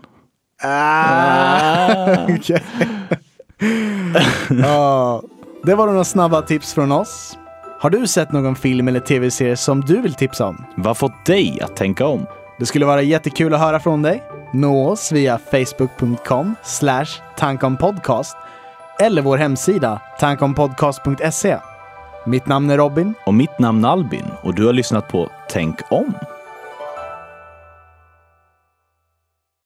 Okej. 2.39 2.63
ja, 4.51 5.23
det 5.63 5.75
var 5.75 5.87
några 5.87 6.05
snabba 6.05 6.43
tips 6.43 6.75
från 6.75 6.93
oss. 6.93 7.39
Har 7.81 7.91
du 7.91 8.07
sett 8.07 8.33
någon 8.33 8.57
film 8.57 8.89
eller 8.89 9.01
tv-serie 9.01 9.57
som 9.57 9.81
du 9.81 10.01
vill 10.01 10.15
tipsa 10.15 10.47
om? 10.47 10.65
Vad 10.77 10.97
fått 10.97 11.27
dig 11.27 11.61
att 11.63 11.77
tänka 11.77 12.07
om? 12.07 12.27
Det 12.59 12.67
skulle 12.67 12.87
vara 12.87 13.03
jättekul 13.03 13.55
att 13.55 13.61
höra 13.61 13.81
från 13.81 14.03
dig. 14.03 14.23
Nå 14.53 14.89
oss 14.89 15.13
via 15.13 15.39
facebook.com 15.51 16.55
tankompodcast 17.37 18.37
eller 19.01 19.23
vår 19.23 19.37
hemsida 19.37 20.03
tankompodcast.se. 20.21 21.57
Mitt 22.27 22.47
namn 22.47 22.71
är 22.71 22.77
Robin. 22.77 23.15
Och 23.27 23.35
mitt 23.35 23.59
namn 23.59 23.85
Albin 23.85 24.25
och 24.43 24.55
du 24.55 24.67
har 24.67 24.73
lyssnat 24.73 25.09
på 25.09 25.31
Tänk 25.49 25.77
om. 25.91 26.15